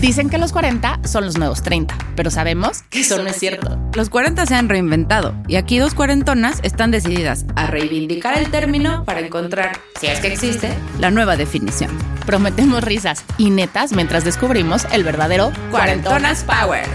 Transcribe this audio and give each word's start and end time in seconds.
Dicen 0.00 0.30
que 0.30 0.38
los 0.38 0.50
40 0.52 1.00
son 1.04 1.26
los 1.26 1.36
nuevos 1.36 1.62
30, 1.62 1.94
pero 2.16 2.30
sabemos 2.30 2.84
que 2.88 3.00
eso 3.00 3.22
no 3.22 3.28
es 3.28 3.36
cierto. 3.36 3.78
Los 3.94 4.08
40 4.08 4.46
se 4.46 4.54
han 4.54 4.70
reinventado 4.70 5.34
y 5.46 5.56
aquí 5.56 5.78
dos 5.78 5.92
cuarentonas 5.92 6.60
están 6.62 6.90
decididas 6.90 7.44
a 7.54 7.66
reivindicar 7.66 8.38
el 8.38 8.50
término 8.50 9.04
para 9.04 9.20
encontrar, 9.20 9.78
si 10.00 10.06
es 10.06 10.20
que 10.20 10.28
existe, 10.28 10.72
la 10.98 11.10
nueva 11.10 11.36
definición. 11.36 11.90
Prometemos 12.24 12.82
risas 12.82 13.26
y 13.36 13.50
netas 13.50 13.92
mientras 13.92 14.24
descubrimos 14.24 14.86
el 14.90 15.04
verdadero 15.04 15.52
Cuarentonas 15.70 16.44
Power. 16.44 16.86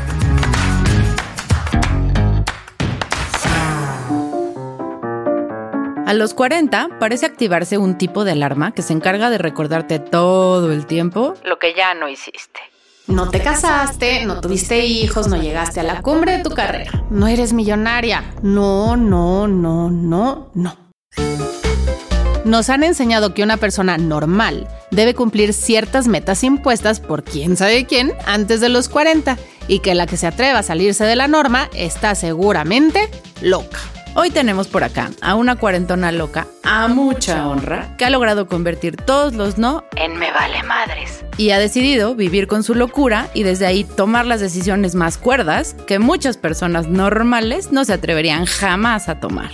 A 6.08 6.14
los 6.16 6.34
40 6.34 6.90
parece 7.00 7.28
activarse 7.28 7.78
un 7.78 8.00
tipo 8.00 8.26
de 8.26 8.32
alarma 8.32 8.74
que 8.74 8.82
se 8.82 8.94
encarga 8.94 9.30
de 9.30 9.38
recordarte 9.38 10.00
todo 10.00 10.72
el 10.72 10.88
tiempo 10.88 11.36
lo 11.44 11.60
que 11.60 11.76
ya 11.76 11.94
no 11.94 12.10
hiciste. 12.10 12.62
No 13.08 13.30
te 13.30 13.40
casaste, 13.40 14.26
no 14.26 14.42
tuviste 14.42 14.86
hijos, 14.86 15.28
no 15.28 15.40
llegaste 15.40 15.80
a 15.80 15.84
la 15.84 16.02
cumbre 16.02 16.38
de 16.38 16.44
tu 16.44 16.50
carrera. 16.50 17.06
No 17.12 17.28
eres 17.28 17.54
millonaria. 17.54 18.24
No, 18.42 18.98
no, 18.98 19.48
no, 19.48 19.92
no, 19.92 20.50
no. 20.56 20.78
Nos 22.46 22.70
han 22.70 22.84
enseñado 22.84 23.34
que 23.34 23.44
una 23.44 23.58
persona 23.58 23.98
normal 23.98 24.68
debe 24.92 25.14
cumplir 25.14 25.54
ciertas 25.54 26.08
metas 26.08 26.44
impuestas 26.44 27.00
por 27.00 27.24
quién 27.24 27.58
sabe 27.58 27.86
quién 27.86 28.14
antes 28.26 28.62
de 28.62 28.70
los 28.70 28.90
40 28.90 29.38
y 29.68 29.80
que 29.80 29.96
la 29.96 30.08
que 30.08 30.18
se 30.18 30.28
atreva 30.28 30.60
a 30.60 30.64
salirse 30.64 31.06
de 31.06 31.16
la 31.16 31.28
norma 31.28 31.70
está 31.74 32.16
seguramente 32.16 33.10
loca. 33.42 33.80
Hoy 34.18 34.30
tenemos 34.30 34.70
por 34.70 34.86
acá 34.86 35.12
a 35.20 35.36
una 35.36 35.58
cuarentona 35.58 36.10
loca, 36.14 36.48
a 36.64 36.88
mucha 36.88 37.50
honra, 37.50 37.98
que 37.98 38.06
ha 38.06 38.10
logrado 38.10 38.48
convertir 38.48 38.96
todos 38.96 39.34
los 39.34 39.58
no 39.58 39.84
en 39.98 40.18
me 40.18 40.32
vale 40.32 40.64
madres. 40.64 41.26
Y 41.38 41.50
ha 41.50 41.60
decidido 41.60 42.16
vivir 42.16 42.48
con 42.48 42.64
su 42.64 42.76
locura 42.76 43.28
y 43.34 43.44
desde 43.44 43.66
ahí 43.66 43.84
tomar 43.84 44.26
las 44.26 44.40
decisiones 44.40 44.96
más 44.96 45.18
cuerdas 45.18 45.76
que 45.86 46.00
muchas 46.00 46.38
personas 46.38 46.88
normales 46.88 47.74
no 47.74 47.84
se 47.84 47.92
atreverían 47.92 48.46
jamás 48.46 49.10
a 49.10 49.20
tomar. 49.20 49.52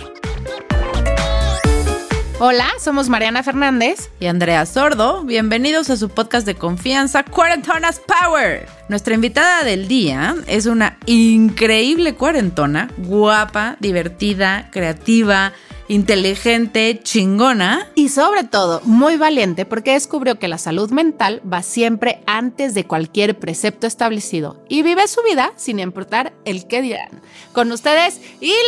Hola, 2.44 2.66
somos 2.80 3.08
Mariana 3.08 3.44
Fernández 3.44 4.10
y 4.18 4.26
Andrea 4.26 4.66
Sordo. 4.66 5.22
Bienvenidos 5.22 5.90
a 5.90 5.96
su 5.96 6.08
podcast 6.08 6.44
de 6.44 6.56
confianza, 6.56 7.22
Cuarentonas 7.22 8.00
Power. 8.00 8.66
Nuestra 8.88 9.14
invitada 9.14 9.62
del 9.62 9.86
día 9.86 10.34
es 10.48 10.66
una 10.66 10.98
increíble 11.06 12.16
cuarentona, 12.16 12.90
guapa, 12.96 13.76
divertida, 13.78 14.70
creativa, 14.72 15.52
inteligente, 15.86 16.98
chingona. 17.00 17.86
Y 17.94 18.08
sobre 18.08 18.42
todo, 18.42 18.80
muy 18.86 19.16
valiente 19.16 19.64
porque 19.64 19.92
descubrió 19.92 20.40
que 20.40 20.48
la 20.48 20.58
salud 20.58 20.90
mental 20.90 21.40
va 21.48 21.62
siempre 21.62 22.24
antes 22.26 22.74
de 22.74 22.88
cualquier 22.88 23.38
precepto 23.38 23.86
establecido 23.86 24.64
y 24.68 24.82
vive 24.82 25.06
su 25.06 25.22
vida 25.22 25.52
sin 25.54 25.78
importar 25.78 26.32
el 26.44 26.66
que 26.66 26.82
dirán. 26.82 27.22
Con 27.52 27.70
ustedes, 27.70 28.20
Ile. 28.40 28.58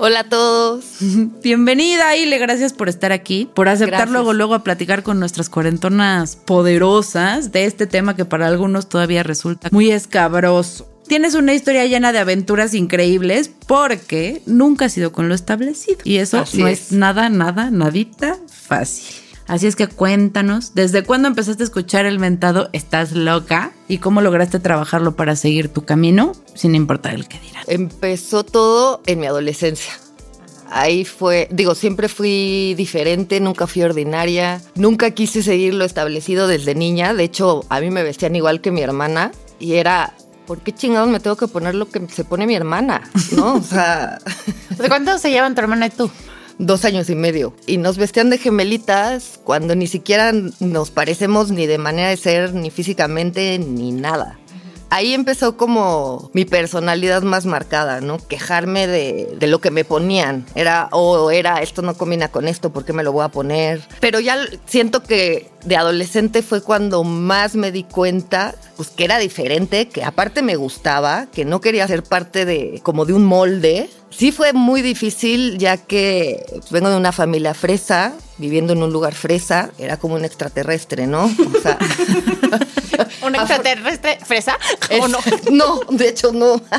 Hola 0.00 0.20
a 0.20 0.28
todos. 0.28 0.84
Bienvenida, 1.42 2.16
Ile. 2.16 2.38
Gracias 2.38 2.72
por 2.72 2.88
estar 2.88 3.10
aquí, 3.10 3.50
por 3.52 3.68
aceptar 3.68 4.08
luego, 4.08 4.32
luego 4.32 4.54
a 4.54 4.62
platicar 4.62 5.02
con 5.02 5.18
nuestras 5.18 5.50
cuarentonas 5.50 6.36
poderosas 6.36 7.50
de 7.50 7.64
este 7.64 7.88
tema 7.88 8.14
que 8.14 8.24
para 8.24 8.46
algunos 8.46 8.88
todavía 8.88 9.24
resulta 9.24 9.68
muy 9.72 9.90
escabroso. 9.90 10.88
Tienes 11.08 11.34
una 11.34 11.54
historia 11.54 11.86
llena 11.86 12.12
de 12.12 12.20
aventuras 12.20 12.74
increíbles 12.74 13.50
porque 13.66 14.42
nunca 14.46 14.84
has 14.84 14.92
sido 14.92 15.10
con 15.10 15.28
lo 15.28 15.34
establecido. 15.34 15.98
Y 16.04 16.18
eso 16.18 16.44
no 16.54 16.68
es. 16.68 16.90
es 16.90 16.92
nada, 16.92 17.28
nada, 17.28 17.70
nadita 17.70 18.36
fácil. 18.46 19.27
Así 19.48 19.66
es 19.66 19.76
que 19.76 19.88
cuéntanos, 19.88 20.74
¿desde 20.74 21.02
cuándo 21.02 21.26
empezaste 21.26 21.62
a 21.62 21.64
escuchar 21.64 22.04
el 22.04 22.18
mentado 22.18 22.68
Estás 22.74 23.12
loca? 23.12 23.72
¿Y 23.88 23.96
cómo 23.96 24.20
lograste 24.20 24.60
trabajarlo 24.60 25.16
para 25.16 25.36
seguir 25.36 25.70
tu 25.70 25.86
camino 25.86 26.32
sin 26.54 26.74
importar 26.74 27.14
el 27.14 27.26
que 27.26 27.40
dirán? 27.40 27.64
Empezó 27.66 28.44
todo 28.44 29.00
en 29.06 29.20
mi 29.20 29.26
adolescencia. 29.26 29.94
Ahí 30.70 31.06
fue, 31.06 31.48
digo, 31.50 31.74
siempre 31.74 32.08
fui 32.08 32.74
diferente, 32.76 33.40
nunca 33.40 33.66
fui 33.66 33.82
ordinaria, 33.82 34.60
nunca 34.74 35.12
quise 35.12 35.42
seguir 35.42 35.72
lo 35.72 35.86
establecido 35.86 36.46
desde 36.46 36.74
niña. 36.74 37.14
De 37.14 37.24
hecho, 37.24 37.64
a 37.70 37.80
mí 37.80 37.90
me 37.90 38.02
vestían 38.02 38.36
igual 38.36 38.60
que 38.60 38.70
mi 38.70 38.82
hermana 38.82 39.32
y 39.58 39.76
era 39.76 40.12
¿por 40.46 40.60
qué 40.60 40.74
chingados 40.74 41.08
me 41.08 41.20
tengo 41.20 41.36
que 41.36 41.48
poner 41.48 41.74
lo 41.74 41.88
que 41.88 42.06
se 42.08 42.24
pone 42.24 42.46
mi 42.46 42.54
hermana? 42.54 43.02
¿No? 43.32 43.54
O 43.54 43.62
sea. 43.62 44.18
¿De 44.78 44.88
cuánto 44.88 45.16
se 45.18 45.30
llevan 45.30 45.54
tu 45.54 45.62
hermana 45.62 45.86
y 45.86 45.90
tú? 45.90 46.10
Dos 46.58 46.84
años 46.84 47.08
y 47.10 47.14
medio. 47.14 47.54
Y 47.66 47.78
nos 47.78 47.98
vestían 47.98 48.30
de 48.30 48.38
gemelitas 48.38 49.40
cuando 49.44 49.74
ni 49.74 49.86
siquiera 49.86 50.32
nos 50.60 50.90
parecemos 50.90 51.50
ni 51.50 51.66
de 51.66 51.78
manera 51.78 52.08
de 52.08 52.16
ser, 52.16 52.54
ni 52.54 52.70
físicamente, 52.70 53.58
ni 53.58 53.92
nada. 53.92 54.38
Ahí 54.90 55.12
empezó 55.12 55.58
como 55.58 56.30
mi 56.32 56.46
personalidad 56.46 57.22
más 57.22 57.44
marcada, 57.44 58.00
¿no? 58.00 58.16
Quejarme 58.16 58.86
de, 58.86 59.36
de 59.38 59.46
lo 59.46 59.60
que 59.60 59.70
me 59.70 59.84
ponían. 59.84 60.46
Era, 60.54 60.88
o 60.92 61.24
oh, 61.24 61.30
era, 61.30 61.60
esto 61.60 61.82
no 61.82 61.94
combina 61.94 62.28
con 62.28 62.48
esto, 62.48 62.72
¿por 62.72 62.86
qué 62.86 62.94
me 62.94 63.02
lo 63.02 63.12
voy 63.12 63.24
a 63.24 63.28
poner? 63.28 63.82
Pero 64.00 64.18
ya 64.18 64.38
siento 64.66 65.02
que 65.02 65.50
de 65.64 65.76
adolescente 65.76 66.42
fue 66.42 66.62
cuando 66.62 67.04
más 67.04 67.54
me 67.54 67.70
di 67.70 67.84
cuenta, 67.84 68.54
pues 68.78 68.90
que 68.90 69.04
era 69.04 69.18
diferente, 69.18 69.88
que 69.88 70.04
aparte 70.04 70.40
me 70.40 70.56
gustaba, 70.56 71.26
que 71.26 71.44
no 71.44 71.60
quería 71.60 71.86
ser 71.86 72.04
parte 72.04 72.44
de, 72.44 72.80
como 72.82 73.04
de 73.04 73.12
un 73.12 73.24
molde, 73.26 73.90
Sí 74.10 74.32
fue 74.32 74.54
muy 74.54 74.80
difícil 74.80 75.58
ya 75.58 75.76
que 75.76 76.42
vengo 76.70 76.88
de 76.88 76.96
una 76.96 77.12
familia 77.12 77.52
fresa, 77.52 78.14
viviendo 78.38 78.72
en 78.72 78.82
un 78.82 78.90
lugar 78.90 79.14
fresa, 79.14 79.70
era 79.78 79.98
como 79.98 80.14
un 80.14 80.24
extraterrestre, 80.24 81.06
¿no? 81.06 81.24
O 81.26 81.60
sea, 81.60 81.78
¿Un 83.22 83.34
extraterrestre 83.36 84.18
fresa? 84.24 84.58
¿O 85.00 85.08
no? 85.08 85.18
No, 85.50 85.80
de 85.90 86.08
hecho 86.08 86.32
no. 86.32 86.60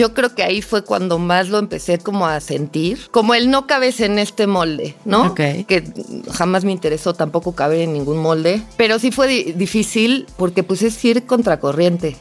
Yo 0.00 0.14
creo 0.14 0.34
que 0.34 0.42
ahí 0.42 0.62
fue 0.62 0.82
cuando 0.82 1.18
más 1.18 1.50
lo 1.50 1.58
empecé 1.58 1.98
como 1.98 2.26
a 2.26 2.40
sentir, 2.40 3.08
como 3.10 3.34
el 3.34 3.50
no 3.50 3.66
cabes 3.66 4.00
en 4.00 4.18
este 4.18 4.46
molde, 4.46 4.94
¿no? 5.04 5.34
Que 5.34 5.84
jamás 6.32 6.64
me 6.64 6.72
interesó 6.72 7.12
tampoco 7.12 7.52
caber 7.52 7.80
en 7.80 7.92
ningún 7.92 8.16
molde, 8.16 8.62
pero 8.78 8.98
sí 8.98 9.12
fue 9.12 9.28
difícil 9.28 10.26
porque 10.38 10.62
pues 10.62 10.80
es 10.80 11.04
ir 11.04 11.26
contracorriente 11.26 12.16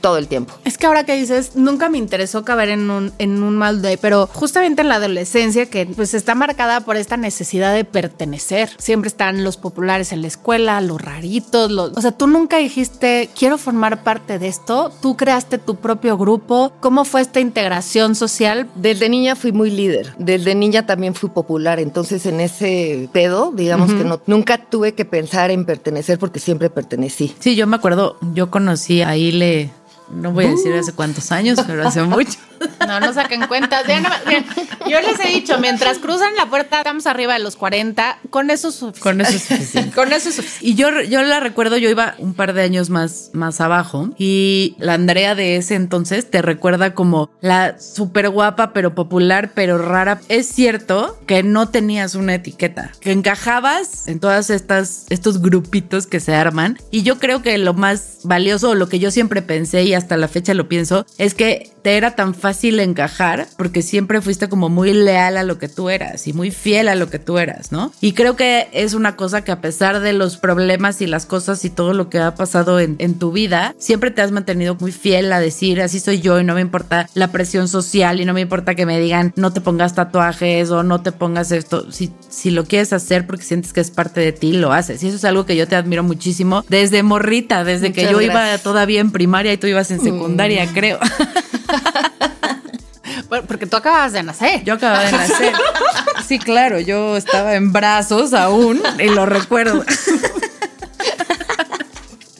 todo 0.00 0.18
el 0.18 0.28
tiempo. 0.28 0.54
Es 0.64 0.78
que 0.78 0.86
ahora 0.86 1.04
que 1.04 1.16
dices, 1.16 1.52
nunca 1.54 1.88
me 1.88 1.98
interesó 1.98 2.44
caber 2.44 2.68
en 2.68 2.90
un, 2.90 3.12
en 3.18 3.42
un 3.42 3.56
mal 3.56 3.82
day, 3.82 3.96
pero 3.96 4.28
justamente 4.32 4.82
en 4.82 4.88
la 4.88 4.96
adolescencia 4.96 5.66
que 5.66 5.86
pues 5.86 6.14
está 6.14 6.34
marcada 6.34 6.80
por 6.80 6.96
esta 6.96 7.16
necesidad 7.16 7.74
de 7.74 7.84
pertenecer. 7.84 8.70
Siempre 8.78 9.08
están 9.08 9.44
los 9.44 9.56
populares 9.56 10.12
en 10.12 10.22
la 10.22 10.28
escuela, 10.28 10.80
los 10.80 11.00
raritos, 11.00 11.70
los... 11.70 11.96
O 11.96 12.00
sea, 12.00 12.12
tú 12.12 12.26
nunca 12.26 12.58
dijiste, 12.58 13.30
quiero 13.36 13.58
formar 13.58 14.02
parte 14.02 14.38
de 14.38 14.48
esto, 14.48 14.92
tú 15.00 15.16
creaste 15.16 15.58
tu 15.58 15.76
propio 15.76 16.16
grupo. 16.16 16.72
¿Cómo 16.80 17.04
fue 17.04 17.20
esta 17.20 17.40
integración 17.40 18.14
social? 18.14 18.68
Desde 18.74 19.08
niña 19.08 19.36
fui 19.36 19.52
muy 19.52 19.70
líder, 19.70 20.14
desde 20.18 20.54
niña 20.54 20.86
también 20.86 21.14
fui 21.14 21.30
popular, 21.30 21.80
entonces 21.80 22.26
en 22.26 22.40
ese 22.40 23.08
pedo, 23.12 23.52
digamos 23.52 23.92
que 23.92 24.04
no, 24.04 24.20
nunca 24.26 24.58
tuve 24.58 24.94
que 24.94 25.04
pensar 25.04 25.50
en 25.50 25.64
pertenecer 25.64 26.18
porque 26.18 26.40
siempre 26.40 26.70
pertenecí. 26.70 27.34
Sí, 27.38 27.54
yo 27.56 27.66
me 27.66 27.76
acuerdo, 27.76 28.16
yo 28.34 28.50
conocí 28.50 29.02
a 29.02 29.16
no 30.10 30.32
voy 30.32 30.46
a 30.46 30.50
decir 30.50 30.74
hace 30.74 30.92
cuántos 30.92 31.32
años, 31.32 31.58
pero 31.66 31.86
hace 31.86 32.02
mucho. 32.04 32.38
No, 32.86 33.00
no 33.00 33.12
saquen 33.12 33.46
cuentas. 33.46 33.84
Yo 34.88 35.00
les 35.00 35.20
he 35.24 35.28
dicho, 35.28 35.58
mientras 35.58 35.98
cruzan 35.98 36.34
la 36.36 36.46
puerta, 36.46 36.78
estamos 36.78 37.06
arriba 37.06 37.34
de 37.34 37.40
los 37.40 37.56
40, 37.56 38.18
con 38.30 38.50
eso 38.50 38.68
es 38.68 38.76
suficiente. 38.76 39.00
Con 39.00 39.20
eso 39.20 39.36
es 39.36 39.42
suficiente. 39.42 39.90
con 39.94 40.12
eso 40.12 40.28
es 40.28 40.36
suficiente. 40.36 40.66
Y 40.66 40.74
yo, 40.74 41.02
yo 41.02 41.22
la 41.22 41.40
recuerdo, 41.40 41.76
yo 41.76 41.90
iba 41.90 42.14
un 42.18 42.34
par 42.34 42.52
de 42.52 42.62
años 42.62 42.90
más, 42.90 43.30
más 43.32 43.60
abajo 43.60 44.10
y 44.18 44.76
la 44.78 44.94
Andrea 44.94 45.34
de 45.34 45.56
ese 45.56 45.74
entonces 45.74 46.30
te 46.30 46.42
recuerda 46.42 46.94
como 46.94 47.30
la 47.40 47.78
súper 47.78 48.30
guapa, 48.30 48.72
pero 48.72 48.94
popular, 48.94 49.52
pero 49.54 49.78
rara. 49.78 50.20
Es 50.28 50.46
cierto 50.48 51.18
que 51.26 51.42
no 51.42 51.68
tenías 51.68 52.14
una 52.14 52.34
etiqueta, 52.34 52.92
que 53.00 53.12
encajabas 53.12 54.08
en 54.08 54.20
todas 54.20 54.50
estas, 54.50 55.06
estos 55.10 55.40
grupitos 55.40 56.06
que 56.06 56.20
se 56.20 56.34
arman. 56.34 56.78
Y 56.90 57.02
yo 57.02 57.18
creo 57.18 57.42
que 57.42 57.56
lo 57.58 57.74
más 57.74 58.20
valioso, 58.24 58.74
lo 58.74 58.88
que 58.88 58.98
yo 58.98 59.10
siempre 59.10 59.42
pensé 59.42 59.84
y 59.84 59.94
hasta 59.94 60.16
la 60.16 60.28
fecha 60.28 60.54
lo 60.54 60.68
pienso, 60.68 61.06
es 61.18 61.34
que 61.34 61.70
te 61.82 61.96
era 61.96 62.14
tan 62.14 62.34
fácil 62.34 62.47
encajar 62.78 63.48
porque 63.56 63.82
siempre 63.82 64.20
fuiste 64.20 64.48
como 64.48 64.68
muy 64.68 64.92
leal 64.92 65.36
a 65.36 65.42
lo 65.42 65.58
que 65.58 65.68
tú 65.68 65.90
eras 65.90 66.26
y 66.26 66.32
muy 66.32 66.50
fiel 66.50 66.88
a 66.88 66.94
lo 66.94 67.08
que 67.08 67.18
tú 67.18 67.38
eras, 67.38 67.72
¿no? 67.72 67.92
Y 68.00 68.12
creo 68.12 68.36
que 68.36 68.68
es 68.72 68.94
una 68.94 69.16
cosa 69.16 69.42
que 69.42 69.52
a 69.52 69.60
pesar 69.60 70.00
de 70.00 70.12
los 70.12 70.36
problemas 70.36 71.00
y 71.00 71.06
las 71.06 71.26
cosas 71.26 71.64
y 71.64 71.70
todo 71.70 71.92
lo 71.92 72.08
que 72.08 72.18
ha 72.18 72.34
pasado 72.34 72.80
en, 72.80 72.96
tu 73.18 73.32
vida, 73.32 73.74
siempre 73.78 74.10
te 74.10 74.22
has 74.22 74.30
mantenido 74.30 74.76
muy 74.78 74.92
fiel 74.92 75.32
a 75.32 75.40
decir 75.40 75.80
así 75.80 75.98
soy 75.98 76.20
yo 76.20 76.38
y 76.38 76.44
no 76.44 76.54
me 76.54 76.60
importa 76.60 77.08
la 77.14 77.32
presión 77.32 77.68
social 77.68 78.20
y 78.20 78.24
no 78.24 78.34
me 78.34 78.42
importa 78.42 78.74
que 78.74 78.86
me 78.86 79.00
digan 79.00 79.32
no 79.36 79.52
te 79.52 79.60
pongas 79.60 79.94
tatuajes 79.94 80.70
o 80.70 80.82
no 80.82 81.00
te 81.00 81.12
pongas 81.12 81.50
esto. 81.52 81.90
Si, 81.90 82.12
si 82.28 82.50
lo 82.50 82.64
quieres 82.64 82.92
hacer 82.92 83.26
porque 83.26 83.44
sientes 83.44 83.72
que 83.72 83.80
es 83.80 83.90
parte 83.90 84.20
de 84.20 84.32
ti, 84.32 84.52
lo 84.52 84.72
haces. 84.72 85.02
Y 85.02 85.08
eso 85.08 85.16
es 85.16 85.24
algo 85.24 85.46
que 85.46 85.56
yo 85.56 85.66
te 85.66 85.76
admiro 85.76 86.02
muchísimo 86.02 86.64
desde 86.68 87.02
morrita, 87.02 87.64
desde 87.64 87.92
que 87.92 88.10
yo 88.10 88.20
iba 88.20 88.56
todavía 88.58 89.00
en 89.00 89.10
primaria 89.10 89.52
y 89.52 89.56
tú 89.56 89.66
ibas 89.66 89.90
en 89.90 90.00
secundaria, 90.00 90.64
mm. 90.64 90.74
creo. 90.74 90.98
porque 93.28 93.66
tú 93.66 93.76
acabas 93.76 94.12
de 94.12 94.22
nacer. 94.22 94.64
Yo 94.64 94.74
acababa 94.74 95.04
de 95.04 95.12
nacer. 95.12 95.52
Sí, 96.26 96.38
claro, 96.38 96.80
yo 96.80 97.16
estaba 97.16 97.54
en 97.54 97.72
brazos 97.72 98.34
aún 98.34 98.82
y 98.98 99.08
lo 99.08 99.24
recuerdo. 99.26 99.84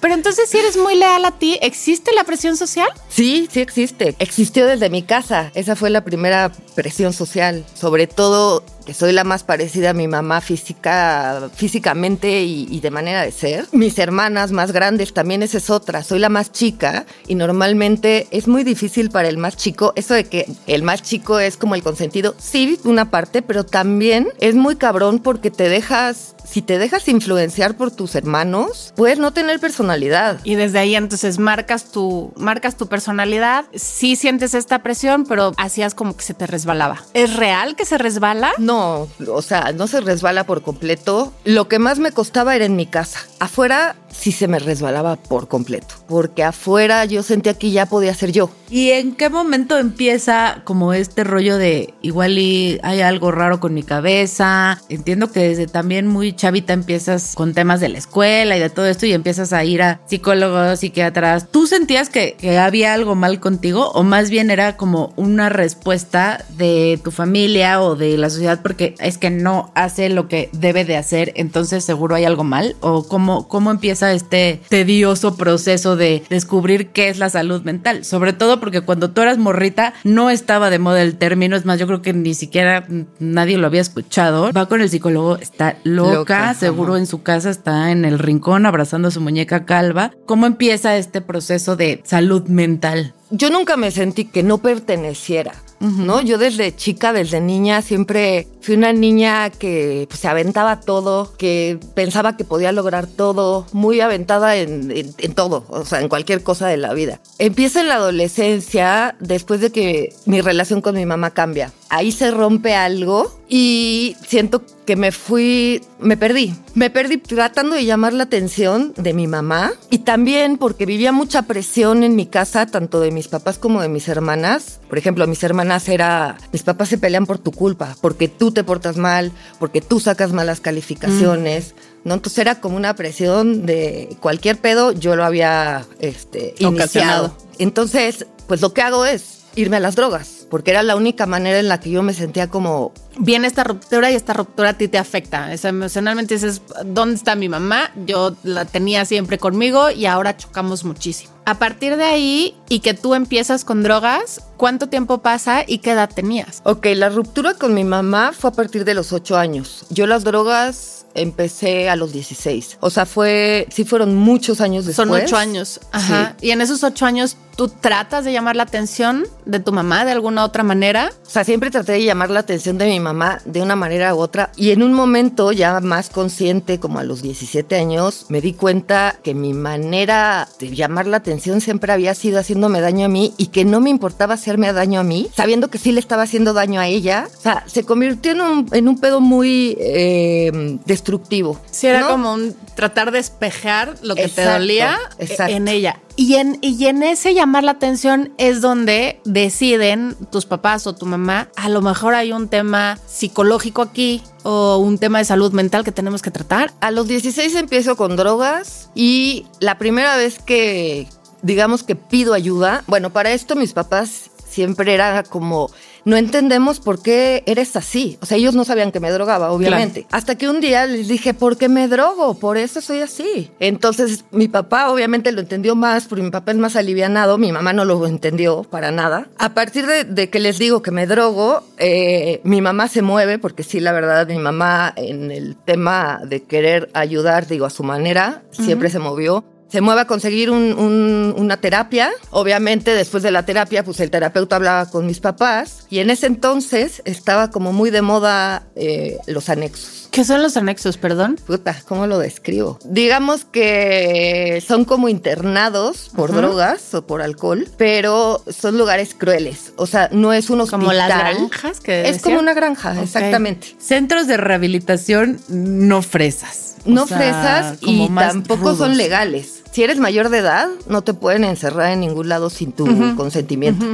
Pero 0.00 0.14
entonces, 0.14 0.48
si 0.48 0.58
eres 0.58 0.76
muy 0.76 0.94
leal 0.94 1.24
a 1.24 1.32
ti, 1.32 1.58
¿existe 1.60 2.12
la 2.14 2.24
presión 2.24 2.56
social? 2.56 2.88
Sí, 3.08 3.48
sí 3.50 3.60
existe. 3.60 4.14
Existió 4.18 4.66
desde 4.66 4.90
mi 4.90 5.02
casa. 5.02 5.50
Esa 5.54 5.74
fue 5.74 5.90
la 5.90 6.04
primera 6.04 6.52
presión 6.74 7.12
social. 7.12 7.64
Sobre 7.74 8.06
todo 8.06 8.62
que 8.88 8.94
soy 8.94 9.12
la 9.12 9.22
más 9.22 9.44
parecida 9.44 9.90
a 9.90 9.92
mi 9.92 10.08
mamá 10.08 10.40
física, 10.40 11.50
físicamente 11.54 12.40
y, 12.40 12.80
de 12.80 12.90
manera 12.90 13.20
de 13.20 13.32
ser. 13.32 13.66
Mis 13.72 13.98
hermanas 13.98 14.50
más 14.50 14.72
grandes 14.72 15.12
también 15.12 15.42
esa 15.42 15.58
es 15.58 15.68
otra. 15.68 16.02
Soy 16.02 16.18
la 16.18 16.30
más 16.30 16.52
chica 16.52 17.04
y 17.26 17.34
normalmente 17.34 18.28
es 18.30 18.48
muy 18.48 18.64
difícil 18.64 19.10
para 19.10 19.28
el 19.28 19.36
más 19.36 19.58
chico. 19.58 19.92
Eso 19.94 20.14
de 20.14 20.24
que 20.24 20.46
el 20.66 20.84
más 20.84 21.02
chico 21.02 21.38
es 21.38 21.58
como 21.58 21.74
el 21.74 21.82
consentido, 21.82 22.34
sí, 22.38 22.80
una 22.84 23.10
parte, 23.10 23.42
pero 23.42 23.66
también 23.66 24.28
es 24.40 24.54
muy 24.54 24.76
cabrón 24.76 25.18
porque 25.18 25.50
te 25.50 25.68
dejas 25.68 26.34
si 26.50 26.62
te 26.62 26.78
dejas 26.78 27.06
influenciar 27.08 27.76
por 27.76 27.90
tus 27.90 28.14
hermanos, 28.14 28.94
puedes 28.96 29.18
no 29.18 29.32
tener 29.32 29.60
personalidad. 29.60 30.40
Y 30.44 30.54
desde 30.54 30.78
ahí 30.78 30.94
entonces 30.94 31.38
marcas 31.38 31.92
tu, 31.92 32.32
marcas 32.36 32.76
tu 32.76 32.86
personalidad. 32.86 33.66
Sí 33.74 34.16
sientes 34.16 34.54
esta 34.54 34.82
presión, 34.82 35.24
pero 35.26 35.52
hacías 35.58 35.94
como 35.94 36.16
que 36.16 36.22
se 36.22 36.34
te 36.34 36.46
resbalaba. 36.46 37.02
¿Es 37.12 37.36
real 37.36 37.76
que 37.76 37.84
se 37.84 37.98
resbala? 37.98 38.52
No, 38.58 38.77
o 38.78 39.42
sea, 39.42 39.72
no 39.72 39.86
se 39.86 40.00
resbala 40.00 40.44
por 40.44 40.62
completo. 40.62 41.32
Lo 41.44 41.68
que 41.68 41.78
más 41.78 41.98
me 41.98 42.12
costaba 42.12 42.54
era 42.56 42.64
en 42.64 42.76
mi 42.76 42.86
casa. 42.86 43.20
Afuera 43.38 43.96
sí 44.18 44.32
se 44.32 44.48
me 44.48 44.58
resbalaba 44.58 45.16
por 45.16 45.48
completo, 45.48 45.94
porque 46.08 46.42
afuera 46.42 47.04
yo 47.04 47.22
sentía 47.22 47.54
que 47.54 47.70
ya 47.70 47.86
podía 47.86 48.12
ser 48.14 48.32
yo. 48.32 48.50
¿Y 48.70 48.90
en 48.90 49.14
qué 49.14 49.30
momento 49.30 49.78
empieza 49.78 50.62
como 50.64 50.92
este 50.92 51.24
rollo 51.24 51.56
de 51.56 51.94
igual 52.02 52.38
y 52.38 52.78
hay 52.82 53.00
algo 53.00 53.30
raro 53.30 53.60
con 53.60 53.72
mi 53.72 53.82
cabeza? 53.82 54.80
Entiendo 54.88 55.30
que 55.30 55.40
desde 55.40 55.66
también 55.66 56.06
muy 56.06 56.34
chavita 56.34 56.72
empiezas 56.72 57.34
con 57.34 57.54
temas 57.54 57.80
de 57.80 57.88
la 57.88 57.98
escuela 57.98 58.56
y 58.56 58.60
de 58.60 58.68
todo 58.68 58.86
esto 58.86 59.06
y 59.06 59.12
empiezas 59.12 59.52
a 59.52 59.64
ir 59.64 59.82
a 59.82 60.00
psicólogos, 60.06 60.80
psiquiatras. 60.80 61.50
¿Tú 61.50 61.66
sentías 61.66 62.10
que, 62.10 62.34
que 62.38 62.58
había 62.58 62.92
algo 62.92 63.14
mal 63.14 63.40
contigo 63.40 63.90
o 63.92 64.02
más 64.02 64.28
bien 64.28 64.50
era 64.50 64.76
como 64.76 65.12
una 65.16 65.48
respuesta 65.48 66.44
de 66.56 67.00
tu 67.02 67.10
familia 67.10 67.80
o 67.80 67.96
de 67.96 68.18
la 68.18 68.28
sociedad 68.28 68.60
porque 68.62 68.94
es 68.98 69.16
que 69.16 69.30
no 69.30 69.70
hace 69.74 70.08
lo 70.10 70.28
que 70.28 70.50
debe 70.52 70.84
de 70.84 70.96
hacer, 70.96 71.32
entonces 71.36 71.84
seguro 71.84 72.16
hay 72.16 72.24
algo 72.24 72.44
mal? 72.44 72.76
¿O 72.80 73.04
cómo, 73.04 73.48
cómo 73.48 73.70
empieza 73.70 74.07
este 74.12 74.60
tedioso 74.68 75.36
proceso 75.36 75.96
de 75.96 76.22
descubrir 76.28 76.88
qué 76.88 77.08
es 77.08 77.18
la 77.18 77.30
salud 77.30 77.62
mental? 77.62 78.04
Sobre 78.04 78.32
todo 78.32 78.60
porque 78.60 78.80
cuando 78.80 79.10
tú 79.10 79.22
eras 79.22 79.38
morrita 79.38 79.94
no 80.04 80.30
estaba 80.30 80.70
de 80.70 80.78
moda 80.78 81.02
el 81.02 81.16
término, 81.16 81.56
es 81.56 81.64
más, 81.64 81.78
yo 81.78 81.86
creo 81.86 82.02
que 82.02 82.12
ni 82.12 82.34
siquiera 82.34 82.86
nadie 83.18 83.58
lo 83.58 83.66
había 83.66 83.80
escuchado. 83.80 84.52
Va 84.52 84.66
con 84.66 84.80
el 84.80 84.90
psicólogo, 84.90 85.36
está 85.36 85.76
loca, 85.84 86.54
seguro 86.54 86.96
en 86.96 87.06
su 87.06 87.22
casa 87.22 87.50
está 87.50 87.90
en 87.90 88.04
el 88.04 88.18
rincón 88.18 88.66
abrazando 88.66 89.08
a 89.08 89.10
su 89.10 89.20
muñeca 89.20 89.64
calva. 89.64 90.12
¿Cómo 90.26 90.46
empieza 90.46 90.96
este 90.96 91.20
proceso 91.20 91.76
de 91.76 92.00
salud 92.04 92.46
mental? 92.48 93.14
Yo 93.30 93.50
nunca 93.50 93.76
me 93.76 93.90
sentí 93.90 94.24
que 94.24 94.42
no 94.42 94.58
perteneciera. 94.58 95.52
¿No? 95.80 96.20
Yo 96.20 96.38
desde 96.38 96.74
chica, 96.74 97.12
desde 97.12 97.40
niña, 97.40 97.82
siempre 97.82 98.46
fui 98.60 98.74
una 98.74 98.92
niña 98.92 99.50
que 99.50 100.06
pues, 100.08 100.20
se 100.20 100.28
aventaba 100.28 100.80
todo, 100.80 101.32
que 101.36 101.78
pensaba 101.94 102.36
que 102.36 102.44
podía 102.44 102.72
lograr 102.72 103.06
todo, 103.06 103.66
muy 103.72 104.00
aventada 104.00 104.56
en, 104.56 104.92
en, 105.16 105.34
todo, 105.34 105.64
o 105.68 105.84
sea, 105.84 106.00
en 106.00 106.08
cualquier 106.08 106.42
cosa 106.42 106.66
de 106.68 106.76
la 106.76 106.94
vida. 106.94 107.20
Empieza 107.38 107.80
en 107.80 107.88
la 107.88 107.94
adolescencia, 107.94 109.16
después 109.20 109.60
de 109.60 109.70
que 109.70 110.14
mi 110.26 110.40
relación 110.40 110.80
con 110.80 110.96
mi 110.96 111.06
mamá 111.06 111.30
cambia. 111.30 111.72
Ahí 111.88 112.12
se 112.12 112.30
rompe 112.30 112.74
algo 112.74 113.40
y 113.48 114.16
siento 114.26 114.62
que 114.88 114.96
me 114.96 115.12
fui, 115.12 115.82
me 116.00 116.16
perdí. 116.16 116.54
Me 116.72 116.88
perdí 116.88 117.18
tratando 117.18 117.76
de 117.76 117.84
llamar 117.84 118.14
la 118.14 118.22
atención 118.22 118.94
de 118.96 119.12
mi 119.12 119.26
mamá 119.26 119.74
y 119.90 119.98
también 119.98 120.56
porque 120.56 120.86
vivía 120.86 121.12
mucha 121.12 121.42
presión 121.42 122.04
en 122.04 122.16
mi 122.16 122.24
casa, 122.24 122.64
tanto 122.64 122.98
de 122.98 123.10
mis 123.10 123.28
papás 123.28 123.58
como 123.58 123.82
de 123.82 123.90
mis 123.90 124.08
hermanas. 124.08 124.80
Por 124.88 124.96
ejemplo, 124.96 125.26
mis 125.26 125.42
hermanas 125.42 125.90
era, 125.90 126.38
mis 126.54 126.62
papás 126.62 126.88
se 126.88 126.96
pelean 126.96 127.26
por 127.26 127.36
tu 127.36 127.52
culpa, 127.52 127.98
porque 128.00 128.28
tú 128.28 128.50
te 128.50 128.64
portas 128.64 128.96
mal, 128.96 129.30
porque 129.58 129.82
tú 129.82 130.00
sacas 130.00 130.32
malas 130.32 130.60
calificaciones. 130.60 131.74
¿no? 132.04 132.14
Entonces 132.14 132.38
era 132.38 132.58
como 132.58 132.78
una 132.78 132.96
presión 132.96 133.66
de 133.66 134.16
cualquier 134.20 134.56
pedo, 134.56 134.92
yo 134.92 135.16
lo 135.16 135.24
había 135.26 135.84
este, 136.00 136.54
iniciado. 136.60 137.36
Entonces, 137.58 138.24
pues 138.46 138.62
lo 138.62 138.72
que 138.72 138.80
hago 138.80 139.04
es 139.04 139.40
irme 139.54 139.76
a 139.76 139.80
las 139.80 139.96
drogas 139.96 140.38
porque 140.48 140.70
era 140.70 140.82
la 140.82 140.96
única 140.96 141.26
manera 141.26 141.58
en 141.58 141.68
la 141.68 141.80
que 141.80 141.90
yo 141.90 142.02
me 142.02 142.14
sentía 142.14 142.48
como... 142.48 142.92
Viene 143.18 143.46
esta 143.46 143.64
ruptura 143.64 144.10
y 144.10 144.14
esta 144.14 144.32
ruptura 144.32 144.70
a 144.70 144.72
ti 144.74 144.88
te 144.88 144.98
afecta. 144.98 145.52
emocionalmente 145.52 146.34
dices, 146.34 146.62
¿dónde 146.84 147.16
está 147.16 147.34
mi 147.34 147.48
mamá? 147.48 147.90
Yo 148.06 148.36
la 148.42 148.64
tenía 148.64 149.04
siempre 149.04 149.38
conmigo 149.38 149.90
y 149.90 150.06
ahora 150.06 150.36
chocamos 150.36 150.84
muchísimo. 150.84 151.32
A 151.44 151.58
partir 151.58 151.96
de 151.96 152.04
ahí 152.04 152.54
y 152.68 152.80
que 152.80 152.92
tú 152.92 153.14
empiezas 153.14 153.64
con 153.64 153.82
drogas, 153.82 154.42
¿cuánto 154.58 154.88
tiempo 154.88 155.18
pasa 155.22 155.64
y 155.66 155.78
qué 155.78 155.92
edad 155.92 156.10
tenías? 156.14 156.60
Ok, 156.64 156.88
la 156.94 157.08
ruptura 157.08 157.54
con 157.54 157.72
mi 157.72 157.84
mamá 157.84 158.32
fue 158.38 158.50
a 158.50 158.52
partir 158.52 158.84
de 158.84 158.92
los 158.92 159.14
ocho 159.14 159.36
años. 159.38 159.86
Yo 159.88 160.06
las 160.06 160.24
drogas 160.24 160.98
empecé 161.14 161.88
a 161.88 161.96
los 161.96 162.12
16. 162.12 162.78
O 162.80 162.90
sea, 162.90 163.06
fue, 163.06 163.66
sí 163.70 163.84
fueron 163.84 164.14
muchos 164.14 164.60
años 164.60 164.86
después. 164.86 165.08
Son 165.08 165.16
ocho 165.16 165.36
años. 165.36 165.80
Ajá. 165.92 166.36
Y 166.40 166.50
en 166.50 166.60
esos 166.60 166.84
ocho 166.84 167.06
años, 167.06 167.36
¿tú 167.56 167.68
tratas 167.68 168.24
de 168.24 168.32
llamar 168.32 168.56
la 168.56 168.64
atención 168.64 169.26
de 169.44 169.58
tu 169.58 169.72
mamá 169.72 170.04
de 170.04 170.12
alguna 170.12 170.44
otra 170.44 170.62
manera? 170.62 171.10
O 171.26 171.30
sea, 171.30 171.44
siempre 171.44 171.70
traté 171.70 171.92
de 171.92 172.04
llamar 172.04 172.30
la 172.30 172.40
atención 172.40 172.78
de 172.78 172.86
mi 172.86 173.00
mamá 173.00 173.07
de 173.44 173.62
una 173.62 173.76
manera 173.76 174.14
u 174.14 174.18
otra. 174.18 174.50
Y 174.56 174.70
en 174.70 174.82
un 174.82 174.92
momento 174.92 175.52
ya 175.52 175.80
más 175.80 176.10
consciente, 176.10 176.78
como 176.78 176.98
a 176.98 177.04
los 177.04 177.22
17 177.22 177.76
años, 177.76 178.26
me 178.28 178.40
di 178.40 178.52
cuenta 178.52 179.16
que 179.22 179.34
mi 179.34 179.54
manera 179.54 180.48
de 180.58 180.74
llamar 180.74 181.06
la 181.06 181.18
atención 181.18 181.60
siempre 181.60 181.92
había 181.92 182.14
sido 182.14 182.38
haciéndome 182.38 182.80
daño 182.80 183.06
a 183.06 183.08
mí 183.08 183.34
y 183.36 183.46
que 183.46 183.64
no 183.64 183.80
me 183.80 183.90
importaba 183.90 184.34
hacerme 184.34 184.72
daño 184.72 185.00
a 185.00 185.04
mí, 185.04 185.28
sabiendo 185.34 185.68
que 185.68 185.78
sí 185.78 185.92
le 185.92 186.00
estaba 186.00 186.22
haciendo 186.22 186.52
daño 186.52 186.80
a 186.80 186.86
ella. 186.86 187.28
O 187.38 187.40
sea, 187.40 187.64
se 187.66 187.84
convirtió 187.84 188.32
en 188.32 188.40
un, 188.40 188.68
en 188.72 188.88
un 188.88 188.98
pedo 188.98 189.20
muy 189.20 189.76
eh, 189.80 190.78
destructivo. 190.86 191.58
Sí, 191.70 191.86
era 191.86 192.08
como 192.08 192.34
un 192.34 192.54
tratar 192.78 193.10
de 193.10 193.18
espejar 193.18 193.96
lo 194.02 194.14
que 194.14 194.28
te 194.28 194.44
dolía 194.44 194.96
en 195.18 195.66
ella. 195.66 195.98
Y 196.14 196.36
en, 196.36 196.58
y 196.60 196.86
en 196.86 197.02
ese 197.02 197.34
llamar 197.34 197.64
la 197.64 197.72
atención 197.72 198.32
es 198.38 198.60
donde 198.60 199.20
deciden 199.24 200.14
tus 200.30 200.46
papás 200.46 200.86
o 200.86 200.94
tu 200.94 201.04
mamá, 201.04 201.48
a 201.56 201.68
lo 201.70 201.82
mejor 201.82 202.14
hay 202.14 202.30
un 202.30 202.46
tema 202.46 202.96
psicológico 203.04 203.82
aquí 203.82 204.22
o 204.44 204.78
un 204.78 204.98
tema 204.98 205.18
de 205.18 205.24
salud 205.24 205.50
mental 205.50 205.82
que 205.82 205.90
tenemos 205.90 206.22
que 206.22 206.30
tratar. 206.30 206.72
A 206.80 206.92
los 206.92 207.08
16 207.08 207.52
empiezo 207.56 207.96
con 207.96 208.14
drogas 208.14 208.90
y 208.94 209.46
la 209.58 209.76
primera 209.76 210.16
vez 210.16 210.38
que, 210.38 211.08
digamos 211.42 211.82
que 211.82 211.96
pido 211.96 212.32
ayuda, 212.32 212.84
bueno, 212.86 213.10
para 213.10 213.32
esto 213.32 213.56
mis 213.56 213.72
papás 213.72 214.30
siempre 214.48 214.94
era 214.94 215.24
como 215.24 215.68
no 216.04 216.16
entendemos 216.16 216.80
por 216.80 217.02
qué 217.02 217.42
eres 217.46 217.76
así. 217.76 218.18
O 218.20 218.26
sea, 218.26 218.38
ellos 218.38 218.54
no 218.54 218.64
sabían 218.64 218.92
que 218.92 219.00
me 219.00 219.10
drogaba, 219.10 219.50
obviamente. 219.50 220.06
Hasta 220.10 220.36
que 220.36 220.48
un 220.48 220.60
día 220.60 220.86
les 220.86 221.08
dije, 221.08 221.34
¿por 221.34 221.56
qué 221.56 221.68
me 221.68 221.88
drogo? 221.88 222.34
Por 222.34 222.56
eso 222.56 222.80
soy 222.80 223.00
así. 223.00 223.50
Entonces, 223.60 224.24
mi 224.30 224.48
papá 224.48 224.90
obviamente 224.90 225.32
lo 225.32 225.40
entendió 225.40 225.74
más, 225.74 226.06
porque 226.06 226.22
mi 226.22 226.30
papá 226.30 226.52
es 226.52 226.58
más 226.58 226.76
alivianado, 226.76 227.38
mi 227.38 227.52
mamá 227.52 227.72
no 227.72 227.84
lo 227.84 228.06
entendió 228.06 228.62
para 228.64 228.90
nada. 228.90 229.28
A 229.38 229.54
partir 229.54 229.86
de, 229.86 230.30
que 230.30 230.40
les 230.40 230.58
digo 230.58 230.82
que 230.82 230.90
me 230.90 231.06
drogo, 231.06 231.62
eh, 231.78 232.40
mi 232.44 232.60
mamá 232.60 232.88
se 232.88 233.02
mueve, 233.02 233.38
porque 233.38 233.62
sí, 233.62 233.80
la 233.80 233.92
verdad, 233.92 234.26
mi 234.26 234.38
mamá 234.38 234.92
en 234.96 235.30
el 235.30 235.56
tema 235.56 236.20
de 236.24 236.42
querer 236.42 236.90
ayudar, 236.94 237.46
digo, 237.46 237.66
a 237.66 237.70
su 237.70 237.82
manera, 237.82 238.42
siempre 238.50 238.90
se 238.90 238.98
movió 238.98 239.44
se 239.70 239.80
mueve 239.80 240.02
a 240.02 240.04
conseguir 240.06 240.50
una 240.50 241.56
terapia. 241.58 242.10
Obviamente, 242.30 242.94
después 242.94 243.22
de 243.22 243.30
la 243.30 243.44
terapia, 243.44 243.84
pues 243.84 244.00
el 244.00 244.10
terapeuta 244.10 244.56
hablaba 244.56 244.86
con 244.86 245.06
mis 245.06 245.20
papás 245.20 245.86
y 245.90 245.98
en 245.98 246.10
ese 246.10 246.26
entonces 246.26 247.02
estaba 247.04 247.50
como 247.50 247.72
muy 247.72 247.90
de 247.90 248.02
moda 248.02 248.64
eh, 248.76 249.18
los 249.26 249.48
anexos. 249.48 250.08
¿Qué 250.10 250.24
son 250.24 250.42
los 250.42 250.56
anexos, 250.56 250.96
perdón? 250.96 251.38
Puta, 251.46 251.76
¿cómo 251.86 252.06
lo 252.06 252.18
describo? 252.18 252.78
Digamos 252.84 253.44
que 253.44 254.62
son 254.66 254.84
como 254.84 255.08
internados 255.08 256.10
por 256.16 256.32
drogas 256.32 256.94
o 256.94 257.06
por 257.06 257.20
alcohol, 257.20 257.68
pero 257.76 258.42
son 258.48 258.78
lugares 258.78 259.14
crueles. 259.14 259.72
O 259.76 259.86
sea, 259.86 260.08
no 260.10 260.32
es 260.32 260.48
un 260.50 260.62
hospital. 260.62 260.80
Como 260.80 260.92
las 260.92 261.08
granjas 261.08 261.80
que 261.80 262.08
Es 262.08 262.22
como 262.22 262.38
una 262.38 262.54
granja, 262.54 263.00
exactamente. 263.02 263.76
Centros 263.78 264.26
de 264.26 264.38
rehabilitación 264.38 265.40
no 265.48 266.02
fresas. 266.02 266.76
No 266.84 267.06
fresas 267.06 267.76
y 267.82 268.08
tampoco 268.08 268.74
son 268.74 268.96
legales 268.96 269.57
si 269.72 269.82
eres 269.82 269.98
mayor 269.98 270.28
de 270.28 270.38
edad, 270.38 270.68
no 270.88 271.02
te 271.02 271.14
pueden 271.14 271.44
encerrar 271.44 271.92
en 271.92 272.00
ningún 272.00 272.28
lado 272.28 272.50
sin 272.50 272.72
tu 272.72 272.86
consentimiento. 273.16 273.84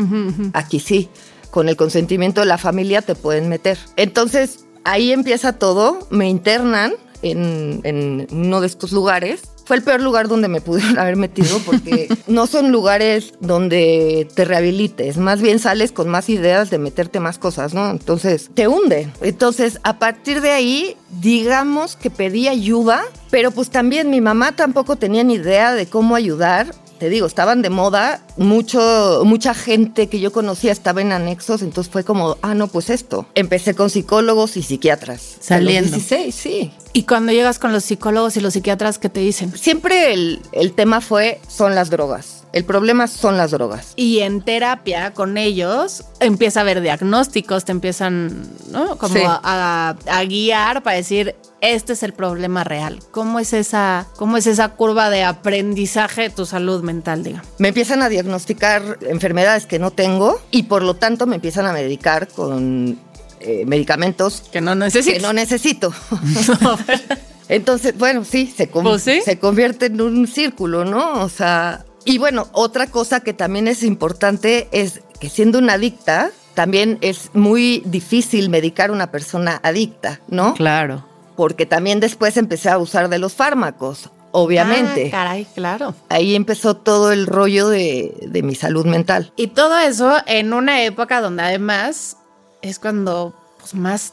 Aquí 0.53 0.81
sí, 0.81 1.09
con 1.51 1.69
el 1.69 1.77
consentimiento 1.77 2.41
de 2.41 2.47
la 2.47 2.59
familia 2.59 3.03
te 3.03 3.15
pueden 3.15 3.49
meter. 3.49 3.79
Entonces, 3.97 4.65
ahí 4.85 5.13
empieza 5.13 5.55
todo, 5.55 6.07
me 6.11 6.29
internan 6.29 6.95
en, 7.23 8.27
uno 8.31 8.61
de 8.61 8.67
estos 8.67 8.93
lugares 8.93 9.43
fue 9.65 9.77
el 9.77 9.83
peor 9.83 10.01
lugar 10.01 10.29
donde 10.29 10.49
me 10.49 10.61
pudieron 10.61 10.99
haber 10.99 11.17
metido 11.17 11.59
porque 11.61 12.09
no 12.27 12.47
son 12.47 12.73
lugares 12.73 13.35
donde 13.41 14.29
te 14.35 14.45
rehabilites, 14.45 15.17
más 15.17 15.41
bien 15.41 15.59
sales 15.59 15.93
con 15.93 16.09
más 16.09 16.29
ideas 16.29 16.71
de 16.71 16.79
meterte 16.79 17.21
más 17.21 17.39
cosas, 17.39 17.75
¿no? 17.75 17.91
Entonces 17.91 18.51
te 18.55 18.69
hunde. 18.69 19.09
Entonces 19.21 19.81
a 19.83 19.99
partir 19.99 20.41
de 20.41 20.51
ahí, 20.51 20.97
digamos 21.21 21.97
que 21.97 22.11
pedí 22.11 22.49
ayuda, 22.49 23.03
pero 23.31 23.51
pues 23.51 23.71
también 23.71 24.11
mi 24.11 24.21
mamá 24.21 24.53
tampoco 24.53 24.97
tenía 24.97 25.25
ni 25.25 25.35
idea 25.35 25.73
de 25.75 25.87
cómo 25.87 26.15
ayudar 26.15 26.75
te 26.99 27.09
digo, 27.09 27.27
estaban 27.27 27.63
de 27.63 27.71
moda, 27.71 28.23
mucho, 28.37 29.23
mucha 29.25 29.55
gente 29.55 30.09
que 30.09 30.21
yo 30.21 30.33
conocía 30.33 30.73
estaba 30.73 31.01
en 31.01 31.13
anexos, 31.13 31.63
entonces 31.63 31.93
fue 31.93 32.05
como, 32.05 32.37
ah, 32.43 32.55
no, 32.55 32.69
pues 32.69 32.91
esto. 32.91 33.27
Empecé 33.35 33.75
con 33.75 33.91
psicólogos 33.91 34.57
y 34.57 34.63
psiquiatras. 34.63 35.37
Saliendo. 35.41 35.89
A 35.89 35.97
los 35.97 36.09
16, 36.09 36.35
sí. 36.35 36.73
Y 36.93 37.05
cuando 37.05 37.33
llegas 37.33 37.59
con 37.59 37.73
los 37.73 37.85
psicólogos 37.85 38.37
y 38.37 38.41
los 38.41 38.53
psiquiatras, 38.53 38.99
¿qué 38.99 39.09
te 39.09 39.21
dicen? 39.21 39.57
Siempre 39.57 40.13
el, 40.13 40.41
el 40.53 40.73
tema 40.73 41.01
fue, 41.01 41.41
son 41.49 41.75
las 41.75 41.91
drogas. 41.91 42.44
El 42.55 42.65
problema 42.65 43.09
son 43.09 43.37
las 43.37 43.51
drogas. 43.51 43.93
Y 43.97 44.21
en 44.21 44.41
terapia 44.41 45.13
con 45.13 45.37
ellos 45.37 46.05
empieza 46.21 46.61
a 46.61 46.63
haber 46.63 46.81
diagnósticos, 46.81 47.65
te 47.65 47.73
empiezan, 47.73 48.49
¿no? 48.71 48.97
Como 48.97 49.15
Sí. 49.15 49.21
a, 49.27 49.97
a 50.07 50.25
guiar 50.25 50.83
para 50.85 50.97
decir, 50.97 51.35
este 51.61 51.95
es 51.95 52.03
el 52.05 52.13
problema 52.13 52.63
real. 52.63 53.01
¿Cómo 53.11 53.41
es 53.41 53.53
esa, 53.55 54.07
cómo 54.17 54.37
es 54.37 54.47
esa 54.47 54.69
curva 54.69 55.11
de 55.11 55.25
aprendizaje 55.25 56.23
de 56.23 56.31
tu 56.31 56.47
salud 56.47 56.83
mental, 56.83 57.25
digamos? 57.25 57.47
Me 57.59 57.69
empiezan 57.69 58.03
a 58.03 58.09
diagnosticar 58.09 58.99
enfermedades 59.03 59.67
que 59.67 59.79
no 59.81 59.91
tengo 59.91 60.41
y 60.53 60.63
por 60.65 60.83
lo 60.83 60.95
tanto 60.95 61.27
me 61.27 61.35
empiezan 61.37 61.67
a 61.67 61.73
medicar 61.73 62.29
con 62.29 62.99
eh, 63.41 63.65
medicamentos 63.67 64.43
Que 64.53 64.61
no 64.61 64.73
que 64.73 64.77
necesitas. 64.79 65.23
no 65.23 65.33
necesito. 65.33 65.93
Entonces, 67.49 67.97
bueno, 67.99 68.25
sí 68.25 68.53
se, 68.57 68.67
Pues 68.69 69.03
sí. 69.03 69.21
se 69.23 69.39
convierte 69.39 69.87
en 69.87 70.01
un 70.01 70.27
círculo, 70.27 70.85
¿no? 70.85 71.23
O 71.23 71.29
sea, 71.29 71.85
y 72.05 72.19
bueno, 72.19 72.49
otra 72.53 72.87
cosa 72.87 73.21
que 73.21 73.33
también 73.33 73.69
es 73.69 73.83
importante 73.83 74.69
es 74.73 75.01
que 75.21 75.31
siendo 75.31 75.59
una 75.59 75.75
adicta, 75.75 76.31
también 76.55 76.99
es 77.01 77.31
muy 77.35 77.83
difícil 77.87 78.49
medicar 78.49 78.91
a 78.91 78.93
una 78.93 79.11
persona 79.11 79.61
adicta, 79.63 80.21
¿no? 80.29 80.55
Claro. 80.55 81.05
Porque 81.37 81.67
también 81.67 82.01
después 82.01 82.37
empecé 82.37 82.69
a 82.69 82.75
abusar 82.75 83.09
de 83.09 83.19
los 83.19 83.35
fármacos, 83.35 84.11
obviamente. 84.31 85.09
Ah, 85.09 85.11
caray, 85.11 85.47
claro. 85.55 85.95
Ahí 86.09 86.35
empezó 86.35 86.77
todo 86.77 87.11
el 87.11 87.27
rollo 87.27 87.69
de, 87.69 88.15
de 88.23 88.43
mi 88.43 88.55
salud 88.55 88.87
mental. 88.87 89.33
Y 89.37 89.49
todo 89.49 89.79
eso 89.79 90.17
en 90.27 90.53
una 90.53 90.83
época 90.83 91.21
donde 91.21 91.43
además 91.43 92.19
es 92.63 92.79
cuando 92.79 93.35
pues, 93.59 93.75
más 93.75 94.13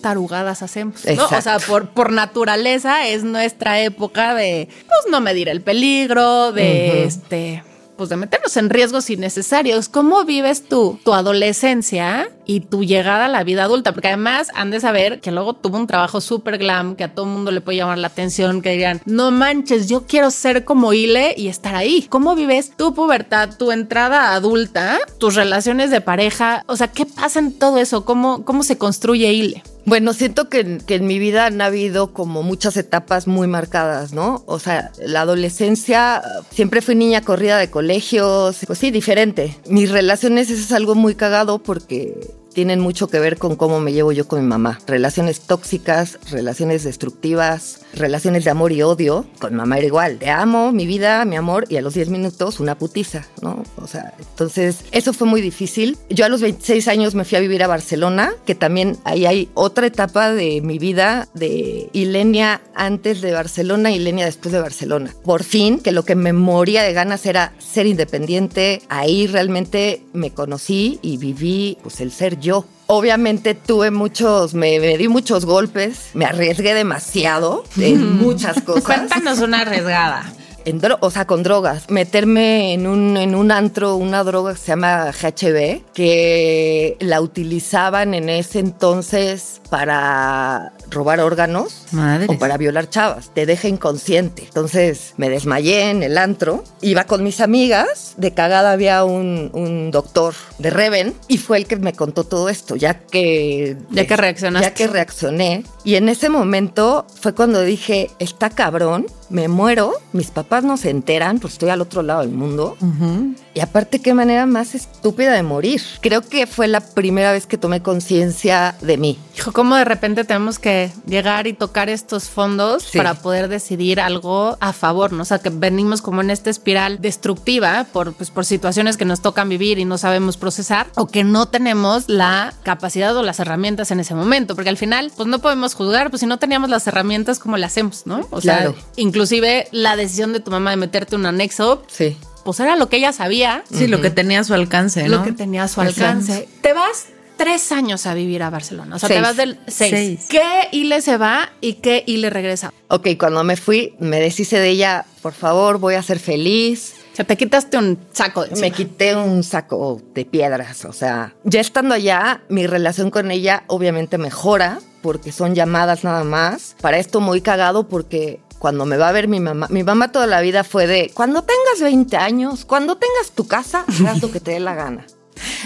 tarugadas 0.00 0.62
hacemos. 0.62 1.04
O 1.04 1.40
sea, 1.40 1.58
por, 1.58 1.90
por 1.90 2.12
naturaleza 2.12 3.06
es 3.08 3.24
nuestra 3.24 3.80
época 3.80 4.34
de, 4.34 4.68
pues, 4.86 5.00
no 5.10 5.20
medir 5.20 5.48
el 5.48 5.60
peligro, 5.60 6.52
de, 6.52 7.04
este, 7.04 7.62
pues, 7.96 8.08
de 8.08 8.16
meternos 8.16 8.56
en 8.56 8.70
riesgos 8.70 9.10
innecesarios. 9.10 9.90
¿Cómo 9.90 10.24
vives 10.24 10.66
tú 10.66 10.98
tu 11.04 11.12
adolescencia 11.12 12.30
y 12.46 12.60
tu 12.60 12.82
llegada 12.82 13.26
a 13.26 13.28
la 13.28 13.44
vida 13.44 13.64
adulta? 13.64 13.92
Porque 13.92 14.08
además 14.08 14.48
han 14.54 14.70
de 14.70 14.80
saber 14.80 15.20
que 15.20 15.30
luego 15.30 15.52
tuvo 15.52 15.76
un 15.76 15.86
trabajo 15.86 16.22
súper 16.22 16.56
glam, 16.56 16.96
que 16.96 17.04
a 17.04 17.14
todo 17.14 17.26
el 17.26 17.32
mundo 17.32 17.50
le 17.50 17.60
puede 17.60 17.76
llamar 17.76 17.98
la 17.98 18.06
atención, 18.06 18.62
que 18.62 18.70
digan, 18.70 19.02
no 19.04 19.30
manches, 19.30 19.86
yo 19.86 20.06
quiero 20.06 20.30
ser 20.30 20.64
como 20.64 20.94
Ile 20.94 21.34
y 21.36 21.48
estar 21.48 21.74
ahí. 21.74 22.06
¿Cómo 22.08 22.34
vives 22.34 22.72
tu 22.74 22.94
pubertad, 22.94 23.50
tu 23.58 23.70
entrada 23.70 24.32
adulta, 24.32 24.98
tus 25.18 25.34
relaciones 25.34 25.90
de 25.90 26.00
pareja? 26.00 26.64
O 26.68 26.76
sea, 26.76 26.88
¿qué 26.88 27.04
pasa 27.04 27.38
en 27.38 27.52
todo 27.52 27.76
eso? 27.76 28.06
¿Cómo, 28.06 28.46
cómo 28.46 28.62
se 28.62 28.78
construye 28.78 29.30
Ile? 29.32 29.62
Bueno, 29.86 30.12
siento 30.12 30.48
que, 30.48 30.78
que 30.86 30.96
en 30.96 31.06
mi 31.06 31.18
vida 31.18 31.46
han 31.46 31.60
habido 31.60 32.12
como 32.12 32.42
muchas 32.42 32.76
etapas 32.76 33.26
muy 33.26 33.48
marcadas, 33.48 34.12
¿no? 34.12 34.42
O 34.46 34.58
sea, 34.58 34.92
la 34.98 35.22
adolescencia, 35.22 36.22
siempre 36.50 36.82
fui 36.82 36.94
niña 36.94 37.22
corrida 37.22 37.58
de 37.58 37.70
colegios, 37.70 38.58
pues 38.66 38.78
sí, 38.78 38.90
diferente. 38.90 39.56
Mis 39.66 39.90
relaciones, 39.90 40.50
es 40.50 40.72
algo 40.72 40.94
muy 40.94 41.14
cagado 41.14 41.62
porque 41.62 42.14
tienen 42.54 42.80
mucho 42.80 43.08
que 43.08 43.18
ver 43.18 43.38
con 43.38 43.56
cómo 43.56 43.80
me 43.80 43.92
llevo 43.92 44.12
yo 44.12 44.26
con 44.28 44.40
mi 44.40 44.46
mamá. 44.46 44.78
Relaciones 44.86 45.40
tóxicas, 45.40 46.18
relaciones 46.30 46.84
destructivas, 46.84 47.80
relaciones 47.94 48.44
de 48.44 48.50
amor 48.50 48.72
y 48.72 48.82
odio. 48.82 49.26
Con 49.38 49.54
mamá 49.54 49.78
era 49.78 49.86
igual. 49.86 50.18
Te 50.18 50.30
amo, 50.30 50.72
mi 50.72 50.86
vida, 50.86 51.24
mi 51.24 51.36
amor, 51.36 51.66
y 51.68 51.76
a 51.76 51.82
los 51.82 51.94
10 51.94 52.08
minutos 52.10 52.60
una 52.60 52.76
putiza, 52.76 53.26
¿no? 53.42 53.62
O 53.76 53.86
sea, 53.86 54.14
entonces 54.18 54.84
eso 54.92 55.12
fue 55.12 55.26
muy 55.26 55.40
difícil. 55.40 55.96
Yo 56.08 56.24
a 56.24 56.28
los 56.28 56.40
26 56.40 56.88
años 56.88 57.14
me 57.14 57.24
fui 57.24 57.38
a 57.38 57.40
vivir 57.40 57.62
a 57.62 57.66
Barcelona, 57.66 58.32
que 58.46 58.54
también 58.54 58.98
ahí 59.04 59.26
hay 59.26 59.48
otra 59.54 59.86
etapa 59.86 60.32
de 60.32 60.60
mi 60.60 60.78
vida 60.78 61.28
de 61.34 61.88
Ilenia 61.92 62.60
antes 62.74 63.20
de 63.20 63.32
Barcelona 63.32 63.90
y 63.90 63.96
Ilenia 63.96 64.24
después 64.24 64.52
de 64.52 64.60
Barcelona. 64.60 65.14
Por 65.24 65.44
fin, 65.44 65.78
que 65.78 65.92
lo 65.92 66.04
que 66.04 66.16
me 66.16 66.32
moría 66.32 66.82
de 66.82 66.92
ganas 66.92 67.26
era 67.26 67.52
ser 67.58 67.86
independiente. 67.86 68.82
Ahí 68.88 69.26
realmente 69.26 70.02
me 70.12 70.32
conocí 70.32 70.98
y 71.02 71.16
viví 71.16 71.78
pues 71.82 72.00
el 72.00 72.10
ser 72.10 72.39
yo. 72.40 72.64
Obviamente 72.86 73.54
tuve 73.54 73.90
muchos, 73.90 74.54
me, 74.54 74.80
me 74.80 74.98
di 74.98 75.06
muchos 75.06 75.44
golpes, 75.44 76.10
me 76.14 76.24
arriesgué 76.24 76.74
demasiado 76.74 77.64
en 77.76 78.18
muchas 78.18 78.60
cosas. 78.62 78.82
Cuéntanos 78.84 79.38
una 79.38 79.60
arriesgada. 79.60 80.32
En 80.64 80.80
o 81.00 81.10
sea, 81.10 81.26
con 81.26 81.42
drogas. 81.42 81.88
Meterme 81.88 82.74
en 82.74 82.86
un, 82.86 83.16
en 83.16 83.34
un 83.34 83.50
antro, 83.50 83.96
una 83.96 84.22
droga 84.24 84.52
que 84.52 84.58
se 84.58 84.66
llama 84.68 85.10
GHB, 85.10 85.92
que 85.94 86.96
la 87.00 87.20
utilizaban 87.20 88.12
en 88.12 88.28
ese 88.28 88.58
entonces 88.58 89.60
para 89.70 90.72
robar 90.90 91.20
órganos 91.20 91.84
Madre. 91.92 92.26
o 92.28 92.38
para 92.38 92.56
violar 92.56 92.88
chavas. 92.88 93.30
Te 93.34 93.46
deja 93.46 93.68
inconsciente. 93.68 94.44
Entonces 94.44 95.14
me 95.16 95.28
desmayé 95.28 95.90
en 95.90 96.02
el 96.02 96.18
antro. 96.18 96.64
Iba 96.80 97.04
con 97.04 97.22
mis 97.22 97.40
amigas. 97.40 98.14
De 98.16 98.34
cagada 98.34 98.72
había 98.72 99.04
un, 99.04 99.50
un 99.52 99.90
doctor 99.90 100.34
de 100.58 100.70
Reven 100.70 101.14
y 101.28 101.38
fue 101.38 101.58
el 101.58 101.66
que 101.66 101.76
me 101.76 101.92
contó 101.92 102.24
todo 102.24 102.48
esto, 102.48 102.76
ya 102.76 102.94
que... 102.94 103.76
Ya 103.90 104.06
que 104.06 104.16
reaccionaste. 104.16 104.68
Ya 104.68 104.74
que 104.74 104.86
reaccioné. 104.86 105.64
Y 105.84 105.94
en 105.94 106.08
ese 106.08 106.28
momento 106.28 107.06
fue 107.20 107.34
cuando 107.34 107.62
dije, 107.62 108.10
está 108.18 108.50
cabrón, 108.50 109.06
me 109.30 109.48
muero, 109.48 109.92
mis 110.12 110.30
papás 110.30 110.64
no 110.64 110.76
se 110.76 110.90
enteran, 110.90 111.38
pues 111.38 111.54
estoy 111.54 111.70
al 111.70 111.80
otro 111.80 112.02
lado 112.02 112.20
del 112.20 112.30
mundo. 112.30 112.76
Ujú. 112.80 113.34
Y 113.54 113.60
aparte, 113.60 114.00
qué 114.00 114.14
manera 114.14 114.46
más 114.46 114.74
estúpida 114.74 115.32
de 115.32 115.42
morir. 115.42 115.80
Creo 116.00 116.22
que 116.22 116.46
fue 116.46 116.68
la 116.68 116.80
primera 116.80 117.32
vez 117.32 117.46
que 117.46 117.58
tomé 117.58 117.82
conciencia 117.82 118.76
de 118.80 118.96
mí. 118.96 119.18
Hijo, 119.36 119.52
¿cómo 119.52 119.76
de 119.76 119.84
repente 119.84 120.24
tenemos 120.24 120.58
que 120.58 120.79
llegar 121.06 121.46
y 121.46 121.52
tocar 121.52 121.88
estos 121.88 122.24
fondos 122.28 122.82
Sí. 122.84 122.98
para 122.98 123.14
poder 123.14 123.48
decidir 123.48 124.00
algo 124.00 124.56
a 124.60 124.72
favor, 124.72 125.12
¿no? 125.12 125.22
O 125.22 125.24
sea, 125.26 125.38
que 125.38 125.50
venimos 125.50 126.00
como 126.02 126.20
en 126.20 126.30
esta 126.30 126.50
espiral 126.50 127.00
destructiva 127.00 127.86
por, 127.92 128.12
pues, 128.14 128.30
por 128.30 128.44
situaciones 128.44 128.96
que 128.96 129.04
nos 129.04 129.20
tocan 129.20 129.48
vivir 129.48 129.78
y 129.78 129.84
no 129.84 129.98
sabemos 129.98 130.36
procesar 130.36 130.86
o 130.96 131.06
que 131.06 131.24
no 131.24 131.46
tenemos 131.46 132.08
la 132.08 132.54
capacidad 132.62 133.16
o 133.16 133.22
las 133.22 133.40
herramientas 133.40 133.90
en 133.90 134.00
ese 134.00 134.14
momento, 134.14 134.54
porque 134.54 134.70
al 134.70 134.76
final, 134.76 135.12
pues 135.16 135.28
no 135.28 135.38
podemos 135.40 135.74
juzgar, 135.74 136.10
pues 136.10 136.20
si 136.20 136.26
no 136.26 136.38
teníamos 136.38 136.70
las 136.70 136.86
herramientas, 136.86 137.38
¿cómo 137.38 137.56
le 137.56 137.66
hacemos, 137.66 138.06
no? 138.06 138.26
O 138.30 138.40
sea, 138.40 138.56
Claro. 138.58 138.74
inclusive 138.96 139.68
la 139.72 139.96
decisión 139.96 140.32
de 140.32 140.40
tu 140.40 140.50
mamá 140.50 140.70
de 140.70 140.76
meterte 140.76 141.16
un 141.16 141.26
anexo, 141.26 141.82
Sí. 141.88 142.16
pues 142.44 142.60
era 142.60 142.76
lo 142.76 142.88
que 142.88 142.96
ella 142.96 143.12
sabía, 143.12 143.62
Sí, 143.72 143.86
lo 143.86 144.00
que 144.00 144.10
tenía 144.10 144.40
a 144.40 144.44
su 144.44 144.54
alcance, 144.54 145.02
¿no? 145.08 145.18
lo 145.18 145.24
que 145.24 145.32
tenía 145.32 145.64
a 145.64 145.68
su 145.68 145.80
Exacto. 145.82 146.04
alcance. 146.06 146.48
Te 146.62 146.72
vas 146.72 147.06
tres 147.40 147.72
años 147.72 148.04
a 148.04 148.12
vivir 148.12 148.42
a 148.42 148.50
Barcelona. 148.50 148.96
O 148.96 148.98
sea, 148.98 149.08
te 149.08 149.14
Seis. 149.14 149.26
vas 149.26 149.36
del 149.38 149.58
seis. 149.66 149.90
Seis. 149.90 150.26
¿Qué 150.28 150.68
Ile 150.72 151.00
se 151.00 151.16
va 151.16 151.48
y 151.62 151.74
qué 151.74 152.04
Ile 152.06 152.28
regresa? 152.28 152.70
Ok, 152.88 153.08
cuando 153.18 153.42
me 153.44 153.56
fui, 153.56 153.94
me 153.98 154.20
deshice 154.20 154.58
de 154.58 154.68
ella, 154.68 155.06
por 155.22 155.32
favor, 155.32 155.78
voy 155.78 155.94
a 155.94 156.02
ser 156.02 156.18
feliz. 156.18 156.96
O 157.14 157.16
sea, 157.16 157.24
te 157.24 157.38
quitaste 157.38 157.78
un 157.78 157.98
saco 158.12 158.44
de 158.44 158.60
Me 158.60 158.70
quité 158.72 159.16
un 159.16 159.42
saco 159.42 160.02
de 160.12 160.26
piedras, 160.26 160.84
o 160.84 160.92
sea, 160.92 161.34
ya 161.44 161.62
estando 161.62 161.94
allá, 161.94 162.42
mi 162.50 162.66
relación 162.66 163.10
con 163.10 163.30
ella 163.30 163.64
obviamente 163.68 164.18
mejora 164.18 164.78
porque 165.00 165.32
son 165.32 165.54
llamadas 165.54 166.04
nada 166.04 166.24
más. 166.24 166.76
Para 166.82 166.98
esto 166.98 167.20
muy 167.22 167.40
cagado 167.40 167.88
porque 167.88 168.40
cuando 168.58 168.84
me 168.84 168.98
va 168.98 169.08
a 169.08 169.12
ver 169.12 169.28
mi 169.28 169.40
mamá, 169.40 169.66
mi 169.70 169.82
mamá 169.82 170.12
toda 170.12 170.26
la 170.26 170.42
vida 170.42 170.62
fue 170.62 170.86
de, 170.86 171.10
cuando 171.14 171.42
tengas 171.42 171.80
20 171.80 172.18
años, 172.18 172.66
cuando 172.66 172.98
tengas 172.98 173.30
tu 173.34 173.46
casa, 173.48 173.86
haz 174.06 174.20
lo 174.20 174.30
que 174.30 174.40
te 174.40 174.50
dé 174.50 174.60
la 174.60 174.74
gana. 174.74 175.06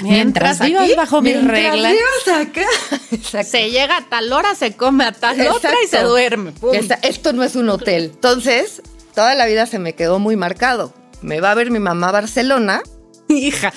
Mientras 0.02 0.60
aquí, 0.60 0.70
vivas 0.72 0.96
bajo 0.96 1.20
mis 1.22 1.34
Mientras 1.34 1.58
reglas. 1.58 1.92
vivas 1.92 2.40
acá. 2.48 2.66
Exacto. 3.12 3.50
Se 3.50 3.70
llega 3.70 3.96
a 3.98 4.08
tal 4.08 4.32
hora, 4.32 4.54
se 4.54 4.74
come 4.76 5.04
a 5.04 5.12
tal 5.12 5.40
otra 5.48 5.70
y 5.72 5.76
se 5.88 5.96
Exacto. 5.96 6.08
duerme. 6.08 6.52
Esta- 6.72 6.98
esto 7.02 7.32
no 7.32 7.42
es 7.44 7.56
un 7.56 7.68
hotel. 7.68 8.10
Entonces, 8.14 8.82
toda 9.14 9.34
la 9.34 9.46
vida 9.46 9.66
se 9.66 9.78
me 9.78 9.94
quedó 9.94 10.18
muy 10.18 10.36
marcado. 10.36 10.92
Me 11.22 11.40
va 11.40 11.52
a 11.52 11.54
ver 11.54 11.70
mi 11.70 11.78
mamá 11.78 12.08
a 12.08 12.12
Barcelona 12.12 12.82
Hija. 13.28 13.72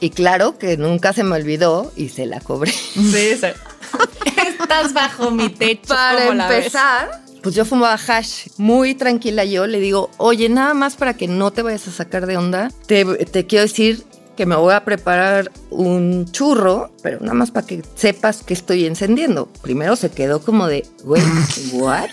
y 0.00 0.10
claro 0.10 0.56
que 0.58 0.76
nunca 0.78 1.12
se 1.12 1.22
me 1.24 1.36
olvidó 1.36 1.92
y 1.96 2.08
se 2.08 2.24
la 2.26 2.40
cobré. 2.40 2.72
Sí, 2.72 3.36
sí. 3.38 3.46
Estás 4.60 4.92
bajo 4.92 5.30
mi 5.30 5.48
techo. 5.50 5.88
Para 5.94 6.26
empezar, 6.28 7.22
pues 7.42 7.54
yo 7.54 7.64
fumaba 7.64 7.94
hash 7.94 8.46
muy 8.56 8.94
tranquila 8.94 9.44
yo. 9.44 9.66
Le 9.66 9.80
digo, 9.80 10.10
oye, 10.16 10.48
nada 10.48 10.74
más 10.74 10.96
para 10.96 11.14
que 11.14 11.28
no 11.28 11.50
te 11.50 11.62
vayas 11.62 11.88
a 11.88 11.92
sacar 11.92 12.26
de 12.26 12.36
onda, 12.36 12.70
te, 12.86 13.04
te 13.26 13.46
quiero 13.46 13.62
decir 13.64 14.04
que 14.40 14.46
me 14.46 14.56
voy 14.56 14.72
a 14.72 14.86
preparar 14.86 15.52
un 15.68 16.24
churro, 16.32 16.90
pero 17.02 17.20
nada 17.20 17.34
más 17.34 17.50
para 17.50 17.66
que 17.66 17.82
sepas 17.94 18.42
que 18.42 18.54
estoy 18.54 18.86
encendiendo. 18.86 19.50
Primero 19.60 19.96
se 19.96 20.10
quedó 20.10 20.40
como 20.40 20.66
de, 20.66 20.86
güey, 21.04 21.22
¿what? 21.74 22.08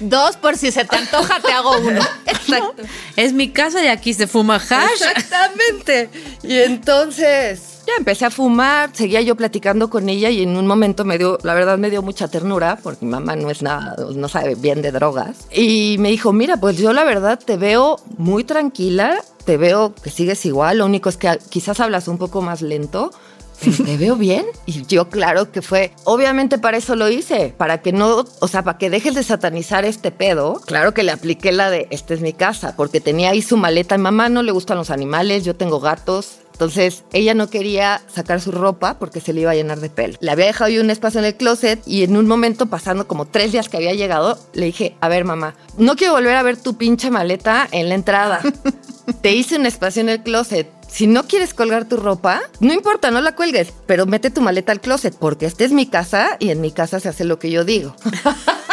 Dos 0.00 0.36
por 0.38 0.56
si 0.56 0.72
se 0.72 0.84
te 0.84 0.96
antoja, 0.96 1.38
te 1.38 1.52
hago 1.52 1.78
uno. 1.78 2.00
Exacto. 2.26 2.82
Es 3.14 3.32
mi 3.32 3.50
casa 3.50 3.84
y 3.84 3.86
aquí 3.86 4.12
se 4.12 4.26
fuma 4.26 4.56
hash. 4.56 5.02
Exactamente. 5.02 6.10
Y 6.42 6.58
entonces 6.58 7.72
ya 7.86 7.92
empecé 7.98 8.26
a 8.26 8.30
fumar, 8.30 8.90
seguía 8.92 9.20
yo 9.20 9.36
platicando 9.36 9.90
con 9.90 10.08
ella 10.08 10.30
y 10.30 10.42
en 10.42 10.56
un 10.56 10.66
momento 10.66 11.04
me 11.04 11.18
dio, 11.18 11.38
la 11.42 11.54
verdad 11.54 11.78
me 11.78 11.90
dio 11.90 12.02
mucha 12.02 12.28
ternura 12.28 12.78
porque 12.82 13.04
mi 13.04 13.10
mamá 13.10 13.36
no 13.36 13.50
es 13.50 13.62
nada, 13.62 13.96
no 14.14 14.28
sabe 14.28 14.54
bien 14.54 14.82
de 14.82 14.92
drogas. 14.92 15.46
Y 15.52 15.96
me 15.98 16.10
dijo, 16.10 16.32
mira, 16.32 16.56
pues 16.56 16.76
yo 16.76 16.92
la 16.92 17.04
verdad 17.04 17.38
te 17.38 17.56
veo 17.56 18.00
muy 18.18 18.44
tranquila, 18.44 19.22
te 19.44 19.56
veo 19.56 19.94
que 19.94 20.10
sigues 20.10 20.44
igual, 20.46 20.78
lo 20.78 20.86
único 20.86 21.08
es 21.08 21.16
que 21.16 21.38
quizás 21.48 21.80
hablas 21.80 22.08
un 22.08 22.18
poco 22.18 22.42
más 22.42 22.62
lento. 22.62 23.10
¿Te 23.84 23.96
veo 23.96 24.16
bien? 24.16 24.44
Y 24.66 24.84
yo, 24.86 25.08
claro 25.08 25.52
que 25.52 25.62
fue. 25.62 25.92
Obviamente 26.04 26.58
para 26.58 26.76
eso 26.76 26.96
lo 26.96 27.08
hice, 27.08 27.54
para 27.56 27.80
que 27.80 27.92
no, 27.92 28.24
o 28.40 28.48
sea, 28.48 28.64
para 28.64 28.76
que 28.76 28.90
dejes 28.90 29.14
de 29.14 29.22
satanizar 29.22 29.84
este 29.84 30.10
pedo. 30.10 30.60
Claro 30.66 30.94
que 30.94 31.04
le 31.04 31.12
apliqué 31.12 31.52
la 31.52 31.70
de, 31.70 31.86
esta 31.90 32.14
es 32.14 32.20
mi 32.20 32.32
casa, 32.32 32.74
porque 32.76 33.00
tenía 33.00 33.30
ahí 33.30 33.40
su 33.40 33.56
maleta. 33.56 33.96
Mi 33.96 34.04
mamá 34.04 34.28
no 34.28 34.42
le 34.42 34.50
gustan 34.50 34.78
los 34.78 34.90
animales, 34.90 35.44
yo 35.44 35.54
tengo 35.54 35.78
gatos, 35.78 36.38
entonces 36.62 37.02
ella 37.12 37.34
no 37.34 37.50
quería 37.50 38.02
sacar 38.06 38.40
su 38.40 38.52
ropa 38.52 38.96
porque 39.00 39.20
se 39.20 39.32
le 39.32 39.40
iba 39.40 39.50
a 39.50 39.54
llenar 39.56 39.80
de 39.80 39.90
pelo. 39.90 40.16
Le 40.20 40.30
había 40.30 40.46
dejado 40.46 40.70
yo 40.70 40.80
un 40.80 40.90
espacio 40.90 41.18
en 41.18 41.26
el 41.26 41.34
closet 41.34 41.82
y 41.86 42.04
en 42.04 42.16
un 42.16 42.28
momento, 42.28 42.66
pasando 42.66 43.08
como 43.08 43.26
tres 43.26 43.50
días 43.50 43.68
que 43.68 43.78
había 43.78 43.94
llegado, 43.94 44.38
le 44.52 44.66
dije, 44.66 44.94
a 45.00 45.08
ver 45.08 45.24
mamá, 45.24 45.56
no 45.76 45.96
quiero 45.96 46.12
volver 46.12 46.36
a 46.36 46.42
ver 46.44 46.56
tu 46.56 46.76
pinche 46.76 47.10
maleta 47.10 47.66
en 47.72 47.88
la 47.88 47.96
entrada. 47.96 48.40
Te 49.22 49.32
hice 49.32 49.56
un 49.56 49.66
espacio 49.66 50.02
en 50.02 50.08
el 50.08 50.22
closet. 50.22 50.70
Si 50.88 51.08
no 51.08 51.26
quieres 51.26 51.52
colgar 51.52 51.88
tu 51.88 51.96
ropa, 51.96 52.40
no 52.60 52.72
importa, 52.72 53.10
no 53.10 53.20
la 53.20 53.34
cuelgues, 53.34 53.72
pero 53.86 54.06
mete 54.06 54.30
tu 54.30 54.40
maleta 54.40 54.70
al 54.70 54.80
closet 54.80 55.16
porque 55.18 55.46
esta 55.46 55.64
es 55.64 55.72
mi 55.72 55.86
casa 55.86 56.36
y 56.38 56.50
en 56.50 56.60
mi 56.60 56.70
casa 56.70 57.00
se 57.00 57.08
hace 57.08 57.24
lo 57.24 57.40
que 57.40 57.50
yo 57.50 57.64
digo. 57.64 57.96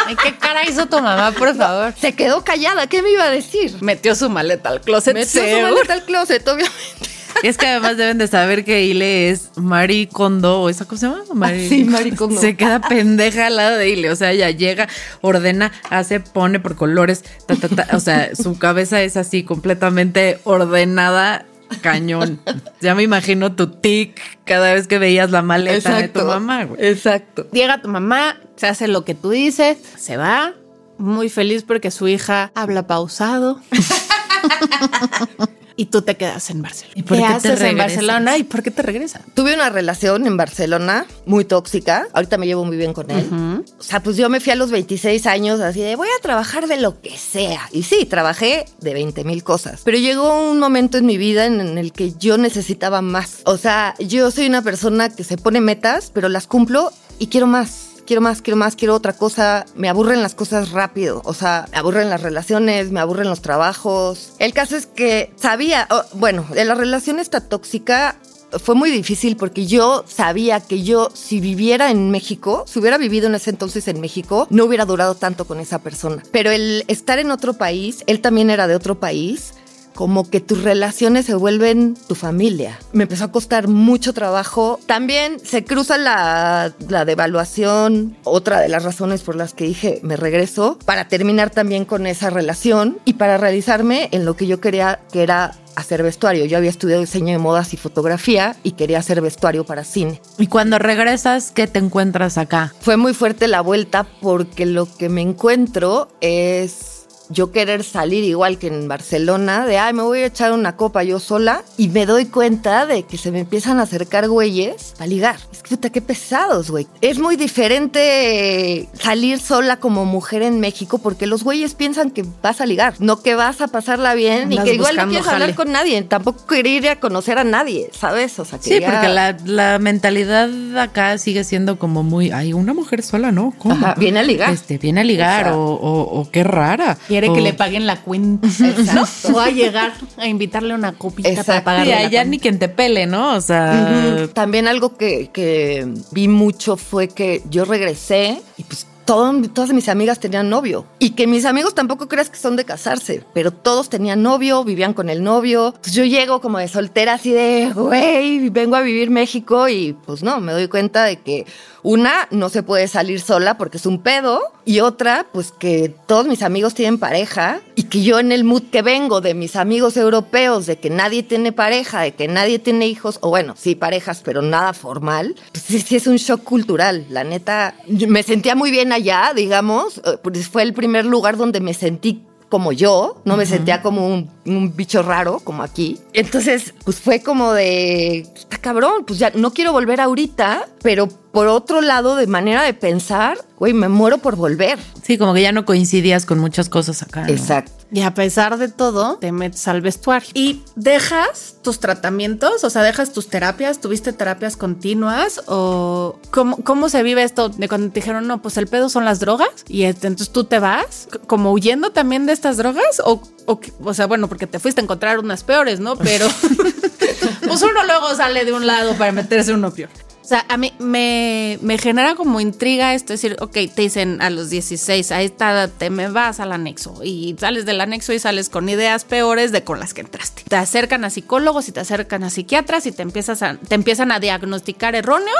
Ay, 0.06 0.14
¿qué 0.14 0.36
cara 0.36 0.64
hizo 0.64 0.86
tu 0.86 1.00
mamá, 1.00 1.32
por 1.32 1.56
favor? 1.56 1.92
Se 2.00 2.12
quedó 2.12 2.44
callada, 2.44 2.86
¿qué 2.86 3.02
me 3.02 3.10
iba 3.10 3.24
a 3.24 3.30
decir? 3.30 3.76
Metió 3.80 4.14
su 4.14 4.30
maleta 4.30 4.68
al 4.68 4.80
closet. 4.80 5.14
Metió 5.14 5.42
su 5.42 5.62
maleta 5.62 5.92
al 5.94 6.04
closet, 6.04 6.46
obviamente. 6.46 7.19
Es 7.42 7.56
que 7.56 7.66
además 7.66 7.96
deben 7.96 8.18
de 8.18 8.26
saber 8.26 8.64
que 8.64 8.84
Ile 8.84 9.30
es 9.30 9.50
Mari 9.56 10.06
Kondo, 10.06 10.62
o 10.62 10.68
esa 10.68 10.84
cosa 10.84 11.00
se 11.00 11.06
llama? 11.06 11.24
Mari, 11.34 11.68
sí, 11.68 11.84
Mari 11.84 12.12
Kondo. 12.12 12.40
Se 12.40 12.56
queda 12.56 12.80
pendeja 12.80 13.46
al 13.46 13.56
lado 13.56 13.76
de 13.76 13.90
Ile. 13.90 14.10
O 14.10 14.16
sea, 14.16 14.32
ella 14.32 14.50
llega, 14.50 14.88
ordena, 15.20 15.72
hace, 15.90 16.20
pone 16.20 16.60
por 16.60 16.76
colores. 16.76 17.24
Ta, 17.46 17.56
ta, 17.56 17.68
ta. 17.68 17.96
O 17.96 18.00
sea, 18.00 18.34
su 18.34 18.58
cabeza 18.58 19.02
es 19.02 19.16
así 19.16 19.42
completamente 19.42 20.38
ordenada. 20.44 21.46
Cañón. 21.82 22.40
Ya 22.80 22.96
me 22.96 23.04
imagino 23.04 23.54
tu 23.54 23.68
tic 23.68 24.20
cada 24.44 24.74
vez 24.74 24.88
que 24.88 24.98
veías 24.98 25.30
la 25.30 25.42
maleta 25.42 25.98
de 25.98 26.08
tu 26.08 26.24
mamá, 26.24 26.64
güey. 26.64 26.84
Exacto. 26.84 27.46
Llega 27.52 27.80
tu 27.80 27.88
mamá, 27.88 28.40
se 28.56 28.66
hace 28.66 28.88
lo 28.88 29.04
que 29.04 29.14
tú 29.14 29.30
dices, 29.30 29.78
se 29.96 30.16
va, 30.16 30.54
muy 30.98 31.28
feliz 31.28 31.62
porque 31.62 31.90
su 31.90 32.08
hija 32.08 32.50
habla 32.54 32.86
pausado. 32.88 33.60
y 35.76 35.86
tú 35.86 36.02
te 36.02 36.16
quedas 36.16 36.50
en 36.50 36.62
Barcelona. 36.62 36.94
¿Y 36.96 37.02
por 37.02 37.16
¿Qué, 37.16 37.22
qué 37.22 37.28
te 37.28 37.34
haces 37.34 37.50
en 37.50 37.58
regresas? 37.58 37.76
Barcelona 37.96 38.36
y 38.38 38.42
por 38.44 38.62
qué 38.62 38.70
te 38.70 38.82
regresas? 38.82 39.22
Tuve 39.34 39.54
una 39.54 39.70
relación 39.70 40.26
en 40.26 40.36
Barcelona 40.36 41.06
muy 41.26 41.44
tóxica. 41.44 42.08
Ahorita 42.12 42.38
me 42.38 42.46
llevo 42.46 42.64
muy 42.64 42.76
bien 42.76 42.92
con 42.92 43.10
él. 43.10 43.64
O 43.78 43.82
sea, 43.82 44.02
pues 44.02 44.16
yo 44.16 44.28
me 44.28 44.40
fui 44.40 44.52
a 44.52 44.56
los 44.56 44.70
26 44.70 45.26
años 45.26 45.60
así 45.60 45.80
de 45.80 45.96
voy 45.96 46.08
a 46.08 46.22
trabajar 46.22 46.66
de 46.66 46.80
lo 46.80 47.00
que 47.00 47.16
sea. 47.16 47.68
Y 47.72 47.82
sí, 47.82 48.06
trabajé 48.06 48.66
de 48.80 48.94
20 48.94 49.24
mil 49.24 49.42
cosas. 49.42 49.82
Pero 49.84 49.98
llegó 49.98 50.50
un 50.50 50.58
momento 50.58 50.98
en 50.98 51.06
mi 51.06 51.18
vida 51.18 51.46
en, 51.46 51.60
en 51.60 51.78
el 51.78 51.92
que 51.92 52.12
yo 52.12 52.38
necesitaba 52.38 53.02
más. 53.02 53.38
O 53.44 53.56
sea, 53.56 53.94
yo 53.98 54.30
soy 54.30 54.46
una 54.46 54.62
persona 54.62 55.08
que 55.08 55.24
se 55.24 55.36
pone 55.36 55.60
metas, 55.60 56.10
pero 56.12 56.28
las 56.28 56.46
cumplo 56.46 56.92
y 57.18 57.28
quiero 57.28 57.46
más 57.46 57.89
quiero 58.10 58.22
más, 58.22 58.42
quiero 58.42 58.56
más, 58.56 58.74
quiero 58.74 58.96
otra 58.96 59.12
cosa. 59.12 59.66
Me 59.76 59.88
aburren 59.88 60.20
las 60.20 60.34
cosas 60.34 60.72
rápido. 60.72 61.22
O 61.24 61.32
sea, 61.32 61.68
me 61.70 61.78
aburren 61.78 62.10
las 62.10 62.20
relaciones, 62.20 62.90
me 62.90 62.98
aburren 62.98 63.28
los 63.28 63.40
trabajos. 63.40 64.32
El 64.40 64.52
caso 64.52 64.76
es 64.76 64.86
que 64.86 65.32
sabía, 65.36 65.86
oh, 65.92 66.02
bueno, 66.14 66.44
la 66.52 66.74
relación 66.74 67.20
esta 67.20 67.40
tóxica 67.40 68.16
fue 68.58 68.74
muy 68.74 68.90
difícil 68.90 69.36
porque 69.36 69.66
yo 69.66 70.04
sabía 70.08 70.58
que 70.58 70.82
yo, 70.82 71.10
si 71.14 71.38
viviera 71.38 71.92
en 71.92 72.10
México, 72.10 72.64
si 72.66 72.80
hubiera 72.80 72.98
vivido 72.98 73.28
en 73.28 73.36
ese 73.36 73.50
entonces 73.50 73.86
en 73.86 74.00
México, 74.00 74.48
no 74.50 74.64
hubiera 74.64 74.86
durado 74.86 75.14
tanto 75.14 75.44
con 75.44 75.60
esa 75.60 75.78
persona. 75.78 76.20
Pero 76.32 76.50
el 76.50 76.82
estar 76.88 77.20
en 77.20 77.30
otro 77.30 77.54
país, 77.54 78.02
él 78.08 78.20
también 78.20 78.50
era 78.50 78.66
de 78.66 78.74
otro 78.74 78.98
país, 78.98 79.54
como 79.94 80.28
que 80.28 80.40
tus 80.40 80.62
relaciones 80.62 81.26
se 81.26 81.34
vuelven 81.34 81.96
tu 82.08 82.14
familia. 82.14 82.78
Me 82.92 83.04
empezó 83.04 83.24
a 83.24 83.32
costar 83.32 83.68
mucho 83.68 84.12
trabajo. 84.12 84.80
También 84.86 85.38
se 85.40 85.64
cruza 85.64 85.98
la, 85.98 86.72
la 86.88 87.04
devaluación, 87.04 88.16
otra 88.24 88.60
de 88.60 88.68
las 88.68 88.84
razones 88.84 89.22
por 89.22 89.36
las 89.36 89.54
que 89.54 89.64
dije 89.64 90.00
me 90.02 90.16
regreso, 90.16 90.78
para 90.84 91.08
terminar 91.08 91.50
también 91.50 91.84
con 91.84 92.06
esa 92.06 92.30
relación 92.30 92.98
y 93.04 93.14
para 93.14 93.38
realizarme 93.38 94.08
en 94.12 94.24
lo 94.24 94.34
que 94.36 94.46
yo 94.46 94.60
quería, 94.60 95.00
que 95.12 95.22
era 95.22 95.52
hacer 95.76 96.02
vestuario. 96.02 96.44
Yo 96.44 96.58
había 96.58 96.70
estudiado 96.70 97.00
diseño 97.00 97.32
de 97.32 97.38
modas 97.38 97.72
y 97.74 97.76
fotografía 97.76 98.56
y 98.62 98.72
quería 98.72 98.98
hacer 98.98 99.20
vestuario 99.20 99.64
para 99.64 99.84
cine. 99.84 100.20
Y 100.38 100.46
cuando 100.46 100.78
regresas, 100.78 101.50
¿qué 101.52 101.66
te 101.66 101.78
encuentras 101.78 102.38
acá? 102.38 102.72
Fue 102.80 102.96
muy 102.96 103.14
fuerte 103.14 103.48
la 103.48 103.60
vuelta 103.60 104.06
porque 104.20 104.66
lo 104.66 104.86
que 104.96 105.08
me 105.08 105.22
encuentro 105.22 106.08
es 106.20 106.99
yo 107.30 107.52
querer 107.52 107.84
salir 107.84 108.24
igual 108.24 108.58
que 108.58 108.66
en 108.66 108.88
Barcelona, 108.88 109.64
de, 109.66 109.78
ay, 109.78 109.92
me 109.92 110.02
voy 110.02 110.20
a 110.20 110.26
echar 110.26 110.52
una 110.52 110.76
copa 110.76 111.02
yo 111.04 111.18
sola, 111.20 111.62
y 111.78 111.88
me 111.88 112.04
doy 112.06 112.26
cuenta 112.26 112.86
de 112.86 113.04
que 113.04 113.16
se 113.18 113.30
me 113.30 113.40
empiezan 113.40 113.78
a 113.78 113.82
acercar 113.82 114.28
güeyes 114.28 114.94
para 114.98 115.06
ligar. 115.06 115.36
Es 115.52 115.62
que, 115.62 115.70
puta, 115.70 115.90
qué 115.90 116.00
pesados, 116.00 116.70
güey. 116.70 116.86
Es 117.00 117.18
muy 117.18 117.36
diferente 117.36 118.88
salir 118.94 119.38
sola 119.40 119.76
como 119.78 120.04
mujer 120.04 120.42
en 120.42 120.60
México 120.60 120.98
porque 120.98 121.26
los 121.26 121.44
güeyes 121.44 121.74
piensan 121.74 122.10
que 122.10 122.24
vas 122.42 122.60
a 122.60 122.66
ligar, 122.66 122.94
no 122.98 123.22
que 123.22 123.34
vas 123.34 123.60
a 123.60 123.68
pasarla 123.68 124.14
bien 124.14 124.42
Andas 124.52 124.66
y 124.66 124.68
que 124.70 124.74
igual 124.74 124.96
no 124.96 125.04
quieres 125.08 125.24
jale. 125.26 125.44
hablar 125.44 125.54
con 125.56 125.72
nadie, 125.72 126.02
tampoco 126.02 126.46
querer 126.46 126.66
ir 126.66 126.88
a 126.88 127.00
conocer 127.00 127.38
a 127.38 127.44
nadie, 127.44 127.90
¿sabes? 127.92 128.38
O 128.38 128.44
sea, 128.44 128.58
Sí, 128.60 128.70
quería- 128.70 128.90
porque 128.90 129.08
la, 129.08 129.36
la 129.44 129.78
mentalidad 129.78 130.50
acá 130.78 131.16
sigue 131.18 131.44
siendo 131.44 131.78
como 131.78 132.02
muy, 132.02 132.30
ay, 132.30 132.52
una 132.52 132.74
mujer 132.74 133.02
sola, 133.02 133.32
¿no? 133.32 133.52
¿Cómo? 133.58 133.74
Ajá, 133.74 133.94
viene 133.98 134.20
a 134.20 134.22
ligar. 134.22 134.52
Este, 134.52 134.78
viene 134.78 135.00
a 135.00 135.04
ligar 135.04 135.52
o, 135.52 135.60
o- 135.62 136.20
o 136.20 136.30
qué 136.30 136.42
rara. 136.44 136.98
Quiere 137.20 137.34
que 137.34 137.40
le 137.42 137.52
paguen 137.54 137.86
la 137.86 137.96
cuenta. 138.02 138.48
Exacto. 138.48 139.32
O 139.34 139.38
a 139.40 139.48
llegar 139.50 139.92
a 140.16 140.26
invitarle 140.26 140.74
una 140.74 140.92
copita 140.92 141.28
para 141.28 141.40
Exacto. 141.40 141.64
pagarle 141.64 141.84
Sí, 141.96 142.02
la 142.02 142.02
ya 142.04 142.08
cuenta. 142.20 142.24
ni 142.30 142.38
quien 142.38 142.58
te 142.58 142.68
pele, 142.68 143.06
¿no? 143.06 143.34
O 143.36 143.40
sea. 143.40 144.28
También 144.32 144.66
algo 144.68 144.96
que, 144.96 145.30
que 145.32 145.86
vi 146.12 146.28
mucho 146.28 146.76
fue 146.76 147.08
que 147.08 147.42
yo 147.50 147.64
regresé 147.64 148.40
y 148.56 148.64
pues 148.64 148.86
todo- 149.04 149.32
todas 149.52 149.72
mis 149.72 149.88
amigas 149.88 150.20
tenían 150.20 150.48
novio. 150.48 150.86
Y 151.00 151.10
que 151.10 151.26
mis 151.26 151.44
amigos 151.44 151.74
tampoco 151.74 152.06
creas 152.06 152.30
que 152.30 152.36
son 152.38 152.54
de 152.56 152.64
casarse, 152.64 153.24
pero 153.34 153.50
todos 153.50 153.88
tenían 153.88 154.22
novio, 154.22 154.62
vivían 154.62 154.92
con 154.94 155.08
el 155.10 155.22
novio. 155.24 155.74
Pues 155.82 155.94
yo 155.94 156.04
llego 156.04 156.40
como 156.40 156.58
de 156.58 156.68
soltera 156.68 157.14
así 157.14 157.30
de, 157.32 157.72
güey, 157.74 158.48
vengo 158.50 158.76
a 158.76 158.82
vivir 158.82 159.10
México 159.10 159.68
y 159.68 159.94
pues 160.06 160.22
no, 160.22 160.40
me 160.40 160.52
doy 160.52 160.68
cuenta 160.68 161.04
de 161.04 161.16
que 161.16 161.44
una, 161.82 162.28
no 162.30 162.48
se 162.48 162.62
puede 162.62 162.88
salir 162.88 163.20
sola 163.20 163.56
porque 163.56 163.78
es 163.78 163.86
un 163.86 164.02
pedo. 164.02 164.40
Y 164.64 164.80
otra, 164.80 165.26
pues 165.32 165.52
que 165.52 165.94
todos 166.06 166.26
mis 166.26 166.42
amigos 166.42 166.74
tienen 166.74 166.98
pareja 166.98 167.60
y 167.74 167.84
que 167.84 168.02
yo 168.02 168.18
en 168.18 168.30
el 168.30 168.44
mood 168.44 168.62
que 168.70 168.82
vengo 168.82 169.20
de 169.20 169.34
mis 169.34 169.56
amigos 169.56 169.96
europeos, 169.96 170.66
de 170.66 170.76
que 170.76 170.90
nadie 170.90 171.22
tiene 171.22 171.52
pareja, 171.52 172.02
de 172.02 172.12
que 172.12 172.28
nadie 172.28 172.58
tiene 172.58 172.86
hijos, 172.86 173.18
o 173.22 173.30
bueno, 173.30 173.54
sí 173.56 173.74
parejas, 173.74 174.22
pero 174.24 174.42
nada 174.42 174.72
formal, 174.72 175.34
pues 175.52 175.64
sí, 175.64 175.80
sí 175.80 175.96
es 175.96 176.06
un 176.06 176.16
shock 176.16 176.44
cultural. 176.44 177.06
La 177.08 177.24
neta, 177.24 177.74
me 177.86 178.22
sentía 178.22 178.54
muy 178.54 178.70
bien 178.70 178.92
allá, 178.92 179.32
digamos, 179.34 179.98
eh, 179.98 180.18
pues 180.22 180.48
fue 180.48 180.62
el 180.62 180.74
primer 180.74 181.06
lugar 181.06 181.36
donde 181.36 181.60
me 181.60 181.74
sentí 181.74 182.24
como 182.50 182.72
yo, 182.72 183.22
no 183.24 183.36
me 183.36 183.46
sentía 183.46 183.80
como 183.80 184.08
un, 184.08 184.28
un 184.44 184.74
bicho 184.76 185.02
raro, 185.02 185.38
como 185.38 185.62
aquí. 185.62 185.98
Entonces, 186.12 186.74
pues 186.84 187.00
fue 187.00 187.22
como 187.22 187.52
de, 187.52 188.18
está 188.18 188.58
cabrón, 188.58 189.04
pues 189.06 189.20
ya 189.20 189.30
no 189.34 189.52
quiero 189.52 189.72
volver 189.72 190.00
ahorita, 190.00 190.68
pero 190.82 191.08
por 191.32 191.46
otro 191.46 191.80
lado, 191.80 192.16
de 192.16 192.26
manera 192.26 192.62
de 192.62 192.74
pensar, 192.74 193.38
güey, 193.58 193.72
me 193.72 193.88
muero 193.88 194.18
por 194.18 194.36
volver. 194.36 194.78
sí, 195.02 195.16
como 195.18 195.32
que 195.34 195.42
ya 195.42 195.52
no 195.52 195.64
coincidías 195.64 196.26
con 196.26 196.38
muchas 196.38 196.68
cosas 196.68 197.02
acá. 197.02 197.22
¿no? 197.22 197.28
Exacto. 197.28 197.72
Y 197.92 198.02
a 198.02 198.14
pesar 198.14 198.56
de 198.58 198.68
todo, 198.68 199.16
te 199.18 199.32
metes 199.32 199.66
al 199.66 199.80
vestuario. 199.80 200.28
Y 200.34 200.62
dejas 200.76 201.56
tus 201.62 201.80
tratamientos, 201.80 202.62
o 202.62 202.70
sea, 202.70 202.82
dejas 202.82 203.12
tus 203.12 203.28
terapias, 203.28 203.80
tuviste 203.80 204.12
terapias 204.12 204.56
continuas 204.56 205.42
o 205.46 206.18
cómo, 206.30 206.56
cómo 206.58 206.88
se 206.88 207.02
vive 207.02 207.24
esto 207.24 207.48
de 207.48 207.68
cuando 207.68 207.88
te 207.88 207.94
dijeron, 208.00 208.26
no, 208.28 208.40
pues 208.42 208.56
el 208.58 208.68
pedo 208.68 208.88
son 208.88 209.04
las 209.04 209.18
drogas 209.18 209.48
y 209.66 209.82
este, 209.84 210.06
entonces 210.06 210.32
tú 210.32 210.44
te 210.44 210.60
vas 210.60 211.08
como 211.26 211.50
huyendo 211.52 211.90
también 211.90 212.26
de 212.26 212.32
estas 212.32 212.56
drogas 212.58 213.00
o, 213.04 213.20
o, 213.46 213.58
que- 213.60 213.72
o 213.82 213.92
sea, 213.92 214.06
bueno, 214.06 214.28
porque 214.28 214.46
te 214.46 214.60
fuiste 214.60 214.80
a 214.80 214.84
encontrar 214.84 215.18
unas 215.18 215.42
peores, 215.42 215.80
¿no? 215.80 215.96
Pero 215.96 216.26
pues 217.46 217.62
uno 217.62 217.84
luego 217.86 218.14
sale 218.14 218.44
de 218.44 218.52
un 218.52 218.66
lado 218.66 218.94
para 218.94 219.10
meterse 219.12 219.52
uno 219.52 219.72
peor. 219.72 219.90
Sea, 220.30 220.46
a 220.48 220.56
mí 220.56 220.72
me, 220.78 221.58
me 221.60 221.76
genera 221.76 222.14
como 222.14 222.40
intriga 222.40 222.94
esto, 222.94 223.12
es 223.12 223.20
decir, 223.20 223.36
ok, 223.40 223.52
te 223.52 223.82
dicen 223.82 224.22
a 224.22 224.30
los 224.30 224.48
16, 224.48 225.10
ahí 225.10 225.24
está, 225.26 225.66
te 225.66 225.90
me 225.90 226.06
vas 226.06 226.38
al 226.38 226.52
anexo 226.52 227.02
y 227.02 227.34
sales 227.36 227.66
del 227.66 227.80
anexo 227.80 228.12
y 228.12 228.20
sales 228.20 228.48
con 228.48 228.68
ideas 228.68 229.04
peores 229.04 229.50
de 229.50 229.64
con 229.64 229.80
las 229.80 229.92
que 229.92 230.02
entraste. 230.02 230.44
Te 230.46 230.54
acercan 230.54 231.04
a 231.04 231.10
psicólogos 231.10 231.68
y 231.68 231.72
te 231.72 231.80
acercan 231.80 232.22
a 232.22 232.30
psiquiatras 232.30 232.86
y 232.86 232.92
te, 232.92 233.02
empiezas 233.02 233.42
a, 233.42 233.56
te 233.56 233.74
empiezan 233.74 234.12
a 234.12 234.20
diagnosticar 234.20 234.94
erróneo 234.94 235.34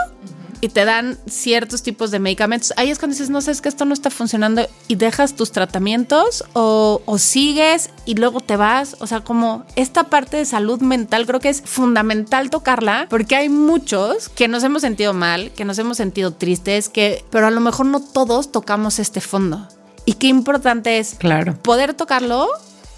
y 0.61 0.69
te 0.69 0.85
dan 0.85 1.19
ciertos 1.27 1.83
tipos 1.83 2.11
de 2.11 2.19
medicamentos. 2.19 2.73
Ahí 2.77 2.91
es 2.91 2.99
cuando 2.99 3.15
dices, 3.15 3.31
no 3.31 3.41
sé, 3.41 3.51
es 3.51 3.61
que 3.61 3.69
esto 3.69 3.85
no 3.85 3.95
está 3.95 4.11
funcionando 4.11 4.67
y 4.89 4.97
dejas 4.97 5.35
tus 5.35 5.53
tratamientos 5.53 6.45
o, 6.53 7.03
o 7.07 7.19
sigues 7.19 7.91
y 8.05 8.15
luego 8.15 8.41
te 8.41 8.57
vas. 8.57 8.97
O 9.01 9.07
sea, 9.07 9.21
como 9.21 9.65
esta 9.77 10.05
parte 10.05 10.37
de 10.37 10.45
salud 10.45 10.81
mental 10.81 11.27
creo 11.27 11.41
que 11.41 11.49
es 11.49 11.63
fundamental 11.65 12.51
tocarla 12.51 13.07
porque 13.09 13.37
hay 13.37 13.49
muchos 13.49 14.29
que 14.29 14.49
nos 14.49 14.63
hemos 14.65 14.83
sentido 14.83 15.15
mal, 15.15 15.51
que 15.53 15.65
nos 15.65 15.79
hemos 15.79 15.97
sentido 15.97 16.33
tristes, 16.33 16.89
que, 16.89 17.25
pero 17.31 17.47
a 17.47 17.51
lo 17.51 17.61
mejor 17.61 17.87
no 17.87 18.01
todos 18.01 18.53
tocamos 18.53 18.99
este 18.99 19.21
fondo. 19.21 19.67
Y 20.05 20.15
qué 20.15 20.27
importante 20.29 20.99
es 20.99 21.15
Claro. 21.19 21.55
poder 21.63 21.95
tocarlo 21.95 22.49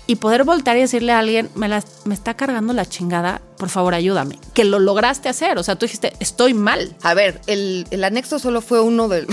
y 0.07 0.17
poder 0.17 0.45
voltar 0.45 0.77
y 0.77 0.81
decirle 0.81 1.13
a 1.13 1.19
alguien, 1.21 1.49
me, 1.55 1.69
la- 1.69 1.85
me 2.05 2.15
está 2.15 2.35
cargando 2.35 2.73
la 2.73 2.87
chingada, 2.87 3.41
por 3.57 3.69
favor 3.69 3.95
ayúdame. 3.95 4.39
Que 4.55 4.65
lo 4.65 4.79
lograste 4.79 5.29
hacer, 5.29 5.59
o 5.59 5.63
sea, 5.63 5.77
tú 5.77 5.87
dijiste, 5.87 6.13
estoy 6.21 6.55
mal. 6.55 6.97
A 7.03 7.15
ver, 7.15 7.41
el, 7.47 7.87
el 7.91 8.03
anexo 8.05 8.39
solo 8.39 8.61
fue 8.61 8.81
uno 8.81 9.09
de, 9.09 9.27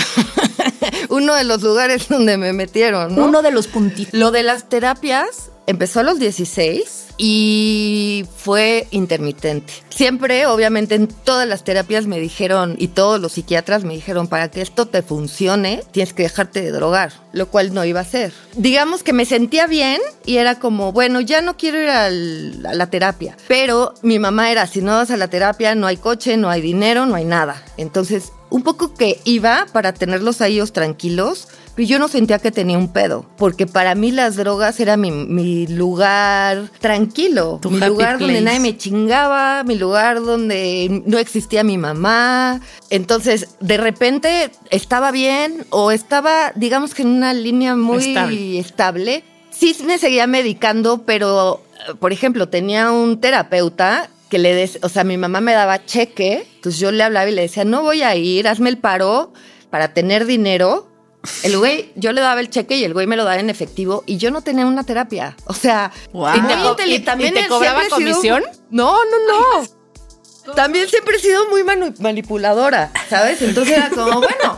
uno 1.10 1.34
de 1.36 1.44
los 1.44 1.62
lugares 1.62 2.08
donde 2.08 2.38
me 2.38 2.54
metieron, 2.54 3.16
¿no? 3.16 3.26
Uno 3.26 3.42
de 3.42 3.52
los 3.52 3.68
puntitos. 3.68 4.14
Lo 4.14 4.32
de 4.32 4.44
las 4.44 4.70
terapias 4.70 5.50
empezó 5.70 6.00
a 6.00 6.04
los 6.04 6.18
16 6.18 7.10
y 7.20 8.26
fue 8.38 8.88
intermitente. 8.90 9.72
Siempre, 9.90 10.48
obviamente, 10.48 10.96
en 10.96 11.08
todas 11.08 11.48
las 11.48 11.64
terapias 11.64 12.08
me 12.08 12.20
dijeron, 12.20 12.76
y 12.80 12.88
todos 12.88 13.22
los 13.22 13.34
psiquiatras 13.34 13.84
me 13.84 13.94
dijeron, 13.94 14.28
para 14.28 14.50
que 14.50 14.62
esto 14.62 14.88
te 14.88 15.04
funcione, 15.04 15.84
tienes 15.92 16.14
que 16.14 16.24
dejarte 16.24 16.64
de 16.64 16.72
drogar, 16.72 17.14
lo 17.34 17.50
cual 17.50 17.72
no 17.72 17.86
iba 17.86 18.00
a 18.00 18.06
ser. 18.06 18.34
Digamos 18.56 19.04
que 19.04 19.14
me 19.14 19.26
sentía 19.26 19.68
bien 19.68 20.02
y 20.26 20.38
era 20.38 20.60
como, 20.60 20.92
bueno, 20.92 21.22
ya 21.22 21.42
no 21.42 21.56
quiero 21.56 21.80
ir 21.80 21.90
a 21.90 22.10
la 22.10 22.90
terapia. 22.90 23.38
Pero 23.48 23.94
mi 24.02 24.18
mamá 24.18 24.50
era, 24.50 24.66
si 24.66 24.82
no 24.82 24.94
vas 24.94 25.12
a 25.12 25.18
la 25.18 25.28
terapia, 25.28 25.76
no 25.76 25.86
hay 25.86 25.98
coche, 25.98 26.36
no 26.36 26.50
hay 26.50 26.62
dinero, 26.62 27.06
no 27.06 27.14
hay 27.14 27.26
nada. 27.26 27.64
Entonces, 27.78 28.32
un 28.50 28.64
poco 28.64 28.96
que 28.96 29.20
iba 29.24 29.68
para 29.72 29.94
tenerlos 29.94 30.42
a 30.42 30.48
ellos 30.48 30.74
tranquilos, 30.74 31.48
pero 31.80 31.88
yo 31.88 31.98
no 31.98 32.10
sentía 32.10 32.40
que 32.40 32.52
tenía 32.52 32.78
un 32.78 32.92
pedo, 32.92 33.26
porque 33.38 33.66
para 33.66 33.96
mí 33.96 34.12
las 34.12 34.36
drogas 34.36 34.82
era 34.82 34.98
mi, 34.98 35.12
mi 35.12 35.66
lugar 35.66 36.70
tranquilo, 36.82 37.60
Tu 37.62 37.72
mi 37.72 37.80
lugar 37.80 38.20
donde 38.20 38.42
nadie 38.42 38.60
me 38.60 38.76
chingaba, 38.76 39.64
mi 39.64 39.76
lugar 39.76 40.22
donde 40.22 41.04
no 41.06 41.18
existía 41.18 41.64
mi 41.64 41.78
mamá. 41.78 42.60
Entonces, 42.90 43.56
de 43.62 43.78
repente 43.78 44.52
estaba 44.72 45.12
bien 45.12 45.66
o 45.70 45.92
estaba, 45.92 46.52
digamos 46.54 46.94
que 46.94 47.04
en 47.04 47.08
una 47.12 47.34
línea 47.34 47.78
muy 47.78 48.10
Estable. 48.10 48.60
estable. 48.60 49.24
Sí 49.50 49.74
me 49.86 50.00
seguía 50.00 50.28
medicando, 50.28 51.04
pero, 51.06 51.64
por 52.02 52.12
ejemplo, 52.12 52.50
tenía 52.50 52.92
un 52.92 53.22
terapeuta 53.22 54.10
que 54.30 54.38
le 54.38 54.54
des, 54.54 54.80
o 54.82 54.90
sea, 54.90 55.06
mi 55.06 55.16
mamá 55.16 55.40
me 55.40 55.54
daba 55.54 55.86
cheque, 55.86 56.46
entonces 56.56 56.82
yo 56.82 56.92
le 56.92 57.06
hablaba 57.06 57.30
y 57.30 57.34
le 57.34 57.44
decía, 57.44 57.64
no 57.64 57.84
voy 57.84 58.02
a 58.02 58.18
ir, 58.18 58.50
hazme 58.50 58.68
el 58.68 58.80
paro 58.80 59.32
para 59.70 59.94
tener 59.94 60.26
dinero. 60.26 60.89
El 61.44 61.58
güey, 61.58 61.92
yo 61.96 62.14
le 62.14 62.22
daba 62.22 62.40
el 62.40 62.50
cheque 62.50 62.78
y 62.78 62.84
el 62.86 62.94
güey 62.94 63.06
me 63.06 63.18
lo 63.18 63.24
daba 63.26 63.38
en 63.40 63.50
efectivo 63.50 64.04
y 64.06 64.18
yo 64.18 64.32
no 64.32 64.42
tenía 64.42 64.66
una 64.66 64.84
terapia. 64.86 65.36
O 65.46 65.54
sea, 65.54 65.92
¿Y 66.14 66.76
te 66.76 66.88
y- 66.88 67.00
también 67.00 67.34
te 67.34 67.48
cobraba 67.48 67.84
sido- 67.84 67.96
comisión? 67.96 68.44
No, 68.70 68.94
no, 68.94 69.64
no. 70.48 70.54
También 70.56 70.88
siempre 70.88 71.18
he 71.18 71.20
sido 71.20 71.48
muy 71.50 71.64
manipuladora, 72.00 72.92
¿sabes? 73.10 73.42
Entonces 73.42 73.78
era 73.78 73.90
como, 73.90 74.20
bueno, 74.22 74.56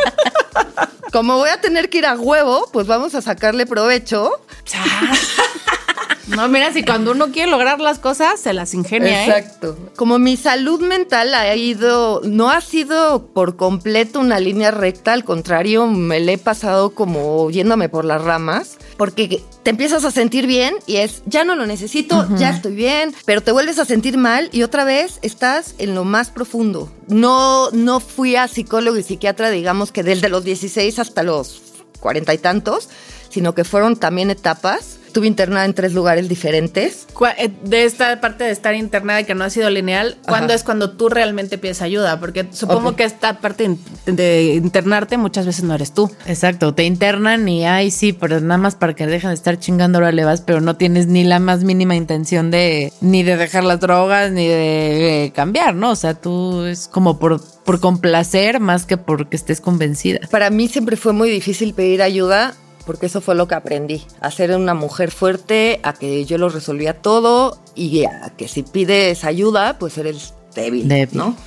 como 1.12 1.38
voy 1.38 1.50
a 1.50 1.60
tener 1.60 1.90
que 1.90 1.98
ir 1.98 2.06
a 2.06 2.14
huevo, 2.16 2.70
pues 2.72 2.88
vamos 2.88 3.14
a 3.16 3.22
sacarle 3.22 3.66
provecho. 3.66 4.32
No, 6.28 6.48
mira, 6.48 6.72
si 6.74 6.84
cuando 6.84 7.12
uno 7.12 7.32
quiere 7.32 7.50
lograr 7.50 7.80
las 7.80 8.00
cosas, 8.00 8.40
se 8.40 8.54
las 8.54 8.74
ingenia, 8.74 9.26
¿eh? 9.26 9.30
Exacto. 9.30 9.78
Como 9.96 10.20
mi 10.20 10.38
salud 10.38 10.82
mental 10.82 11.34
ha 11.34 11.56
ido, 11.56 12.22
no 12.24 12.50
ha 12.50 12.62
sido 12.62 13.28
por 13.28 13.56
completo 13.56 14.20
una 14.20 14.40
línea 14.40 14.72
recta, 14.72 15.14
al 15.14 15.24
contrario, 15.24 15.88
me 15.88 16.20
le 16.20 16.34
he 16.34 16.38
pasado 16.38 16.92
como 16.92 17.50
yéndome 17.50 17.90
por 17.90 18.06
las 18.06 18.22
ramas, 18.22 18.78
porque 18.98 19.44
te 19.64 19.70
empiezas 19.70 20.06
a 20.06 20.12
sentir 20.12 20.48
bien 20.48 20.76
y 20.86 20.98
es, 20.98 21.24
ya 21.26 21.44
no 21.44 21.56
lo 21.56 21.66
necesito, 21.66 22.28
ya 22.38 22.52
estoy 22.52 22.76
bien, 22.76 23.14
pero 23.26 23.42
te 23.42 23.52
vuelves 23.52 23.80
a 23.80 23.86
sentir 23.86 24.18
mal 24.18 24.50
y 24.52 24.64
otra 24.64 24.84
vez 24.84 25.20
estás 25.22 25.76
en 25.78 25.96
lo 25.96 26.04
más 26.04 26.30
profundo. 26.30 26.92
No, 27.08 27.70
no 27.72 28.00
fui 28.00 28.36
a 28.36 28.48
psicólogo 28.48 28.98
y 28.98 29.04
psiquiatra, 29.04 29.50
digamos 29.50 29.92
que 29.92 30.04
desde 30.04 30.30
los 30.30 30.44
16 30.44 31.00
hasta 31.00 31.24
los 31.24 31.62
cuarenta 32.00 32.34
y 32.34 32.38
tantos, 32.38 32.90
sino 33.30 33.56
que 33.56 33.64
fueron 33.64 33.96
también 33.96 34.30
etapas. 34.30 34.98
Estuve 35.12 35.28
internada 35.28 35.66
en 35.66 35.74
tres 35.74 35.92
lugares 35.94 36.30
diferentes. 36.30 37.06
Eh, 37.38 37.50
De 37.66 37.84
esta 37.84 38.22
parte 38.22 38.46
de 38.46 38.52
estar 38.52 38.74
internada 38.76 39.20
y 39.20 39.26
que 39.26 39.36
no 39.36 39.44
ha 39.44 39.50
sido 39.50 39.70
lineal, 39.70 40.16
¿cuándo 40.26 40.46
Ajá. 40.54 40.56
es 40.56 40.64
cuando 40.64 40.92
tú 40.92 41.10
realmente 41.10 41.58
pides 41.58 41.82
ayuda? 41.82 42.18
Porque 42.22 42.48
supongo 42.54 42.92
Ok. 42.92 42.96
que 42.96 43.04
esta 43.04 43.40
parte 43.42 43.66
in- 43.66 43.78
de 44.06 44.54
internarte 44.56 45.18
muchas 45.18 45.46
veces 45.46 45.66
no 45.66 45.76
eres 45.76 45.94
tú. 45.94 46.10
Exacto, 46.28 46.74
te 46.74 46.86
internan 46.86 47.50
y 47.50 47.66
ay 47.66 47.92
sí, 47.92 48.14
pero 48.14 48.40
nada 48.40 48.58
más 48.58 48.76
para 48.76 48.94
que 48.96 49.06
dejen 49.06 49.32
de 49.32 49.34
estar 49.34 49.60
chingando 49.60 49.98
ahora 49.98 50.14
le 50.14 50.24
vas, 50.24 50.40
pero 50.40 50.62
no 50.62 50.78
tienes 50.78 51.08
ni 51.08 51.26
la 51.26 51.40
más 51.40 51.66
mínima 51.66 51.94
intención 51.98 52.50
de 52.50 52.94
ni 53.02 53.24
de 53.24 53.36
dejar 53.36 53.66
las 53.66 53.82
drogas 53.82 54.32
ni 54.32 54.48
de, 54.48 55.34
cambiar, 55.36 55.76
¿no? 55.76 55.92
O 55.92 55.96
sea, 55.98 56.14
tú 56.14 56.64
es 56.64 56.88
como 56.88 57.20
por 57.20 57.42
por 57.66 57.82
complacer 57.82 58.62
más 58.62 58.86
que 58.86 58.96
porque 58.96 59.36
estés 59.36 59.60
convencida. 59.60 60.20
Para 60.32 60.50
mí 60.52 60.70
siempre 60.70 60.96
fue 60.96 61.12
muy 61.12 61.30
difícil 61.30 61.74
pedir 61.74 62.02
ayuda 62.02 62.56
porque 62.92 63.06
eso 63.06 63.22
fue 63.22 63.36
lo 63.36 63.48
que 63.48 63.56
aprendí, 63.56 64.04
a 64.20 64.30
ser 64.32 64.54
una 64.54 64.74
mujer 64.74 65.12
fuerte, 65.12 65.80
a 65.82 65.94
que 65.94 66.26
yo 66.26 66.38
lo 66.38 66.50
resolvía 66.50 67.02
todo 67.02 67.58
y 67.74 68.04
a 68.04 68.34
que 68.36 68.50
si 68.50 68.64
pides 68.64 69.24
ayuda, 69.24 69.80
pues 69.80 69.98
eres 69.98 70.34
débil, 70.54 70.90
Débil. 70.90 71.18
¿no? 71.18 71.38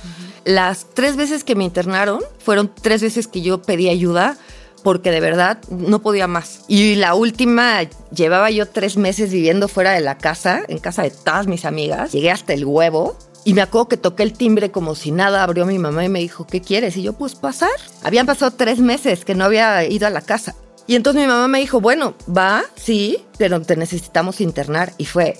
Las 0.43 0.87
tres 0.95 1.15
veces 1.15 1.43
que 1.43 1.53
me 1.53 1.63
internaron 1.63 2.19
fueron 2.39 2.71
tres 2.73 3.03
veces 3.03 3.27
que 3.27 3.43
yo 3.43 3.61
pedí 3.61 3.89
ayuda 3.89 4.39
porque 4.81 5.11
de 5.11 5.19
verdad 5.19 5.59
no 5.69 6.01
podía 6.01 6.25
más. 6.25 6.61
Y 6.67 6.95
la 6.95 7.13
última, 7.13 7.83
llevaba 8.09 8.49
yo 8.49 8.67
tres 8.67 8.97
meses 8.97 9.31
viviendo 9.31 9.67
fuera 9.67 9.91
de 9.91 10.01
la 10.01 10.17
casa, 10.17 10.63
en 10.67 10.79
casa 10.79 11.03
de 11.03 11.11
todas 11.11 11.45
mis 11.45 11.63
amigas. 11.63 12.11
Llegué 12.11 12.31
hasta 12.31 12.53
el 12.53 12.65
huevo. 12.65 13.15
Y 13.43 13.53
me 13.53 13.61
acuerdo 13.61 13.87
que 13.87 13.97
toqué 13.97 14.23
el 14.23 14.33
timbre 14.33 14.71
como 14.71 14.95
si 14.95 15.11
nada, 15.11 15.43
abrió 15.43 15.67
mi 15.67 15.77
mamá 15.77 16.03
y 16.03 16.09
me 16.09 16.17
dijo, 16.17 16.47
¿qué 16.47 16.61
quieres? 16.61 16.97
Y 16.97 17.03
yo, 17.03 17.13
pues 17.13 17.35
pasar. 17.35 17.69
Habían 18.01 18.25
pasado 18.25 18.49
tres 18.49 18.79
meses 18.79 19.23
que 19.23 19.35
no 19.35 19.45
había 19.45 19.85
ido 19.85 20.07
a 20.07 20.09
la 20.09 20.21
casa. 20.21 20.55
Y 20.87 20.95
entonces 20.95 21.21
mi 21.21 21.27
mamá 21.27 21.47
me 21.47 21.59
dijo, 21.59 21.81
bueno, 21.81 22.13
va, 22.35 22.63
sí, 22.75 23.17
pero 23.37 23.61
te 23.61 23.75
necesitamos 23.75 24.39
internar. 24.41 24.93
Y 24.97 25.05
fue, 25.05 25.37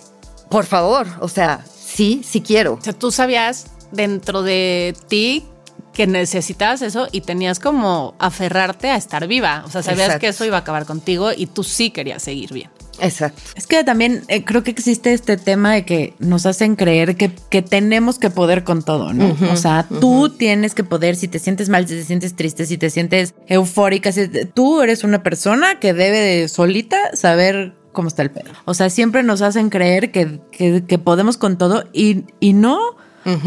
por 0.50 0.66
favor, 0.66 1.08
o 1.20 1.28
sea, 1.28 1.64
sí, 1.66 2.22
sí 2.26 2.42
quiero. 2.42 2.74
O 2.74 2.82
sea, 2.82 2.94
tú 2.94 3.12
sabías 3.12 3.68
dentro 3.92 4.42
de 4.42 4.96
ti 5.08 5.46
que 5.94 6.08
necesitabas 6.08 6.82
eso 6.82 7.08
y 7.12 7.22
tenías 7.22 7.60
como 7.60 8.16
aferrarte 8.20 8.90
a 8.90 8.96
estar 8.96 9.28
viva. 9.28 9.64
O 9.66 9.70
sea, 9.70 9.82
sabías 9.82 10.08
Exacto. 10.08 10.22
que 10.22 10.28
eso 10.28 10.46
iba 10.46 10.58
a 10.58 10.62
acabar 10.62 10.86
contigo 10.86 11.32
y 11.36 11.46
tú 11.46 11.64
sí 11.64 11.90
querías 11.92 12.22
seguir 12.22 12.52
bien. 12.52 12.70
Exacto. 13.02 13.42
Es 13.56 13.68
que 13.68 13.84
también 13.84 14.24
eh, 14.28 14.44
creo 14.46 14.64
que 14.64 14.72
existe 14.72 15.14
este 15.14 15.38
tema 15.38 15.74
de 15.74 15.86
que 15.86 16.14
nos 16.20 16.46
hacen 16.46 16.76
creer 16.76 17.16
que, 17.16 17.32
que 17.50 17.62
tenemos 17.62 18.20
que 18.20 18.30
poder 18.30 18.64
con 18.64 18.84
todo, 18.84 19.14
¿no? 19.14 19.36
o 19.52 19.56
sea, 19.58 19.86
tú 20.00 20.30
tienes 20.30 20.74
que 20.74 20.84
poder, 20.84 21.16
si 21.16 21.28
te 21.28 21.40
sientes 21.40 21.70
mal, 21.70 21.88
si 21.88 21.96
te 21.96 22.04
sientes 22.04 22.36
triste, 22.36 22.66
si 22.66 22.78
te 22.78 22.90
sientes 22.90 23.34
eufórica, 23.48 24.12
si 24.12 24.28
te- 24.28 24.46
tú 24.46 24.82
eres 24.82 25.04
una 25.04 25.24
persona 25.24 25.80
que 25.80 25.94
debe 25.94 26.20
de 26.20 26.48
solita 26.48 26.98
saber 27.14 27.74
cómo 27.92 28.08
está 28.08 28.22
el 28.24 28.32
pedo. 28.32 28.52
O 28.66 28.74
sea, 28.74 28.90
siempre 28.90 29.24
nos 29.24 29.42
hacen 29.42 29.70
creer 29.70 30.12
que, 30.12 30.40
que, 30.52 30.84
que 30.86 30.98
podemos 30.98 31.38
con 31.38 31.58
todo 31.58 31.86
y, 31.94 32.24
y 32.40 32.54
no. 32.54 32.80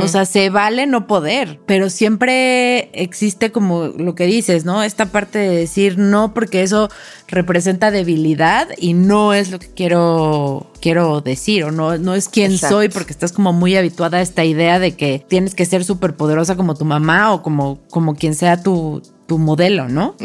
O 0.01 0.09
sea, 0.09 0.25
se 0.25 0.51
vale 0.51 0.89
no 0.89 1.07
poder, 1.07 1.61
pero 1.65 1.89
siempre 1.89 2.91
existe 2.93 3.53
como 3.53 3.85
lo 3.87 4.17
que 4.17 4.27
dices, 4.27 4.65
¿no? 4.65 4.83
Esta 4.83 5.07
parte 5.07 5.39
de 5.39 5.57
decir 5.57 5.99
no 5.99 6.35
porque 6.35 6.63
eso 6.63 6.89
representa 7.29 7.93
debilidad 7.93 8.69
y 8.77 8.95
no 8.95 9.35
es 9.35 9.53
lo 9.53 9.61
que 9.61 9.69
quiero 9.69 10.73
quiero 10.81 11.21
decir 11.21 11.65
o 11.65 11.71
no 11.71 11.99
no 11.99 12.15
es 12.15 12.29
quien 12.29 12.53
Exacto. 12.53 12.77
soy 12.77 12.89
porque 12.89 13.13
estás 13.13 13.33
como 13.33 13.53
muy 13.53 13.77
habituada 13.77 14.19
a 14.19 14.23
esta 14.23 14.45
idea 14.45 14.79
de 14.79 14.97
que 14.97 15.25
tienes 15.29 15.55
que 15.55 15.67
ser 15.67 15.85
súper 15.85 16.17
poderosa 16.17 16.57
como 16.57 16.75
tu 16.75 16.85
mamá 16.85 17.33
o 17.33 17.43
como 17.43 17.79
como 17.91 18.15
quien 18.15 18.35
sea 18.35 18.63
tu 18.63 19.03
tu 19.29 19.37
modelo, 19.39 19.89
¿no? 19.89 20.17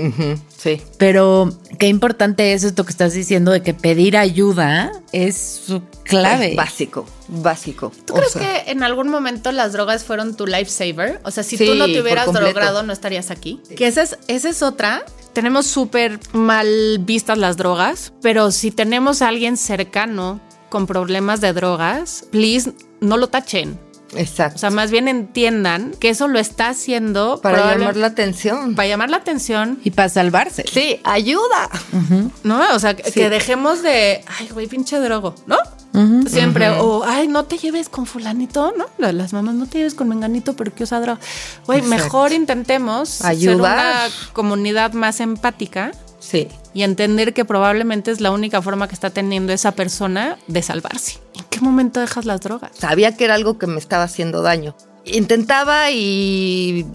Sí. 0.58 0.82
Pero 0.98 1.52
qué 1.78 1.88
importante 1.90 2.54
es 2.54 2.64
esto 2.64 2.86
que 2.86 2.92
estás 2.92 3.14
diciendo 3.14 3.52
de 3.52 3.62
que 3.62 3.74
pedir 3.74 4.16
ayuda 4.16 4.94
es 5.12 5.62
su 5.68 5.82
clave. 6.06 6.52
Es 6.52 6.56
básico, 6.56 7.06
básico. 7.28 7.92
¿Tú 8.06 8.14
O 8.14 8.16
crees 8.16 8.32
sea, 8.32 8.64
que 8.64 8.72
en 8.72 8.82
algún 8.82 9.10
momento 9.10 9.52
las 9.52 9.74
drogas 9.74 10.06
fueron 10.06 10.38
tu 10.38 10.48
lifesaver? 10.48 11.20
O 11.26 11.32
sea, 11.32 11.44
si 11.44 11.58
Sí, 11.58 11.66
tú 11.66 11.76
no 11.76 11.86
te 11.86 12.02
hubieras 12.02 12.32
drogado, 12.32 12.82
no 12.82 12.94
estarías 12.94 13.30
aquí. 13.30 13.60
Que 13.76 13.88
esa 13.88 14.04
es, 14.04 14.18
esa 14.30 14.50
es 14.50 14.62
otra. 14.64 15.04
Tenemos 15.34 15.68
súper 15.68 16.18
mal 16.32 17.00
vistas 17.02 17.38
las 17.38 17.58
drogas, 17.58 18.14
pero 18.22 18.52
si 18.52 18.72
tenemos 18.72 19.22
a 19.22 19.28
alguien 19.28 19.58
cercano 19.58 20.40
con 20.70 20.88
problemas 20.88 21.42
de 21.42 21.52
drogas, 21.52 22.26
please, 22.32 22.72
no 23.02 23.18
lo 23.18 23.28
tachen. 23.28 23.78
Exacto. 24.16 24.56
O 24.56 24.60
sea, 24.60 24.70
más 24.70 24.92
bien 24.92 25.08
entiendan 25.08 25.92
que 26.00 26.10
eso 26.10 26.28
lo 26.28 26.40
está 26.40 26.70
haciendo 26.70 27.40
para 27.42 27.58
probable- 27.58 27.80
llamar 27.80 27.98
la 27.98 28.08
atención. 28.08 28.76
para 28.76 28.88
llamar 28.88 29.10
la 29.10 29.18
atención, 29.18 29.80
Y 29.84 29.92
para 29.92 30.10
salvarse. 30.10 30.66
Sí, 30.72 31.00
ayuda. 31.04 31.70
¿no? 32.44 32.62
O 32.74 32.80
sea, 32.80 32.96
Sí. 32.96 33.12
que 33.12 33.30
dejemos 33.30 33.82
de, 33.82 34.24
ay, 34.40 34.50
güey, 34.54 34.68
pinche 34.68 35.00
drogo, 35.00 35.36
¿no? 35.48 35.58
Siempre, 36.28 36.70
o, 36.72 37.04
ay, 37.06 37.28
no 37.28 37.46
te 37.46 37.58
lleves 37.60 37.88
con 37.88 38.08
fulanito, 38.08 38.74
¿no? 38.76 38.86
Las 39.12 39.32
mamás, 39.32 39.54
no 39.54 39.68
te 39.68 39.78
lleves 39.78 39.94
con 39.94 40.08
menganito 40.10 40.54
porque 40.56 40.84
usa 40.84 41.00
droga. 41.00 41.20
Güey, 41.68 41.84
mejor 41.84 42.32
intentemos 42.34 43.22
Ayudar. 43.24 43.78
ser 43.78 44.12
una 44.18 44.34
comunidad 44.34 44.94
más 44.94 45.20
empática 45.20 45.92
Sí. 46.24 46.48
y 46.74 46.84
entender 46.84 47.34
que 47.34 47.44
probablemente 47.44 48.10
es 48.10 48.22
la 48.22 48.32
única 48.32 48.62
forma 48.62 48.88
que 48.88 48.96
está 48.96 49.10
teniendo 49.10 49.52
esa 49.52 49.74
persona 49.74 50.38
de 50.48 50.62
salvarse. 50.62 51.20
¿En 51.36 51.44
qué 51.50 51.60
momento 51.60 52.00
dejas 52.00 52.26
las 52.26 52.40
drogas? 52.40 52.72
Sabía 52.80 53.16
que 53.18 53.26
era 53.26 53.34
algo 53.34 53.58
que 53.58 53.68
me 53.68 53.78
estaba 53.78 54.04
haciendo 54.04 54.42
daño. 54.42 54.74
Intentaba 55.06 55.92
y 55.92 56.86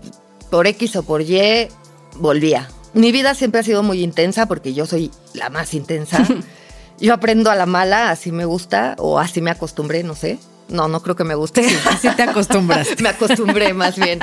por 0.51 0.67
X 0.67 0.97
o 0.97 1.03
por 1.03 1.21
Y 1.21 1.69
volvía. 2.17 2.71
Mi 2.95 3.13
vida 3.13 3.35
siempre 3.35 3.61
ha 3.61 3.65
sido 3.65 3.83
muy 3.83 4.03
intensa 4.03 4.47
porque 4.47 4.73
yo 4.73 4.87
soy 4.87 5.11
la 5.35 5.51
más 5.51 5.75
intensa. 5.75 6.27
yo 6.99 7.13
aprendo 7.13 7.51
a 7.51 7.55
la 7.55 7.67
mala, 7.67 8.11
así 8.11 8.33
me 8.33 8.47
gusta 8.47 8.97
o 8.99 9.19
así 9.19 9.43
me 9.43 9.51
acostumbré, 9.51 10.03
no 10.05 10.15
sé. 10.15 10.39
No, 10.69 10.89
no 10.89 11.03
creo 11.03 11.17
que 11.17 11.25
me 11.25 11.35
guste. 11.35 11.67
Así 11.87 12.09
te 12.11 12.23
acostumbras. 12.23 12.89
me 13.01 13.09
acostumbré 13.09 13.73
más 13.73 13.97
bien. 13.97 14.19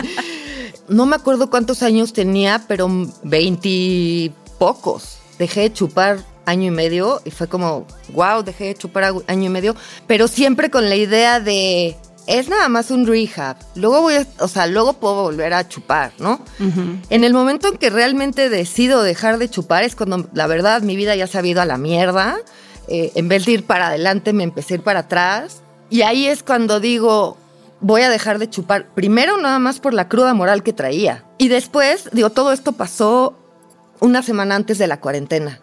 No 0.87 1.07
me 1.07 1.15
acuerdo 1.15 1.49
cuántos 1.49 1.81
años 1.81 2.13
tenía, 2.13 2.63
pero 2.67 2.87
veinte 3.23 4.31
pocos. 4.57 5.17
Dejé 5.37 5.61
de 5.61 5.73
chupar 5.73 6.19
año 6.45 6.67
y 6.67 6.71
medio 6.71 7.21
y 7.25 7.31
fue 7.31 7.47
como, 7.47 7.85
wow, 8.13 8.43
dejé 8.43 8.65
de 8.65 8.75
chupar 8.75 9.13
año 9.27 9.45
y 9.45 9.49
medio, 9.49 9.75
pero 10.07 10.27
siempre 10.27 10.69
con 10.69 10.89
la 10.89 10.95
idea 10.95 11.39
de, 11.39 11.97
es 12.27 12.49
nada 12.49 12.69
más 12.69 12.91
un 12.91 13.05
rehab. 13.05 13.57
Luego 13.75 14.01
voy 14.01 14.15
a, 14.15 14.27
o 14.39 14.47
sea, 14.47 14.67
luego 14.67 14.93
puedo 14.93 15.23
volver 15.23 15.53
a 15.53 15.67
chupar, 15.67 16.13
¿no? 16.19 16.39
En 17.09 17.23
el 17.23 17.33
momento 17.33 17.67
en 17.67 17.77
que 17.77 17.89
realmente 17.89 18.49
decido 18.49 19.03
dejar 19.03 19.37
de 19.37 19.49
chupar 19.49 19.83
es 19.83 19.95
cuando, 19.95 20.27
la 20.33 20.47
verdad, 20.47 20.81
mi 20.81 20.95
vida 20.95 21.15
ya 21.15 21.27
se 21.27 21.37
ha 21.37 21.45
ido 21.45 21.61
a 21.61 21.65
la 21.65 21.77
mierda. 21.77 22.37
Eh, 22.87 23.11
en 23.15 23.27
vez 23.27 23.45
de 23.45 23.53
ir 23.53 23.63
para 23.63 23.87
adelante, 23.87 24.33
me 24.33 24.43
empecé 24.43 24.75
a 24.75 24.77
ir 24.77 24.83
para 24.83 25.01
atrás. 25.01 25.61
Y 25.89 26.01
ahí 26.01 26.27
es 26.27 26.43
cuando 26.43 26.79
digo, 26.79 27.37
voy 27.79 28.01
a 28.01 28.09
dejar 28.09 28.39
de 28.39 28.49
chupar. 28.49 28.87
Primero 28.93 29.37
nada 29.37 29.59
más 29.59 29.79
por 29.79 29.93
la 29.93 30.07
cruda 30.07 30.33
moral 30.33 30.63
que 30.63 30.73
traía. 30.73 31.25
Y 31.37 31.47
después, 31.47 32.09
digo, 32.11 32.31
todo 32.31 32.51
esto 32.51 32.71
pasó 32.71 33.37
una 33.99 34.21
semana 34.21 34.55
antes 34.55 34.77
de 34.77 34.87
la 34.87 34.99
cuarentena. 34.99 35.59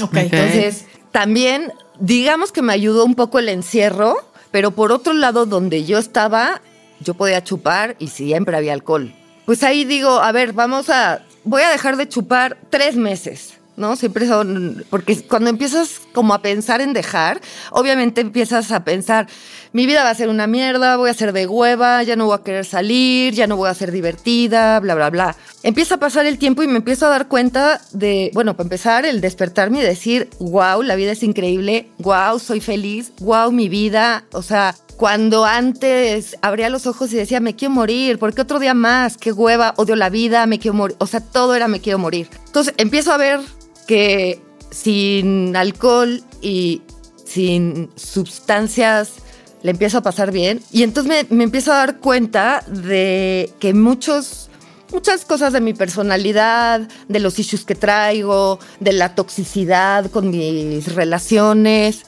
Ok. 0.00 0.14
Entonces, 0.14 0.86
también, 1.10 1.72
digamos 2.00 2.52
que 2.52 2.62
me 2.62 2.72
ayudó 2.72 3.04
un 3.04 3.14
poco 3.14 3.38
el 3.38 3.48
encierro, 3.48 4.16
pero 4.50 4.70
por 4.72 4.92
otro 4.92 5.12
lado, 5.12 5.46
donde 5.46 5.84
yo 5.84 5.98
estaba, 5.98 6.60
yo 7.00 7.14
podía 7.14 7.44
chupar 7.44 7.96
y 7.98 8.08
siempre 8.08 8.56
había 8.56 8.72
alcohol. 8.72 9.14
Pues 9.44 9.62
ahí 9.62 9.84
digo, 9.84 10.20
a 10.20 10.32
ver, 10.32 10.52
vamos 10.52 10.88
a, 10.88 11.24
voy 11.44 11.62
a 11.62 11.70
dejar 11.70 11.96
de 11.96 12.08
chupar 12.08 12.58
tres 12.70 12.96
meses. 12.96 13.54
¿No? 13.76 13.96
Siempre 13.96 14.26
son, 14.26 14.84
porque 14.90 15.22
cuando 15.22 15.48
empiezas 15.48 16.00
como 16.12 16.34
a 16.34 16.42
pensar 16.42 16.80
en 16.80 16.92
dejar, 16.92 17.40
obviamente 17.70 18.20
empiezas 18.20 18.70
a 18.70 18.84
pensar, 18.84 19.28
mi 19.72 19.86
vida 19.86 20.04
va 20.04 20.10
a 20.10 20.14
ser 20.14 20.28
una 20.28 20.46
mierda, 20.46 20.96
voy 20.96 21.08
a 21.08 21.14
ser 21.14 21.32
de 21.32 21.46
hueva, 21.46 22.02
ya 22.02 22.14
no 22.14 22.26
voy 22.26 22.34
a 22.34 22.42
querer 22.42 22.66
salir, 22.66 23.32
ya 23.32 23.46
no 23.46 23.56
voy 23.56 23.70
a 23.70 23.74
ser 23.74 23.90
divertida, 23.90 24.78
bla, 24.80 24.94
bla, 24.94 25.08
bla. 25.08 25.36
Empieza 25.62 25.94
a 25.94 25.98
pasar 25.98 26.26
el 26.26 26.36
tiempo 26.36 26.62
y 26.62 26.68
me 26.68 26.76
empiezo 26.76 27.06
a 27.06 27.10
dar 27.10 27.28
cuenta 27.28 27.80
de, 27.92 28.30
bueno, 28.34 28.54
para 28.54 28.66
empezar, 28.66 29.06
el 29.06 29.22
despertarme 29.22 29.78
y 29.78 29.82
decir, 29.82 30.28
wow, 30.38 30.82
la 30.82 30.94
vida 30.94 31.12
es 31.12 31.22
increíble, 31.22 31.88
wow, 31.98 32.38
soy 32.38 32.60
feliz, 32.60 33.12
wow, 33.20 33.50
mi 33.50 33.70
vida, 33.70 34.24
o 34.32 34.42
sea, 34.42 34.74
cuando 35.02 35.44
antes 35.44 36.36
abría 36.42 36.68
los 36.68 36.86
ojos 36.86 37.12
y 37.12 37.16
decía, 37.16 37.40
me 37.40 37.56
quiero 37.56 37.74
morir, 37.74 38.18
¿por 38.18 38.34
qué 38.34 38.42
otro 38.42 38.58
día 38.60 38.74
más? 38.74 39.16
Qué 39.16 39.32
hueva, 39.32 39.74
odio 39.76 39.96
la 39.96 40.10
vida, 40.10 40.46
me 40.46 40.58
quiero 40.58 40.76
morir. 40.76 40.96
O 41.00 41.06
sea, 41.06 41.20
todo 41.20 41.54
era 41.54 41.66
me 41.66 41.80
quiero 41.80 41.98
morir. 41.98 42.28
Entonces 42.46 42.74
empiezo 42.76 43.12
a 43.12 43.16
ver 43.16 43.40
que 43.86 44.40
sin 44.70 45.54
alcohol 45.56 46.22
y 46.40 46.82
sin 47.24 47.90
sustancias 47.96 49.14
le 49.62 49.70
empiezo 49.70 49.98
a 49.98 50.02
pasar 50.02 50.32
bien. 50.32 50.60
Y 50.70 50.82
entonces 50.82 51.30
me, 51.30 51.44
empiezo 51.44 51.72
a 51.72 51.76
dar 51.76 51.98
cuenta 51.98 52.64
de 52.68 53.52
que 53.58 53.74
muchos 53.74 54.48
muchas 54.92 55.24
cosas 55.24 55.54
de 55.54 55.62
mi 55.62 55.72
personalidad, 55.72 56.86
de 57.08 57.18
los 57.18 57.38
issues 57.38 57.64
que 57.64 57.74
traigo, 57.74 58.58
de 58.78 58.92
la 58.92 59.14
toxicidad 59.14 60.10
con 60.10 60.30
mis 60.30 60.94
relaciones, 60.94 62.02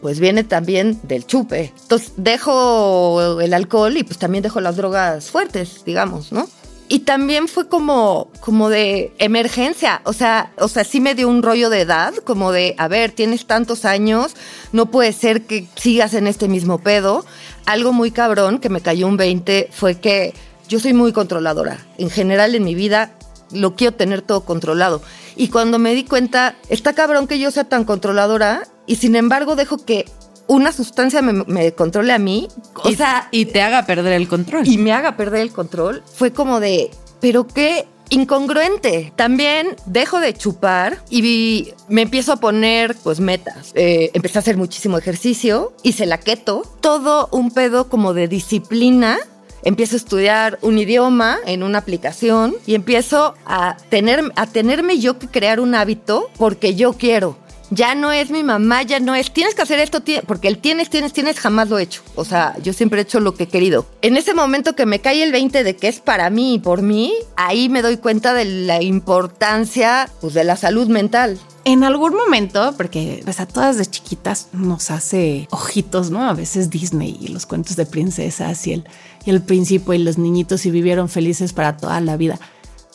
pues 0.00 0.20
viene 0.20 0.44
también 0.44 1.00
del 1.02 1.26
chupe. 1.26 1.72
Entonces 1.82 2.12
dejo 2.16 3.40
el 3.40 3.54
alcohol 3.54 3.96
y 3.96 4.04
pues 4.04 4.18
también 4.18 4.42
dejo 4.42 4.60
las 4.60 4.76
drogas 4.76 5.30
fuertes, 5.30 5.82
digamos, 5.84 6.30
¿no? 6.30 6.48
Y 6.90 7.00
también 7.00 7.48
fue 7.48 7.68
como, 7.68 8.30
como 8.40 8.70
de 8.70 9.12
emergencia, 9.18 10.00
o 10.04 10.14
sea, 10.14 10.52
o 10.56 10.68
sea, 10.68 10.84
sí 10.84 11.00
me 11.00 11.14
dio 11.14 11.28
un 11.28 11.42
rollo 11.42 11.68
de 11.68 11.82
edad, 11.82 12.14
como 12.24 12.50
de, 12.50 12.74
a 12.78 12.88
ver, 12.88 13.12
tienes 13.12 13.46
tantos 13.46 13.84
años, 13.84 14.34
no 14.72 14.90
puede 14.90 15.12
ser 15.12 15.42
que 15.42 15.68
sigas 15.76 16.14
en 16.14 16.26
este 16.26 16.48
mismo 16.48 16.78
pedo. 16.78 17.26
Algo 17.66 17.92
muy 17.92 18.10
cabrón 18.10 18.58
que 18.58 18.70
me 18.70 18.80
cayó 18.80 19.06
un 19.06 19.18
20 19.18 19.68
fue 19.70 20.00
que 20.00 20.32
yo 20.66 20.80
soy 20.80 20.94
muy 20.94 21.12
controladora. 21.12 21.78
En 21.98 22.08
general 22.08 22.54
en 22.54 22.64
mi 22.64 22.74
vida 22.74 23.12
lo 23.52 23.76
quiero 23.76 23.94
tener 23.94 24.22
todo 24.22 24.46
controlado. 24.46 25.02
Y 25.36 25.48
cuando 25.48 25.78
me 25.78 25.94
di 25.94 26.04
cuenta, 26.04 26.56
está 26.70 26.94
cabrón 26.94 27.26
que 27.26 27.38
yo 27.38 27.50
sea 27.50 27.64
tan 27.64 27.84
controladora 27.84 28.66
y 28.86 28.96
sin 28.96 29.14
embargo 29.14 29.56
dejo 29.56 29.84
que 29.84 30.06
una 30.48 30.72
sustancia 30.72 31.22
me, 31.22 31.32
me 31.44 31.72
controle 31.72 32.12
a 32.12 32.18
mí. 32.18 32.48
O 32.82 32.88
y, 32.88 32.96
sea, 32.96 33.28
y 33.30 33.44
te 33.46 33.62
haga 33.62 33.86
perder 33.86 34.14
el 34.14 34.26
control. 34.28 34.66
y 34.66 34.76
me 34.78 34.92
haga 34.92 35.16
perder 35.16 35.42
el 35.42 35.52
control, 35.52 36.02
fue 36.12 36.32
como 36.32 36.58
de, 36.58 36.90
pero 37.20 37.46
qué 37.46 37.86
incongruente. 38.10 39.12
También 39.16 39.76
dejo 39.86 40.20
de 40.20 40.34
chupar 40.34 41.02
y 41.10 41.20
vi- 41.22 41.74
me 41.88 42.02
empiezo 42.02 42.32
a 42.32 42.36
poner 42.36 42.94
pues 43.02 43.20
metas. 43.20 43.72
Eh, 43.74 44.10
empecé 44.14 44.38
a 44.38 44.40
hacer 44.40 44.56
muchísimo 44.56 44.98
ejercicio, 44.98 45.72
hice 45.82 46.06
la 46.06 46.18
keto, 46.18 46.62
todo 46.80 47.28
un 47.32 47.50
pedo 47.50 47.88
como 47.88 48.14
de 48.14 48.28
disciplina. 48.28 49.18
Empiezo 49.64 49.96
a 49.96 49.98
estudiar 49.98 50.58
un 50.62 50.78
idioma 50.78 51.38
en 51.44 51.62
una 51.64 51.78
aplicación 51.78 52.54
y 52.64 52.74
empiezo 52.74 53.34
a, 53.44 53.76
tener, 53.90 54.22
a 54.36 54.46
tenerme 54.46 54.98
yo 55.00 55.18
que 55.18 55.26
crear 55.26 55.58
un 55.60 55.74
hábito 55.74 56.30
porque 56.38 56.74
yo 56.76 56.92
quiero. 56.92 57.36
Ya 57.70 57.94
no 57.94 58.12
es 58.12 58.30
mi 58.30 58.42
mamá, 58.42 58.82
ya 58.82 58.98
no 58.98 59.14
es, 59.14 59.30
tienes 59.30 59.54
que 59.54 59.62
hacer 59.62 59.78
esto, 59.78 60.02
porque 60.26 60.48
el 60.48 60.58
tienes, 60.58 60.88
tienes, 60.88 61.12
tienes, 61.12 61.38
jamás 61.38 61.68
lo 61.68 61.78
he 61.78 61.82
hecho. 61.82 62.02
O 62.14 62.24
sea, 62.24 62.56
yo 62.62 62.72
siempre 62.72 63.00
he 63.00 63.02
hecho 63.02 63.20
lo 63.20 63.34
que 63.34 63.44
he 63.44 63.48
querido. 63.48 63.86
En 64.00 64.16
ese 64.16 64.32
momento 64.32 64.74
que 64.74 64.86
me 64.86 65.00
cae 65.00 65.22
el 65.22 65.32
20 65.32 65.64
de 65.64 65.76
que 65.76 65.88
es 65.88 66.00
para 66.00 66.30
mí 66.30 66.54
y 66.54 66.58
por 66.58 66.82
mí, 66.82 67.12
ahí 67.36 67.68
me 67.68 67.82
doy 67.82 67.98
cuenta 67.98 68.32
de 68.32 68.46
la 68.46 68.82
importancia 68.82 70.08
pues, 70.20 70.34
de 70.34 70.44
la 70.44 70.56
salud 70.56 70.88
mental. 70.88 71.38
En 71.64 71.84
algún 71.84 72.14
momento, 72.14 72.72
porque 72.78 73.20
pues 73.24 73.40
a 73.40 73.46
todas 73.46 73.76
de 73.76 73.84
chiquitas 73.84 74.48
nos 74.52 74.90
hace 74.90 75.46
ojitos, 75.50 76.10
¿no? 76.10 76.26
A 76.26 76.32
veces 76.32 76.70
Disney 76.70 77.18
y 77.20 77.28
los 77.28 77.44
cuentos 77.44 77.76
de 77.76 77.84
princesas 77.84 78.66
y 78.66 78.72
el, 78.72 78.88
y 79.26 79.30
el 79.30 79.42
príncipe 79.42 79.94
y 79.94 79.98
los 79.98 80.16
niñitos 80.16 80.64
y 80.64 80.70
vivieron 80.70 81.10
felices 81.10 81.52
para 81.52 81.76
toda 81.76 82.00
la 82.00 82.16
vida. 82.16 82.38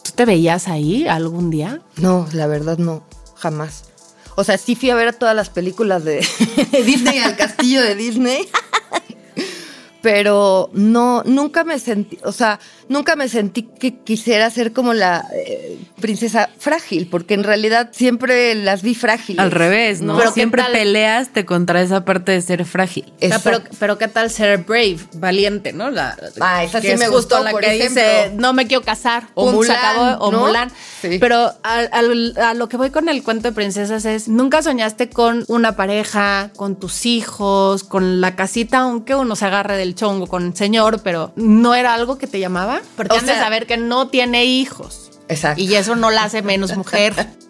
¿Tú 0.03 0.11
te 0.15 0.25
veías 0.25 0.67
ahí 0.67 1.07
algún 1.07 1.51
día? 1.51 1.81
No, 1.97 2.27
la 2.33 2.47
verdad 2.47 2.79
no, 2.79 3.03
jamás. 3.35 3.92
O 4.35 4.43
sea, 4.43 4.57
sí 4.57 4.75
fui 4.75 4.89
a 4.89 4.95
ver 4.95 5.13
todas 5.13 5.35
las 5.35 5.49
películas 5.49 6.03
de, 6.03 6.25
de 6.71 6.83
Disney 6.83 7.19
al 7.19 7.35
castillo 7.35 7.81
de 7.81 7.95
Disney. 7.95 8.49
Pero 10.01 10.69
no, 10.73 11.23
nunca 11.23 11.63
me 11.63 11.79
sentí, 11.79 12.19
o 12.23 12.33
sea, 12.33 12.59
nunca 12.89 13.15
me 13.15 13.27
sentí 13.29 13.63
que 13.63 13.95
quisiera 13.95 14.49
ser 14.49 14.73
como 14.73 14.93
la 14.93 15.25
eh, 15.33 15.77
princesa 15.99 16.49
frágil, 16.57 17.07
porque 17.09 17.33
en 17.33 17.43
realidad 17.43 17.89
siempre 17.91 18.55
las 18.55 18.81
vi 18.81 18.95
frágiles. 18.95 19.39
Al 19.39 19.51
revés, 19.51 20.01
¿no? 20.01 20.17
Pero 20.17 20.29
¿qué 20.29 20.33
Siempre 20.43 20.61
tal? 20.63 20.71
peleaste 20.73 21.45
contra 21.45 21.81
esa 21.81 22.05
parte 22.05 22.31
de 22.33 22.41
ser 22.41 22.65
frágil. 22.65 23.11
O 23.21 23.27
sea, 23.27 23.39
pero, 23.39 23.61
pero 23.79 23.97
qué 23.97 24.07
tal 24.07 24.29
ser 24.29 24.59
brave, 24.59 24.97
valiente, 25.13 25.73
¿no? 25.73 25.89
La, 25.91 26.17
Ah, 26.39 26.63
esa 26.63 26.81
que 26.81 26.87
sí 26.87 26.93
es 26.93 26.99
me 26.99 27.07
justo 27.07 27.35
gustó, 27.35 27.43
la 27.43 27.51
por 27.51 27.61
que 27.61 27.75
ejemplo. 27.75 28.01
dice, 28.01 28.31
no 28.35 28.53
me 28.53 28.67
quiero 28.67 28.83
casar, 28.83 29.27
O 29.33 29.51
pum, 29.51 29.63
se 29.65 29.71
acabó, 29.71 30.25
o 30.25 30.31
¿no? 30.31 30.39
Mulan. 30.41 30.69
Sí. 31.01 31.17
Pero 31.19 31.51
a, 31.63 32.53
lo 32.53 32.69
que 32.69 32.77
voy 32.77 32.89
con 32.89 33.09
el 33.09 33.23
cuento 33.23 33.47
de 33.47 33.53
princesas 33.53 34.05
es, 34.05 34.27
nunca 34.27 34.61
soñaste 34.61 35.09
con 35.09 35.45
una 35.47 35.75
pareja, 35.75 36.49
con 36.55 36.75
tus 36.75 37.05
hijos, 37.05 37.83
con 37.83 38.21
la 38.21 38.35
casita, 38.35 38.79
aunque 38.79 39.15
uno 39.15 39.35
se 39.35 39.45
agarre 39.45 39.77
del 39.77 39.95
chongo 39.95 40.27
con 40.27 40.45
el 40.47 40.55
señor, 40.55 41.01
pero 41.03 41.31
no 41.35 41.75
era 41.75 41.93
algo 41.93 42.17
que 42.17 42.27
te 42.27 42.39
llamaba. 42.39 42.81
Porque 42.95 43.13
O 43.13 43.19
han 43.19 43.25
de 43.25 43.33
saber 43.33 43.65
que 43.65 43.77
no 43.77 44.07
tiene 44.07 44.45
hijos. 44.45 45.11
Exacto. 45.27 45.61
Y 45.61 45.75
eso 45.75 45.95
no 45.95 46.11
la 46.11 46.25
hace 46.25 46.41
menos 46.41 46.75
mujer. 46.75 47.13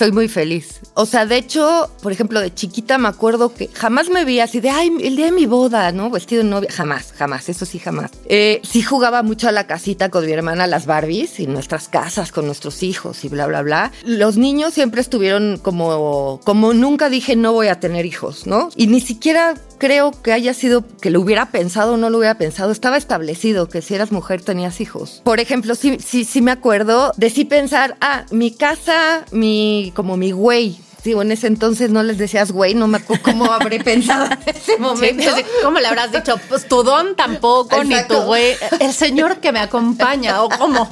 Soy 0.00 0.12
muy 0.12 0.28
feliz. 0.28 0.80
O 0.94 1.04
sea, 1.04 1.26
de 1.26 1.36
hecho, 1.36 1.90
por 2.00 2.10
ejemplo, 2.10 2.40
de 2.40 2.54
chiquita 2.54 2.96
me 2.96 3.08
acuerdo 3.08 3.52
que 3.52 3.68
jamás 3.68 4.08
me 4.08 4.24
vi 4.24 4.40
así 4.40 4.58
de, 4.58 4.70
ay, 4.70 4.90
el 5.02 5.14
día 5.14 5.26
de 5.26 5.32
mi 5.32 5.44
boda, 5.44 5.92
¿no? 5.92 6.08
Vestido 6.08 6.42
de 6.42 6.48
novia. 6.48 6.70
Jamás, 6.72 7.12
jamás, 7.12 7.50
eso 7.50 7.66
sí, 7.66 7.78
jamás. 7.78 8.10
Eh, 8.24 8.62
sí 8.64 8.80
jugaba 8.80 9.22
mucho 9.22 9.46
a 9.46 9.52
la 9.52 9.66
casita 9.66 10.08
con 10.08 10.24
mi 10.24 10.32
hermana, 10.32 10.66
las 10.66 10.86
Barbies, 10.86 11.38
y 11.38 11.46
nuestras 11.46 11.88
casas 11.88 12.32
con 12.32 12.46
nuestros 12.46 12.82
hijos 12.82 13.26
y 13.26 13.28
bla, 13.28 13.46
bla, 13.46 13.60
bla. 13.60 13.92
Los 14.02 14.38
niños 14.38 14.72
siempre 14.72 15.02
estuvieron 15.02 15.58
como, 15.58 16.40
como 16.44 16.72
nunca 16.72 17.10
dije 17.10 17.36
no 17.36 17.52
voy 17.52 17.68
a 17.68 17.78
tener 17.78 18.06
hijos, 18.06 18.46
¿no? 18.46 18.70
Y 18.76 18.86
ni 18.86 19.02
siquiera 19.02 19.54
creo 19.80 20.12
que 20.12 20.32
haya 20.32 20.54
sido 20.54 20.84
que 20.86 21.10
lo 21.10 21.20
hubiera 21.20 21.46
pensado 21.46 21.94
o 21.94 21.96
no 21.96 22.10
lo 22.10 22.18
hubiera 22.18 22.38
pensado. 22.38 22.70
Estaba 22.70 22.96
establecido 22.96 23.68
que 23.68 23.82
si 23.82 23.96
eras 23.96 24.12
mujer 24.12 24.42
tenías 24.42 24.80
hijos. 24.80 25.22
Por 25.24 25.40
ejemplo, 25.40 25.74
sí, 25.74 25.98
sí, 25.98 26.24
sí 26.24 26.40
me 26.40 26.52
acuerdo 26.52 27.12
de 27.16 27.30
sí 27.30 27.44
pensar, 27.44 27.96
ah, 28.00 28.26
mi 28.30 28.52
casa, 28.52 29.24
mi, 29.32 29.92
como 29.96 30.16
mi 30.16 30.30
güey 30.30 30.78
Digo, 31.04 31.22
en 31.22 31.32
ese 31.32 31.46
entonces 31.46 31.90
no 31.90 32.02
les 32.02 32.18
decías, 32.18 32.52
güey, 32.52 32.74
no 32.74 32.86
me 32.86 32.98
acuerdo 32.98 33.22
cómo 33.22 33.46
habré 33.46 33.80
pensado 33.84 34.26
en 34.26 34.54
ese 34.54 34.76
momento. 34.76 35.34
Sí, 35.34 35.42
¿Cómo 35.62 35.78
le 35.78 35.86
habrás 35.86 36.12
dicho? 36.12 36.38
Pues 36.48 36.68
tu 36.68 36.82
don 36.82 37.16
tampoco, 37.16 37.82
ni 37.84 37.94
tu 38.04 38.20
güey. 38.22 38.54
El 38.78 38.92
señor 38.92 39.38
que 39.38 39.52
me 39.52 39.60
acompaña, 39.60 40.42
o 40.42 40.48
cómo. 40.50 40.90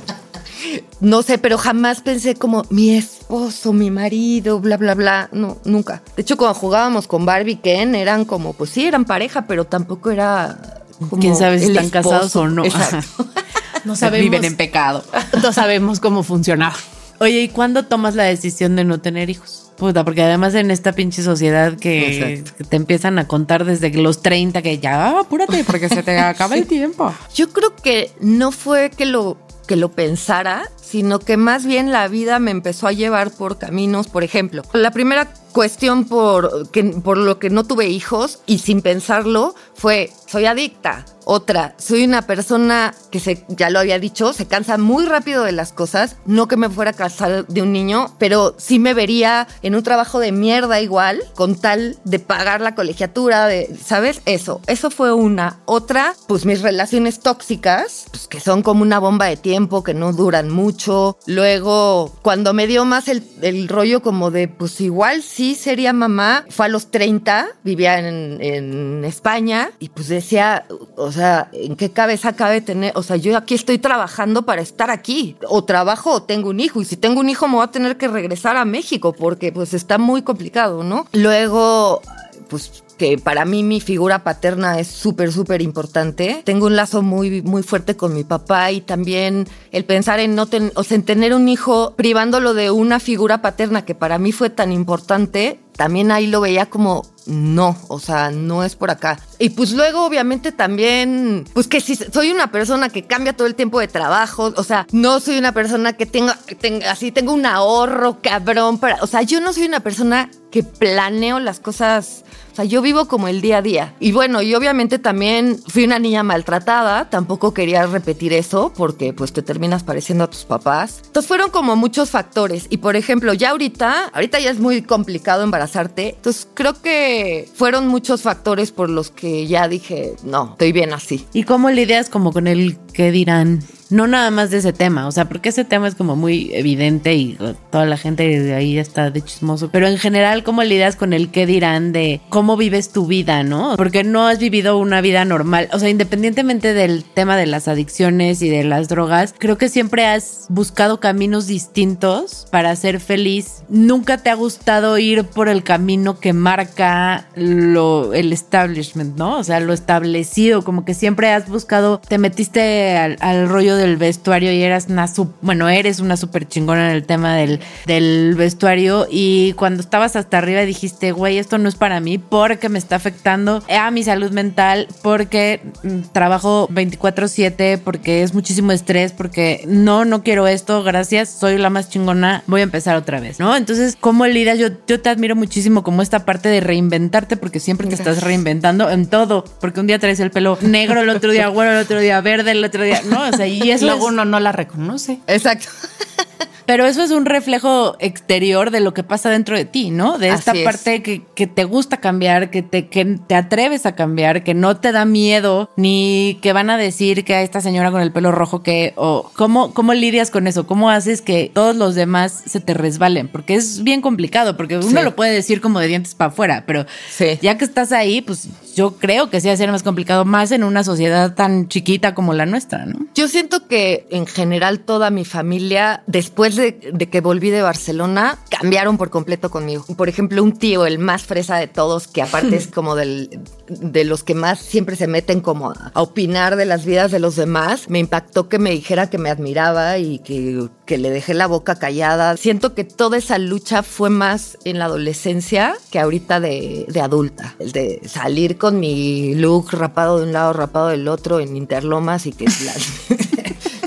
No 1.00 1.22
sé, 1.22 1.38
pero 1.38 1.58
jamás 1.58 2.00
pensé 2.00 2.34
como 2.34 2.64
mi 2.70 2.96
esposo, 2.96 3.72
mi 3.72 3.90
marido, 3.90 4.60
bla, 4.60 4.76
bla, 4.76 4.94
bla. 4.94 5.28
No, 5.32 5.58
nunca. 5.64 6.02
De 6.16 6.22
hecho, 6.22 6.36
cuando 6.36 6.54
jugábamos 6.54 7.06
con 7.06 7.24
Barbie 7.24 7.56
Ken, 7.56 7.94
eran 7.94 8.24
como, 8.24 8.52
pues 8.52 8.70
sí, 8.70 8.84
eran 8.84 9.04
pareja, 9.04 9.46
pero 9.46 9.64
tampoco 9.64 10.10
era 10.10 10.82
como. 10.98 11.20
Quién 11.20 11.36
sabe 11.36 11.58
si 11.58 11.66
están 11.66 11.86
esposo. 11.86 12.10
casados 12.10 12.36
o 12.36 12.48
no. 12.48 12.62
No 13.84 13.96
sabemos. 13.96 14.24
Viven 14.24 14.44
en 14.44 14.56
pecado. 14.56 15.04
No 15.42 15.52
sabemos 15.52 16.00
cómo 16.00 16.22
funcionaba. 16.22 16.76
Oye, 17.20 17.42
¿y 17.42 17.48
cuándo 17.48 17.84
tomas 17.84 18.14
la 18.14 18.24
decisión 18.24 18.76
de 18.76 18.84
no 18.84 19.00
tener 19.00 19.28
hijos? 19.30 19.72
Puta, 19.76 20.04
porque 20.04 20.22
además 20.22 20.54
en 20.54 20.70
esta 20.70 20.92
pinche 20.92 21.22
sociedad 21.22 21.76
que, 21.76 22.42
que 22.56 22.64
te 22.64 22.76
empiezan 22.76 23.18
a 23.18 23.26
contar 23.28 23.64
desde 23.64 23.90
los 23.90 24.22
30 24.22 24.60
que 24.62 24.78
ya, 24.78 25.20
apúrate 25.20 25.62
porque 25.64 25.88
se 25.88 26.02
te 26.02 26.18
acaba 26.18 26.56
el 26.56 26.66
tiempo. 26.66 27.12
Yo 27.34 27.50
creo 27.50 27.74
que 27.76 28.10
no 28.20 28.50
fue 28.50 28.90
que 28.90 29.06
lo, 29.06 29.36
que 29.68 29.76
lo 29.76 29.92
pensara, 29.92 30.68
sino 30.82 31.20
que 31.20 31.36
más 31.36 31.64
bien 31.64 31.92
la 31.92 32.08
vida 32.08 32.40
me 32.40 32.50
empezó 32.50 32.88
a 32.88 32.92
llevar 32.92 33.30
por 33.30 33.58
caminos, 33.58 34.08
por 34.08 34.24
ejemplo. 34.24 34.62
La 34.72 34.90
primera 34.90 35.28
cuestión 35.52 36.04
por, 36.04 36.70
que, 36.70 36.84
por 36.84 37.18
lo 37.18 37.38
que 37.38 37.50
no 37.50 37.64
tuve 37.64 37.88
hijos 37.88 38.40
y 38.46 38.58
sin 38.58 38.82
pensarlo 38.82 39.54
fue, 39.74 40.10
soy 40.26 40.46
adicta. 40.46 41.04
Otra, 41.30 41.74
soy 41.76 42.04
una 42.04 42.22
persona 42.22 42.94
que 43.10 43.20
se, 43.20 43.44
ya 43.48 43.68
lo 43.68 43.78
había 43.78 43.98
dicho, 43.98 44.32
se 44.32 44.46
cansa 44.46 44.78
muy 44.78 45.04
rápido 45.04 45.44
de 45.44 45.52
las 45.52 45.74
cosas. 45.74 46.16
No 46.24 46.48
que 46.48 46.56
me 46.56 46.70
fuera 46.70 46.92
a 46.92 46.94
cansar 46.94 47.46
de 47.46 47.60
un 47.60 47.70
niño, 47.70 48.16
pero 48.18 48.54
sí 48.56 48.78
me 48.78 48.94
vería 48.94 49.46
en 49.60 49.74
un 49.74 49.82
trabajo 49.82 50.20
de 50.20 50.32
mierda 50.32 50.80
igual, 50.80 51.22
con 51.34 51.54
tal 51.54 51.98
de 52.04 52.18
pagar 52.18 52.62
la 52.62 52.74
colegiatura, 52.74 53.46
de, 53.46 53.76
¿sabes? 53.84 54.22
Eso, 54.24 54.62
eso 54.68 54.90
fue 54.90 55.12
una. 55.12 55.60
Otra, 55.66 56.14
pues 56.28 56.46
mis 56.46 56.62
relaciones 56.62 57.20
tóxicas, 57.20 58.06
pues 58.10 58.26
que 58.26 58.40
son 58.40 58.62
como 58.62 58.80
una 58.80 58.98
bomba 58.98 59.26
de 59.26 59.36
tiempo, 59.36 59.84
que 59.84 59.92
no 59.92 60.14
duran 60.14 60.48
mucho. 60.48 61.18
Luego, 61.26 62.10
cuando 62.22 62.54
me 62.54 62.66
dio 62.66 62.86
más 62.86 63.06
el, 63.06 63.22
el 63.42 63.68
rollo 63.68 64.00
como 64.00 64.30
de, 64.30 64.48
pues 64.48 64.80
igual 64.80 65.22
sí 65.22 65.37
sería 65.54 65.92
mamá, 65.92 66.44
fue 66.50 66.66
a 66.66 66.68
los 66.68 66.90
30, 66.90 67.46
vivía 67.64 67.98
en, 67.98 68.38
en 68.40 69.04
España 69.04 69.70
y 69.78 69.88
pues 69.88 70.08
decía, 70.08 70.66
o 70.96 71.12
sea, 71.12 71.48
¿en 71.52 71.76
qué 71.76 71.90
cabeza 71.90 72.34
cabe 72.34 72.60
tener? 72.60 72.92
O 72.94 73.02
sea, 73.02 73.16
yo 73.16 73.36
aquí 73.36 73.54
estoy 73.54 73.78
trabajando 73.78 74.42
para 74.42 74.62
estar 74.62 74.90
aquí. 74.90 75.36
O 75.48 75.64
trabajo 75.64 76.12
o 76.12 76.22
tengo 76.22 76.50
un 76.50 76.60
hijo. 76.60 76.80
Y 76.80 76.84
si 76.84 76.96
tengo 76.96 77.20
un 77.20 77.28
hijo 77.28 77.48
me 77.48 77.54
voy 77.54 77.64
a 77.64 77.70
tener 77.70 77.96
que 77.96 78.08
regresar 78.08 78.56
a 78.56 78.64
México 78.64 79.12
porque 79.12 79.52
pues 79.52 79.74
está 79.74 79.98
muy 79.98 80.22
complicado, 80.22 80.82
¿no? 80.82 81.06
Luego, 81.12 82.02
pues 82.48 82.82
que 82.98 83.16
para 83.16 83.44
mí 83.46 83.62
mi 83.62 83.80
figura 83.80 84.22
paterna 84.24 84.78
es 84.78 84.88
súper, 84.88 85.32
súper 85.32 85.62
importante. 85.62 86.42
Tengo 86.44 86.66
un 86.66 86.76
lazo 86.76 87.00
muy, 87.00 87.40
muy 87.42 87.62
fuerte 87.62 87.96
con 87.96 88.12
mi 88.12 88.24
papá 88.24 88.70
y 88.72 88.80
también 88.82 89.46
el 89.72 89.84
pensar 89.86 90.20
en 90.20 90.34
no 90.34 90.44
ten- 90.46 90.72
o 90.74 90.82
sea, 90.84 90.96
en 90.96 91.04
tener 91.04 91.32
un 91.32 91.48
hijo 91.48 91.94
privándolo 91.96 92.52
de 92.52 92.70
una 92.70 93.00
figura 93.00 93.40
paterna 93.40 93.84
que 93.86 93.94
para 93.94 94.18
mí 94.18 94.32
fue 94.32 94.50
tan 94.50 94.72
importante, 94.72 95.60
también 95.76 96.10
ahí 96.10 96.26
lo 96.26 96.40
veía 96.40 96.66
como 96.66 97.06
no, 97.28 97.76
o 97.88 98.00
sea, 98.00 98.30
no 98.30 98.64
es 98.64 98.74
por 98.74 98.90
acá. 98.90 99.20
Y 99.38 99.50
pues 99.50 99.72
luego 99.72 100.04
obviamente 100.04 100.50
también, 100.50 101.44
pues 101.52 101.68
que 101.68 101.80
si 101.80 101.94
soy 101.94 102.30
una 102.30 102.50
persona 102.50 102.88
que 102.88 103.04
cambia 103.04 103.34
todo 103.34 103.46
el 103.46 103.54
tiempo 103.54 103.78
de 103.78 103.86
trabajo, 103.86 104.52
o 104.56 104.64
sea, 104.64 104.86
no 104.92 105.20
soy 105.20 105.38
una 105.38 105.52
persona 105.52 105.92
que 105.92 106.06
tenga, 106.06 106.36
tenga 106.60 106.90
así, 106.90 107.12
tengo 107.12 107.32
un 107.32 107.46
ahorro 107.46 108.18
cabrón 108.22 108.78
para, 108.78 108.96
o 109.02 109.06
sea, 109.06 109.22
yo 109.22 109.40
no 109.40 109.52
soy 109.52 109.66
una 109.66 109.80
persona 109.80 110.30
que 110.50 110.62
planeo 110.62 111.38
las 111.40 111.60
cosas, 111.60 112.24
o 112.52 112.56
sea, 112.56 112.64
yo 112.64 112.80
vivo 112.80 113.06
como 113.06 113.28
el 113.28 113.40
día 113.42 113.58
a 113.58 113.62
día. 113.62 113.94
Y 114.00 114.12
bueno, 114.12 114.40
y 114.40 114.54
obviamente 114.54 114.98
también 114.98 115.60
fui 115.66 115.84
una 115.84 115.98
niña 115.98 116.22
maltratada, 116.22 117.10
tampoco 117.10 117.52
quería 117.52 117.86
repetir 117.86 118.32
eso 118.32 118.72
porque 118.74 119.12
pues 119.12 119.32
te 119.32 119.42
terminas 119.42 119.82
pareciendo 119.82 120.24
a 120.24 120.30
tus 120.30 120.44
papás. 120.44 121.02
Entonces 121.04 121.28
fueron 121.28 121.50
como 121.50 121.76
muchos 121.76 122.10
factores 122.10 122.66
y 122.70 122.78
por 122.78 122.96
ejemplo, 122.96 123.34
ya 123.34 123.50
ahorita, 123.50 124.06
ahorita 124.06 124.40
ya 124.40 124.50
es 124.50 124.58
muy 124.58 124.82
complicado 124.82 125.42
embarazarte, 125.42 126.14
entonces 126.16 126.48
creo 126.54 126.80
que 126.80 127.17
fueron 127.54 127.88
muchos 127.88 128.22
factores 128.22 128.72
por 128.72 128.90
los 128.90 129.10
que 129.10 129.46
ya 129.46 129.68
dije, 129.68 130.14
no, 130.24 130.50
estoy 130.52 130.72
bien 130.72 130.92
así. 130.92 131.26
¿Y 131.32 131.44
cómo 131.44 131.70
lidias 131.70 132.10
como 132.10 132.32
con 132.32 132.46
el 132.46 132.76
qué 132.92 133.10
dirán? 133.10 133.62
No 133.90 134.06
nada 134.06 134.30
más 134.30 134.50
de 134.50 134.58
ese 134.58 134.72
tema, 134.72 135.06
o 135.06 135.12
sea, 135.12 135.26
porque 135.26 135.48
ese 135.48 135.64
tema 135.64 135.88
es 135.88 135.94
como 135.94 136.14
muy 136.14 136.50
evidente 136.52 137.14
y 137.14 137.38
toda 137.70 137.86
la 137.86 137.96
gente 137.96 138.40
de 138.40 138.54
ahí 138.54 138.78
está 138.78 139.10
de 139.10 139.22
chismoso, 139.22 139.70
pero 139.70 139.88
en 139.88 139.98
general, 139.98 140.44
¿cómo 140.44 140.62
lidias 140.62 140.96
con 140.96 141.12
el 141.12 141.30
qué 141.30 141.46
dirán 141.46 141.92
de 141.92 142.20
cómo 142.28 142.56
vives 142.56 142.90
tu 142.92 143.06
vida, 143.06 143.42
no? 143.42 143.76
Porque 143.76 144.04
no 144.04 144.26
has 144.26 144.38
vivido 144.38 144.78
una 144.78 145.00
vida 145.00 145.24
normal, 145.24 145.68
o 145.72 145.78
sea, 145.78 145.88
independientemente 145.88 146.74
del 146.74 147.04
tema 147.04 147.36
de 147.36 147.46
las 147.46 147.66
adicciones 147.66 148.42
y 148.42 148.50
de 148.50 148.64
las 148.64 148.88
drogas, 148.88 149.34
creo 149.38 149.56
que 149.56 149.68
siempre 149.68 150.06
has 150.06 150.46
buscado 150.50 151.00
caminos 151.00 151.46
distintos 151.46 152.46
para 152.50 152.76
ser 152.76 153.00
feliz. 153.00 153.62
Nunca 153.68 154.18
te 154.18 154.30
ha 154.30 154.34
gustado 154.34 154.98
ir 154.98 155.24
por 155.24 155.48
el 155.48 155.62
camino 155.62 156.20
que 156.20 156.32
marca 156.32 157.28
lo, 157.34 158.12
el 158.12 158.32
establishment, 158.32 159.16
¿no? 159.16 159.38
O 159.38 159.44
sea, 159.44 159.60
lo 159.60 159.72
establecido, 159.72 160.62
como 160.62 160.84
que 160.84 160.94
siempre 160.94 161.32
has 161.32 161.48
buscado, 161.48 162.00
te 162.06 162.18
metiste 162.18 162.96
al, 162.96 163.16
al 163.20 163.48
rollo 163.48 163.77
del 163.78 163.96
vestuario 163.96 164.52
y 164.52 164.62
eras 164.62 164.86
una, 164.88 165.06
bueno, 165.40 165.68
eres 165.68 166.00
una 166.00 166.16
súper 166.16 166.46
chingona 166.46 166.90
en 166.90 166.96
el 166.96 167.04
tema 167.04 167.36
del, 167.36 167.60
del 167.86 168.34
vestuario 168.36 169.06
y 169.10 169.52
cuando 169.54 169.80
estabas 169.80 170.16
hasta 170.16 170.38
arriba 170.38 170.62
dijiste, 170.62 171.12
güey, 171.12 171.38
esto 171.38 171.58
no 171.58 171.68
es 171.68 171.74
para 171.74 172.00
mí 172.00 172.18
porque 172.18 172.68
me 172.68 172.78
está 172.78 172.96
afectando 172.96 173.62
a 173.68 173.90
mi 173.90 174.02
salud 174.02 174.30
mental, 174.30 174.88
porque 175.02 175.60
mm, 175.82 176.12
trabajo 176.12 176.68
24/7, 176.70 177.80
porque 177.82 178.22
es 178.22 178.34
muchísimo 178.34 178.72
estrés, 178.72 179.12
porque 179.12 179.64
no, 179.66 180.04
no 180.04 180.22
quiero 180.22 180.46
esto, 180.46 180.82
gracias, 180.82 181.28
soy 181.28 181.58
la 181.58 181.70
más 181.70 181.88
chingona, 181.88 182.42
voy 182.46 182.60
a 182.60 182.64
empezar 182.64 182.96
otra 182.96 183.20
vez, 183.20 183.38
¿no? 183.38 183.56
Entonces, 183.56 183.96
¿cómo 183.98 184.26
lidias? 184.26 184.58
Yo, 184.58 184.68
yo 184.86 185.00
te 185.00 185.08
admiro 185.08 185.36
muchísimo 185.36 185.82
como 185.82 186.02
esta 186.02 186.24
parte 186.24 186.48
de 186.48 186.60
reinventarte, 186.60 187.36
porque 187.36 187.60
siempre 187.60 187.86
te 187.86 187.94
estás 187.94 188.22
reinventando 188.22 188.90
en 188.90 189.06
todo, 189.06 189.44
porque 189.60 189.80
un 189.80 189.86
día 189.86 189.98
traes 189.98 190.20
el 190.20 190.30
pelo 190.30 190.58
negro, 190.60 191.00
el 191.00 191.10
otro 191.10 191.32
día 191.32 191.48
güero, 191.48 191.72
el 191.72 191.78
otro 191.78 192.00
día 192.00 192.20
verde, 192.20 192.52
el 192.52 192.64
otro 192.64 192.82
día, 192.82 193.02
¿no? 193.08 193.28
O 193.28 193.32
sea, 193.32 193.46
y 193.46 193.67
eso 193.70 193.86
Luego 193.86 194.06
es- 194.06 194.12
uno 194.12 194.24
no 194.24 194.40
la 194.40 194.52
reconoce. 194.52 195.20
Exacto. 195.26 195.68
pero 196.68 196.84
eso 196.84 197.02
es 197.02 197.10
un 197.12 197.24
reflejo 197.24 197.96
exterior 197.98 198.70
de 198.70 198.80
lo 198.80 198.92
que 198.92 199.02
pasa 199.02 199.30
dentro 199.30 199.56
de 199.56 199.64
ti, 199.64 199.90
¿no? 199.90 200.18
De 200.18 200.28
esta 200.28 200.50
Así 200.50 200.58
es. 200.60 200.64
parte 200.66 201.02
que, 201.02 201.22
que 201.34 201.46
te 201.46 201.64
gusta 201.64 201.96
cambiar, 201.96 202.50
que 202.50 202.60
te, 202.62 202.88
que 202.88 203.06
te 203.26 203.34
atreves 203.34 203.86
a 203.86 203.94
cambiar, 203.94 204.44
que 204.44 204.52
no 204.52 204.76
te 204.76 204.92
da 204.92 205.06
miedo, 205.06 205.70
ni 205.76 206.38
que 206.42 206.52
van 206.52 206.68
a 206.68 206.76
decir 206.76 207.24
que 207.24 207.34
a 207.34 207.40
esta 207.40 207.62
señora 207.62 207.90
con 207.90 208.02
el 208.02 208.12
pelo 208.12 208.32
rojo 208.32 208.62
que, 208.62 208.92
o 208.96 209.30
cómo, 209.34 209.72
cómo 209.72 209.94
lidias 209.94 210.30
con 210.30 210.46
eso, 210.46 210.66
cómo 210.66 210.90
haces 210.90 211.22
que 211.22 211.50
todos 211.54 211.74
los 211.74 211.94
demás 211.94 212.42
se 212.44 212.60
te 212.60 212.74
resbalen, 212.74 213.28
porque 213.28 213.54
es 213.54 213.82
bien 213.82 214.02
complicado, 214.02 214.58
porque 214.58 214.76
uno 214.76 214.86
Sí. 215.00 215.04
lo 215.04 215.16
puede 215.16 215.32
decir 215.32 215.62
como 215.62 215.80
de 215.80 215.86
dientes 215.86 216.14
para 216.14 216.28
afuera, 216.28 216.64
pero 216.66 216.84
Sí. 217.08 217.38
ya 217.40 217.56
que 217.56 217.64
estás 217.64 217.92
ahí, 217.92 218.20
pues 218.20 218.46
yo 218.76 218.98
creo 218.98 219.30
que 219.30 219.40
sí 219.40 219.48
va 219.48 219.54
a 219.54 219.56
ser 219.56 219.70
más 219.70 219.82
complicado, 219.82 220.26
más 220.26 220.52
en 220.52 220.64
una 220.64 220.84
sociedad 220.84 221.34
tan 221.34 221.66
chiquita 221.68 222.14
como 222.14 222.34
la 222.34 222.44
nuestra, 222.44 222.84
¿no? 222.84 223.06
Yo 223.14 223.26
siento 223.26 223.66
que 223.68 224.06
en 224.10 224.26
general 224.26 224.80
toda 224.80 225.08
mi 225.08 225.24
familia, 225.24 226.02
después 226.06 226.57
de, 226.58 226.90
de 226.92 227.08
que 227.08 227.20
volví 227.20 227.50
de 227.50 227.62
Barcelona, 227.62 228.38
cambiaron 228.50 228.98
por 228.98 229.10
completo 229.10 229.50
conmigo. 229.50 229.84
Por 229.96 230.08
ejemplo, 230.08 230.42
un 230.42 230.52
tío, 230.58 230.86
el 230.86 230.98
más 230.98 231.22
fresa 231.22 231.56
de 231.56 231.68
todos, 231.68 232.08
que 232.08 232.22
aparte 232.22 232.56
es 232.56 232.66
como 232.74 232.94
del, 232.94 233.40
de 233.68 234.04
los 234.04 234.22
que 234.22 234.34
más 234.34 234.58
siempre 234.58 234.96
se 234.96 235.06
meten 235.06 235.40
como 235.40 235.70
a, 235.70 235.92
a 235.94 236.02
opinar 236.02 236.56
de 236.56 236.66
las 236.66 236.84
vidas 236.84 237.10
de 237.10 237.18
los 237.18 237.36
demás, 237.36 237.88
me 237.88 237.98
impactó 237.98 238.48
que 238.48 238.58
me 238.58 238.70
dijera 238.70 239.10
que 239.10 239.18
me 239.18 239.30
admiraba 239.30 239.98
y 239.98 240.18
que, 240.20 240.68
que 240.86 240.98
le 240.98 241.10
dejé 241.10 241.34
la 241.34 241.46
boca 241.46 241.76
callada. 241.76 242.36
Siento 242.36 242.74
que 242.74 242.84
toda 242.84 243.16
esa 243.16 243.38
lucha 243.38 243.82
fue 243.82 244.10
más 244.10 244.58
en 244.64 244.78
la 244.78 244.86
adolescencia 244.86 245.74
que 245.90 245.98
ahorita 245.98 246.40
de, 246.40 246.86
de 246.88 247.00
adulta. 247.00 247.54
El 247.58 247.72
de 247.72 248.00
salir 248.06 248.58
con 248.58 248.80
mi 248.80 249.34
look 249.34 249.72
rapado 249.72 250.18
de 250.18 250.24
un 250.24 250.32
lado, 250.32 250.52
rapado 250.52 250.88
del 250.88 251.08
otro 251.08 251.40
en 251.40 251.56
Interlomas 251.56 252.26
y 252.26 252.32
que 252.32 252.44
las 252.64 253.27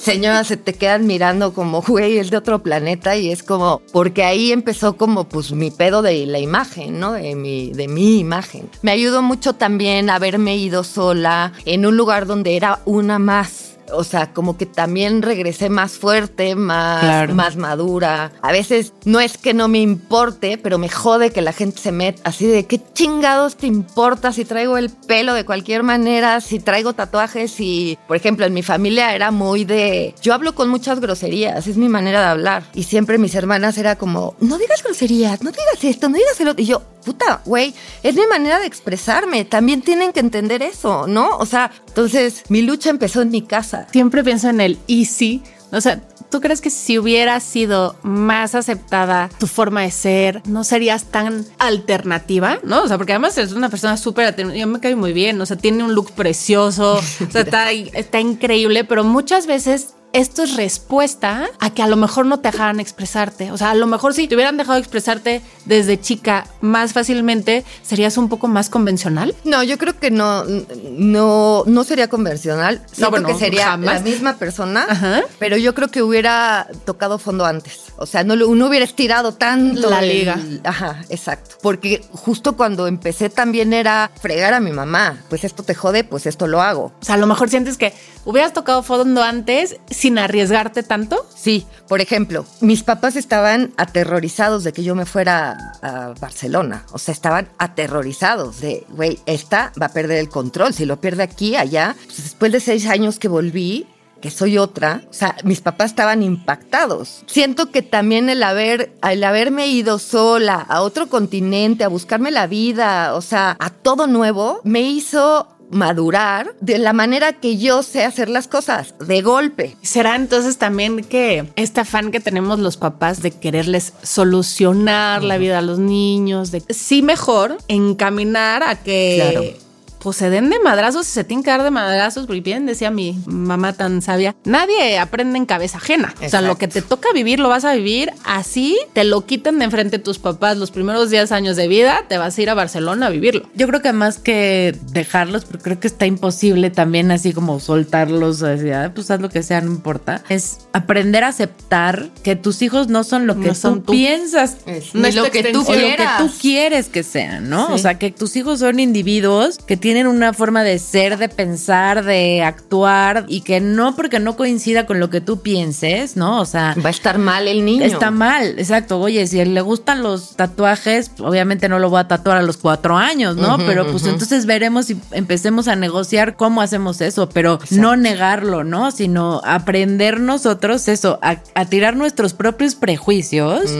señoras 0.02 0.48
se 0.48 0.58
te 0.58 0.74
quedan 0.74 1.06
mirando 1.06 1.54
como, 1.54 1.82
güey, 1.82 2.18
es 2.18 2.32
de 2.32 2.38
otro 2.38 2.64
planeta 2.64 3.16
y 3.16 3.32
es 3.32 3.44
como, 3.44 3.82
porque 3.92 4.24
ahí 4.24 4.52
empezó 4.52 4.98
como 4.98 5.26
pues 5.26 5.52
mi 5.52 5.72
pedo 5.72 6.02
de 6.02 6.26
la 6.26 6.40
imagen, 6.40 7.00
¿no? 7.00 7.14
De 7.14 7.36
mi, 7.36 7.72
de 7.72 7.88
mi 7.88 8.20
imagen. 8.20 8.70
Me 8.82 8.92
ayudó 8.92 9.22
mucho 9.22 9.54
también 9.54 10.10
haberme 10.10 10.58
ido 10.58 10.84
sola 10.84 11.54
en 11.66 11.86
un 11.86 11.96
lugar 11.98 12.26
donde 12.26 12.56
era 12.56 12.80
una 12.86 13.20
más. 13.20 13.71
O 13.94 14.04
sea, 14.04 14.34
como 14.34 14.58
que 14.58 14.66
también 14.66 15.22
regresé 15.22 15.70
más 15.70 15.94
fuerte, 15.94 16.56
más, 16.56 17.02
Claro. 17.02 17.36
más 17.36 17.56
madura. 17.56 18.32
A 18.42 18.52
veces 18.52 18.94
no 19.06 19.20
es 19.20 19.38
que 19.38 19.54
no 19.54 19.68
me 19.68 19.80
importe, 19.80 20.58
pero 20.58 20.78
me 20.78 20.90
jode 20.90 21.32
que 21.32 21.42
la 21.42 21.54
gente 21.54 21.80
se 21.82 21.92
meta 21.92 22.22
así 22.26 22.46
de 22.48 22.66
qué 22.66 22.80
chingados 22.94 23.56
te 23.56 23.68
importa 23.68 24.32
si 24.34 24.46
traigo 24.46 24.78
el 24.78 24.90
pelo 24.90 25.34
de 25.34 25.46
cualquier 25.46 25.84
manera, 25.84 26.42
si 26.42 26.60
traigo 26.60 26.94
tatuajes 26.94 27.60
y, 27.60 27.98
por 28.08 28.16
ejemplo, 28.18 28.46
en 28.46 28.54
mi 28.54 28.64
familia 28.64 29.16
era 29.16 29.32
muy 29.32 29.66
de, 29.66 30.16
yo 30.22 30.34
hablo 30.34 30.54
con 30.56 30.70
muchas 30.70 31.00
groserías, 31.00 31.68
es 31.68 31.78
mi 31.78 31.90
manera 31.90 32.22
de 32.22 32.28
hablar. 32.28 32.64
Y 32.74 32.84
siempre 32.84 33.18
mis 33.18 33.36
hermanas 33.36 33.78
era 33.78 33.96
como, 33.98 34.36
no 34.40 34.58
digas 34.58 34.84
groserías, 34.84 35.42
no 35.44 35.52
digas 35.52 35.84
esto, 35.84 36.10
no 36.10 36.18
digas 36.18 36.40
el 36.42 36.48
otro. 36.50 36.62
Y 36.62 36.66
yo, 36.68 36.82
puta, 37.06 37.42
güey, 37.46 37.74
es 38.04 38.16
mi 38.16 38.26
manera 38.28 38.60
de 38.60 38.68
expresarme, 38.68 39.46
también 39.46 39.82
tienen 39.82 40.14
que 40.14 40.20
entender 40.20 40.62
eso, 40.62 41.08
¿no? 41.08 41.38
O 41.38 41.46
sea, 41.46 41.72
entonces 41.88 42.44
mi 42.50 42.62
lucha 42.62 42.90
empezó 42.90 43.22
en 43.22 43.30
mi 43.32 43.42
casa. 43.42 43.81
Siempre 43.92 44.24
pienso 44.24 44.50
en 44.50 44.62
el 44.62 44.78
easy. 44.88 45.42
O 45.72 45.80
sea, 45.80 46.02
¿tú 46.30 46.42
crees 46.42 46.60
que 46.60 46.70
si 46.70 46.98
hubiera 46.98 47.40
sido 47.40 47.96
más 48.04 48.56
aceptada 48.56 49.30
tu 49.40 49.48
forma 49.48 49.82
de 49.82 49.92
ser, 49.92 50.42
no 50.46 50.64
serías 50.64 51.06
tan 51.06 51.46
alternativa? 51.60 52.60
¿No? 52.64 52.84
O 52.84 52.88
sea, 52.88 52.98
porque 52.98 53.14
además 53.14 53.38
es 53.38 53.54
una 53.54 53.70
persona 53.70 53.98
súper. 53.98 54.36
Yo 54.54 54.68
me 54.68 54.80
cae 54.80 54.96
muy 54.96 55.14
bien. 55.14 55.40
O 55.40 55.46
sea, 55.46 55.58
tiene 55.58 55.84
un 55.84 55.96
look 55.96 56.12
precioso. 56.12 56.96
O 56.96 57.32
sea, 57.32 57.42
está, 57.42 57.72
está 57.72 58.20
increíble, 58.20 58.84
pero 58.84 59.04
muchas 59.04 59.48
veces 59.48 59.94
esto 60.14 60.44
es 60.44 60.56
respuesta 60.56 61.48
a 61.60 61.70
que 61.74 61.82
a 61.82 61.88
lo 61.88 61.96
mejor 61.96 62.26
no 62.26 62.40
te 62.40 62.52
dejaran 62.52 62.80
expresarte. 62.80 63.52
O 63.52 63.58
sea, 63.58 63.72
a 63.72 63.76
lo 63.76 63.88
mejor 63.88 64.14
si 64.14 64.28
te 64.28 64.36
hubieran 64.36 64.58
dejado 64.58 64.78
expresarte 64.78 65.42
desde 65.66 66.00
chica 66.00 66.48
más 66.60 66.94
fácilmente, 66.94 67.64
serías 67.82 68.18
un 68.18 68.28
poco 68.30 68.48
más 68.48 68.70
convencional. 68.70 69.34
No, 69.44 69.64
yo 69.64 69.78
creo 69.78 69.98
que 70.00 70.12
no, 70.12 70.44
no, 70.92 71.64
no 71.66 71.84
sería 71.84 72.10
convencional. 72.10 72.82
Siento 72.92 73.12
bueno, 73.12 73.28
que 73.28 73.36
sería 73.36 73.68
jamás. 73.68 73.96
la 73.96 74.00
misma 74.02 74.38
persona, 74.38 74.86
Ajá. 74.90 75.22
pero 75.40 75.58
yo 75.58 75.74
creo 75.74 75.90
que 75.90 76.02
hubiera 76.02 76.68
tocado 76.86 77.18
fondo 77.18 77.46
antes. 77.46 77.80
O 77.98 78.06
sea, 78.06 78.24
no, 78.24 78.36
no 78.36 78.68
hubiera 78.68 78.86
estirado 78.86 79.34
tanto. 79.34 79.90
La 79.90 80.00
el- 80.00 80.10
liga. 80.10 80.40
Ajá, 80.64 81.04
exacto. 81.10 81.56
Porque 81.62 82.04
justo 82.12 82.58
cuando 82.58 82.88
empecé 82.88 83.30
también 83.30 83.74
era 83.74 84.12
fregar 84.22 84.54
a 84.54 84.60
mi 84.60 84.72
mamá. 84.72 85.22
Pues 85.30 85.44
esto 85.44 85.64
te 85.64 85.76
jode, 85.76 86.04
pues 86.04 86.26
esto 86.26 86.48
lo 86.48 86.62
hago. 86.62 86.92
O 87.02 87.06
sea, 87.06 87.16
a 87.16 87.18
lo 87.18 87.28
mejor 87.28 87.50
sientes 87.50 87.78
que 87.78 87.94
hubieras 88.26 88.54
tocado 88.54 88.84
fondo 88.84 89.24
antes 89.24 89.78
sin 90.02 90.18
arriesgarte 90.18 90.82
tanto. 90.82 91.28
Sí, 91.36 91.68
por 91.88 92.02
ejemplo, 92.02 92.44
mis 92.60 92.82
papás 92.82 93.16
estaban 93.16 93.72
aterrorizados 93.78 94.64
de 94.64 94.74
que 94.74 94.84
yo 94.84 94.96
me 94.96 95.06
fuera 95.06 95.76
a 95.84 96.16
Barcelona. 96.20 96.88
O 96.92 96.98
sea, 96.98 97.14
estaban 97.14 97.50
aterrorizados 97.60 98.62
de, 98.62 98.84
güey, 98.90 99.20
esta 99.28 99.72
va 99.80 99.86
a 99.86 99.94
perder 99.94 100.18
el 100.18 100.30
control. 100.30 100.74
Si 100.74 100.86
lo 100.86 101.00
pierde 101.00 101.22
aquí, 101.22 101.56
allá. 101.56 101.96
Pues 102.06 102.24
después 102.24 102.52
de 102.52 102.60
seis 102.62 102.88
años 102.88 103.20
que 103.20 103.28
volví, 103.28 103.86
que 104.22 104.32
soy 104.32 104.58
otra, 104.58 105.04
o 105.08 105.14
sea, 105.14 105.36
mis 105.44 105.62
papás 105.62 105.92
estaban 105.92 106.24
impactados. 106.24 107.24
Siento 107.28 107.70
que 107.70 107.84
también 107.84 108.28
el 108.30 108.42
haber, 108.42 108.96
el 109.08 109.24
haberme 109.24 109.68
ido 109.68 110.00
sola 110.00 110.66
a 110.68 110.82
otro 110.82 111.10
continente, 111.10 111.84
a 111.84 111.90
buscarme 111.90 112.32
la 112.32 112.48
vida, 112.48 113.14
o 113.14 113.22
sea, 113.22 113.56
a 113.60 113.70
todo 113.70 114.08
nuevo, 114.08 114.62
me 114.64 114.82
hizo 114.82 115.48
madurar 115.72 116.54
de 116.60 116.78
la 116.78 116.94
manera 116.94 117.34
que 117.34 117.58
yo 117.58 117.84
sé 117.84 118.04
hacer 118.04 118.30
las 118.30 118.48
cosas, 118.48 118.94
de 119.00 119.22
golpe. 119.22 119.76
¿Será 119.82 120.16
entonces 120.16 120.58
también 120.58 121.04
que 121.04 121.52
este 121.56 121.82
afán 121.82 122.12
que 122.12 122.20
tenemos 122.20 122.60
los 122.60 122.78
papás 122.78 123.22
de 123.22 123.32
quererles 123.32 123.94
solucionar 124.04 125.24
la 125.24 125.38
vida 125.38 125.60
a 125.60 125.62
los 125.62 125.80
niños, 125.80 126.52
de 126.52 126.64
sí 126.70 127.02
mejor 127.02 127.58
encaminar 127.68 128.64
a 128.64 128.76
que 128.76 129.32
Claro. 129.32 129.71
Pues 130.02 130.18
se 130.18 130.30
den 130.30 130.50
de 130.50 130.60
madrazos 130.60 131.08
y 131.08 131.12
se 131.12 131.24
tienen 131.24 131.44
que 131.44 131.52
dar 131.52 131.64
de 131.64 131.72
madrazos, 131.72 132.26
porque 132.26 132.42
bien 132.42 132.66
decía 132.66 132.92
mi 132.92 133.20
mamá 133.26 133.74
tan 133.74 134.02
sabia, 134.02 134.36
nadie 134.46 134.98
aprende 135.00 135.38
en 135.38 135.46
cabeza 135.46 135.78
ajena. 135.78 136.14
O 136.16 136.18
sea, 136.20 136.26
Exacto. 136.28 136.48
lo 136.48 136.58
que 136.58 136.68
te 136.68 136.82
toca 136.82 137.10
vivir 137.14 137.40
lo 137.40 137.50
vas 137.50 137.66
a 137.66 137.74
vivir 137.74 138.12
así, 138.26 138.78
te 138.94 139.04
lo 139.04 139.26
quiten 139.26 139.60
de 139.60 139.66
enfrente 139.66 140.00
tus 140.00 140.20
papás 140.20 140.58
los 140.58 140.72
primeros 140.72 141.10
10 141.10 141.32
años 141.32 141.56
de 141.56 141.68
vida, 141.68 142.06
te 142.08 142.18
vas 142.18 142.38
a 142.38 142.42
ir 142.42 142.50
a 142.50 142.54
Barcelona 142.54 143.08
a 143.08 143.10
vivirlo. 143.10 143.48
Yo 143.56 143.68
creo 143.68 143.82
que 143.82 143.94
más 143.94 144.18
que 144.20 144.76
dejarlos, 144.92 145.46
porque 145.46 145.64
creo 145.64 145.80
que 145.80 145.88
está 145.88 146.06
imposible 146.06 146.70
también 146.70 147.12
así 147.12 147.34
como 147.34 147.60
soltarlos, 147.60 148.42
así, 148.44 148.72
"Ah, 148.72 148.92
pues 148.94 149.12
haz 149.12 149.22
lo 149.22 149.30
que 149.30 149.44
sea, 149.44 149.62
no 149.62 149.72
importa. 149.72 150.24
Es 150.30 150.60
aprender 150.74 151.24
a 151.24 151.28
aceptar 151.28 152.10
que 152.24 152.36
tus 152.36 152.62
hijos 152.62 152.88
no 152.88 153.04
son 153.04 153.28
lo 153.28 153.40
que 153.40 153.50
No 153.50 153.56
son 153.56 153.80
tú, 153.80 153.86
tú. 153.88 153.92
piensas 153.94 154.58
Es 154.66 154.94
No 154.96 155.02
ni 155.02 155.10
es 155.10 155.16
lo 155.16 155.26
tu 155.26 155.32
que 155.32 155.44
tú 155.52 155.60
o 155.60 155.62
lo 155.62 155.68
que 155.68 155.74
quieras. 155.80 156.18
tú 156.18 156.32
quieres 156.42 156.88
que 156.88 157.04
sean, 157.04 157.50
¿no? 157.50 157.68
Sí. 157.68 157.74
O 157.74 157.78
sea, 157.78 158.00
que 158.00 158.12
tus 158.12 158.36
hijos 158.36 158.60
son 158.60 158.80
individuos 158.80 159.58
que 159.58 159.78
tienen 159.78 159.91
una 159.98 160.34
forma 160.34 160.64
de 160.64 160.80
ser, 160.80 161.18
de 161.18 161.30
pensar, 161.30 162.04
de 162.04 162.44
actuar 162.44 163.26
y 163.28 163.42
que 163.42 163.60
no 163.60 163.96
porque 163.96 164.20
no 164.20 164.36
coincida 164.36 164.86
con 164.86 165.00
lo 165.00 165.10
que 165.10 165.22
tú 165.22 165.42
pienses, 165.42 166.16
¿no? 166.16 166.40
O 166.40 166.46
sea, 166.46 166.76
Va 166.84 166.90
a 166.90 166.92
estar 166.92 167.18
mal 167.18 167.48
el 167.48 167.66
niño. 167.66 167.86
Está 167.86 168.12
mal, 168.12 168.56
exacto. 168.58 169.00
Oye, 169.00 169.28
si 169.28 169.40
a 169.40 169.44
él 169.44 169.54
le 169.54 169.62
gustan 169.62 170.04
los 170.04 170.36
tatuajes, 170.36 171.12
obviamente 171.20 171.70
no 171.70 171.80
lo 171.80 171.90
voy 171.90 172.00
a 172.00 172.08
tatuar 172.08 172.38
a 172.38 172.42
los 172.42 172.58
cuatro 172.58 172.98
años, 172.98 173.36
¿no? 173.36 173.58
Pero 173.58 173.86
pues 173.92 174.06
entonces 174.06 174.46
veremos 174.46 174.88
si 174.88 175.00
empecemos 175.12 175.68
a 175.68 175.76
negociar 175.76 176.36
cómo 176.36 176.62
hacemos 176.62 177.02
eso, 177.02 177.30
pero 177.30 177.60
no 177.70 177.96
negarlo, 177.96 178.64
¿no? 178.64 178.92
Sino 178.92 179.42
aprender 179.44 180.20
nosotros 180.20 180.88
eso, 180.88 181.20
a, 181.22 181.38
a 181.56 181.66
tirar 181.66 181.96
nuestros 181.96 182.34
propios 182.34 182.76
prejuicios 182.76 183.72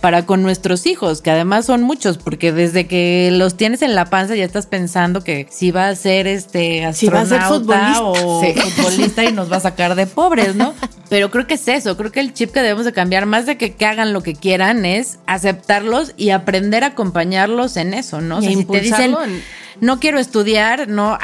para 0.00 0.26
con 0.26 0.42
nuestros 0.42 0.86
hijos, 0.86 1.22
que 1.22 1.30
además 1.30 1.66
son 1.66 1.82
muchos, 1.82 2.18
porque 2.18 2.52
desde 2.52 2.86
que 2.86 3.30
los 3.32 3.56
tienes 3.56 3.82
en 3.82 3.94
la 3.94 4.06
panza 4.06 4.34
ya 4.34 4.44
estás 4.44 4.66
pensando 4.66 5.22
que 5.22 5.46
si 5.56 5.70
va 5.70 5.88
a 5.88 5.96
ser 5.96 6.26
este 6.26 6.92
Si 6.92 7.08
va 7.08 7.20
a 7.20 7.26
ser 7.26 7.38
astronauta 7.40 8.02
o 8.02 8.42
Sí. 8.42 8.52
futbolista 8.52 9.24
y 9.24 9.32
nos 9.32 9.50
va 9.50 9.56
a 9.56 9.60
sacar 9.60 9.94
de 9.94 10.06
pobres, 10.06 10.54
¿no? 10.54 10.74
Pero 11.08 11.30
creo 11.30 11.46
que 11.46 11.54
es 11.54 11.66
eso, 11.68 11.96
creo 11.96 12.12
que 12.12 12.20
el 12.20 12.34
chip 12.34 12.50
que 12.52 12.60
debemos 12.60 12.84
de 12.84 12.92
cambiar, 12.92 13.24
más 13.26 13.46
de 13.46 13.56
que, 13.56 13.74
que 13.74 13.86
hagan 13.86 14.12
lo 14.12 14.22
que 14.22 14.34
quieran, 14.34 14.84
es 14.84 15.18
aceptarlos 15.26 16.12
y 16.16 16.30
aprender 16.30 16.84
a 16.84 16.88
acompañarlos 16.88 17.76
en 17.76 17.94
eso, 17.94 18.20
¿no? 18.20 18.38
O 18.38 18.42
sea, 18.42 18.50
si 18.50 18.64
te 18.64 18.80
dicen, 18.80 19.16
no 19.80 19.98
quiero 20.00 20.18
estudiar, 20.18 20.88
no, 20.88 21.14
ah, 21.14 21.18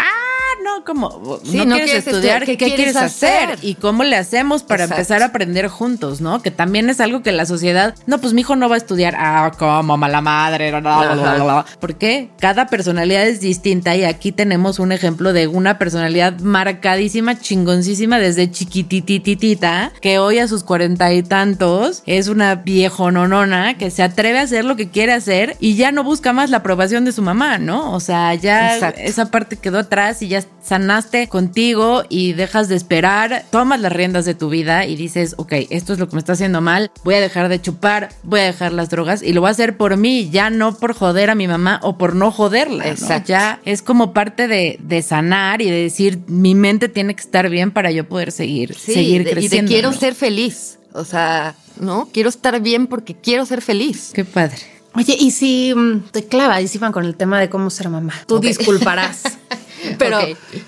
no, 0.63 0.85
como, 0.85 1.39
Sí, 1.45 1.57
no, 1.59 1.65
no 1.65 1.75
quieres 1.77 1.91
quieres 1.91 2.07
estudiar, 2.07 2.43
estudiar, 2.43 2.47
¿qué, 2.47 2.57
¿qué 2.57 2.65
quieres 2.67 2.77
quieres 2.77 2.97
hacer? 2.97 3.51
hacer? 3.51 3.59
¿Y 3.63 3.75
cómo 3.75 4.05
le 4.05 4.17
hacemos 4.17 4.63
para 4.63 4.85
Exacto. 4.85 5.01
empezar 5.01 5.23
a 5.23 5.27
aprender 5.27 5.69
juntos, 5.69 6.21
no? 6.21 6.43
Que 6.43 6.51
también 6.51 6.89
es 6.91 7.01
algo 7.01 7.23
que 7.23 7.33
la 7.33 7.47
sociedad, 7.47 7.95
no, 8.07 8.19
pues 8.19 8.33
mi 8.33 8.41
hijo 8.43 8.57
no 8.57 8.69
va 8.69 8.77
a 8.77 8.79
estudiar, 8.79 9.15
ah, 9.19 9.53
como 9.59 9.97
mala 9.97 10.21
madre, 10.21 10.71
bla, 10.71 10.81
bla, 10.81 11.15
bla, 11.15 11.35
bla, 11.45 11.67
porque 11.81 12.31
cada 12.39 12.67
personalidad 12.67 13.27
es 13.27 13.41
distinta 13.41 13.97
y 13.97 14.05
aquí 14.05 14.33
tenemos 14.33 14.79
un 14.79 14.93
ejemplo 14.93 15.33
de 15.33 15.47
una 15.47 15.79
personalidad 15.79 16.39
marcadísima, 16.41 17.39
chingoncísima 17.39 18.19
desde 18.19 18.51
chiquitititita, 18.51 19.93
que 20.01 20.19
hoy 20.19 20.39
a 20.39 20.49
sus 20.49 20.65
cuarenta 20.65 21.13
y 21.13 21.23
tantos 21.23 22.03
es 22.07 22.29
una 22.29 22.55
viejononona 22.57 23.77
que 23.79 23.91
se 23.91 24.03
atreve 24.03 24.39
a 24.39 24.43
hacer 24.43 24.65
lo 24.65 24.77
que 24.77 24.89
quiere 24.89 25.13
hacer 25.13 25.57
y 25.61 25.75
ya 25.77 25.93
no 25.93 26.05
busca 26.05 26.33
más 26.33 26.51
la 26.51 26.59
aprobación 26.59 27.05
de 27.05 27.13
su 27.13 27.23
mamá, 27.23 27.59
¿no? 27.59 27.93
O 27.93 28.01
sea, 28.01 28.35
ya 28.35 28.75
Exacto. 28.75 29.01
esa 29.03 29.31
parte 29.31 29.57
quedó 29.57 29.79
atrás 29.79 30.23
y 30.23 30.29
ya 30.29 30.43
sanaste 30.63 31.29
contigo 31.29 32.05
y 32.09 32.33
dejas 32.33 32.69
de 32.69 32.77
esperar, 32.77 33.45
tomas 33.51 33.81
las 33.81 33.93
riendas 33.93 34.25
de 34.25 34.35
tu 34.35 34.49
vida 34.49 34.87
y 34.87 34.97
dices, 34.97 35.35
ok, 35.39 35.53
esto 35.71 35.93
es 35.93 35.99
lo 35.99 36.09
que 36.09 36.17
me 36.17 36.21
está 36.21 36.33
haciendo 36.33 36.61
mal, 36.61 36.91
voy 37.05 37.17
a 37.17 37.21
dejar 37.21 37.49
de 37.49 37.61
chupar, 37.61 38.11
voy 38.23 38.41
a 38.41 38.45
dejar 38.45 38.73
las 38.73 38.91
drogas 38.91 39.23
y 39.23 39.33
lo 39.33 39.41
voy 39.41 39.49
a 39.49 39.51
hacer 39.53 39.77
por 39.77 39.97
mí, 39.97 40.31
ya 40.31 40.51
no 40.51 40.75
por 40.77 40.95
joder 40.95 41.31
a 41.31 41.35
mi 41.35 41.49
mamá 41.49 41.81
o 41.83 41.99
por 41.99 42.15
no 42.15 42.31
joderla. 42.31 42.85
¿no? 42.85 42.91
Exacto. 42.91 43.29
Ya 43.29 43.61
es 43.65 43.83
como 43.83 44.13
parte 44.13 44.49
de, 44.49 44.79
de 44.81 45.03
sanar 45.03 45.63
y 45.63 45.71
de 45.71 45.83
decir, 45.83 46.21
mi 46.27 46.55
mente 46.55 46.89
tiene 46.89 47.15
que 47.15 47.23
estar 47.23 47.49
bien 47.49 47.71
para 47.71 47.91
yo 47.91 48.09
poder 48.09 48.33
seguir, 48.33 48.75
Sí, 48.75 48.95
seguir 48.95 49.29
creciendo. 49.29 49.71
Y 49.71 49.75
quiero 49.75 49.91
¿no? 49.91 49.99
ser 49.99 50.15
feliz. 50.15 50.79
O 50.95 51.05
sea, 51.05 51.55
¿no? 51.81 52.09
Quiero 52.13 52.29
estar 52.29 52.61
bien 52.61 52.87
porque 52.87 53.15
quiero 53.15 53.47
ser 53.47 53.63
feliz. 53.63 54.11
Qué 54.13 54.25
padre. 54.25 54.59
Oye, 54.95 55.17
y 55.19 55.31
si 55.31 55.75
mm, 55.75 56.11
te 56.11 56.25
clavadísima 56.27 56.93
con 56.93 57.05
el 57.05 57.17
tema 57.17 57.41
de 57.41 57.49
cómo 57.49 57.71
ser 57.71 57.89
mamá, 57.89 58.15
tú 58.27 58.39
disculparás. 58.41 59.23
Pero 59.99 60.19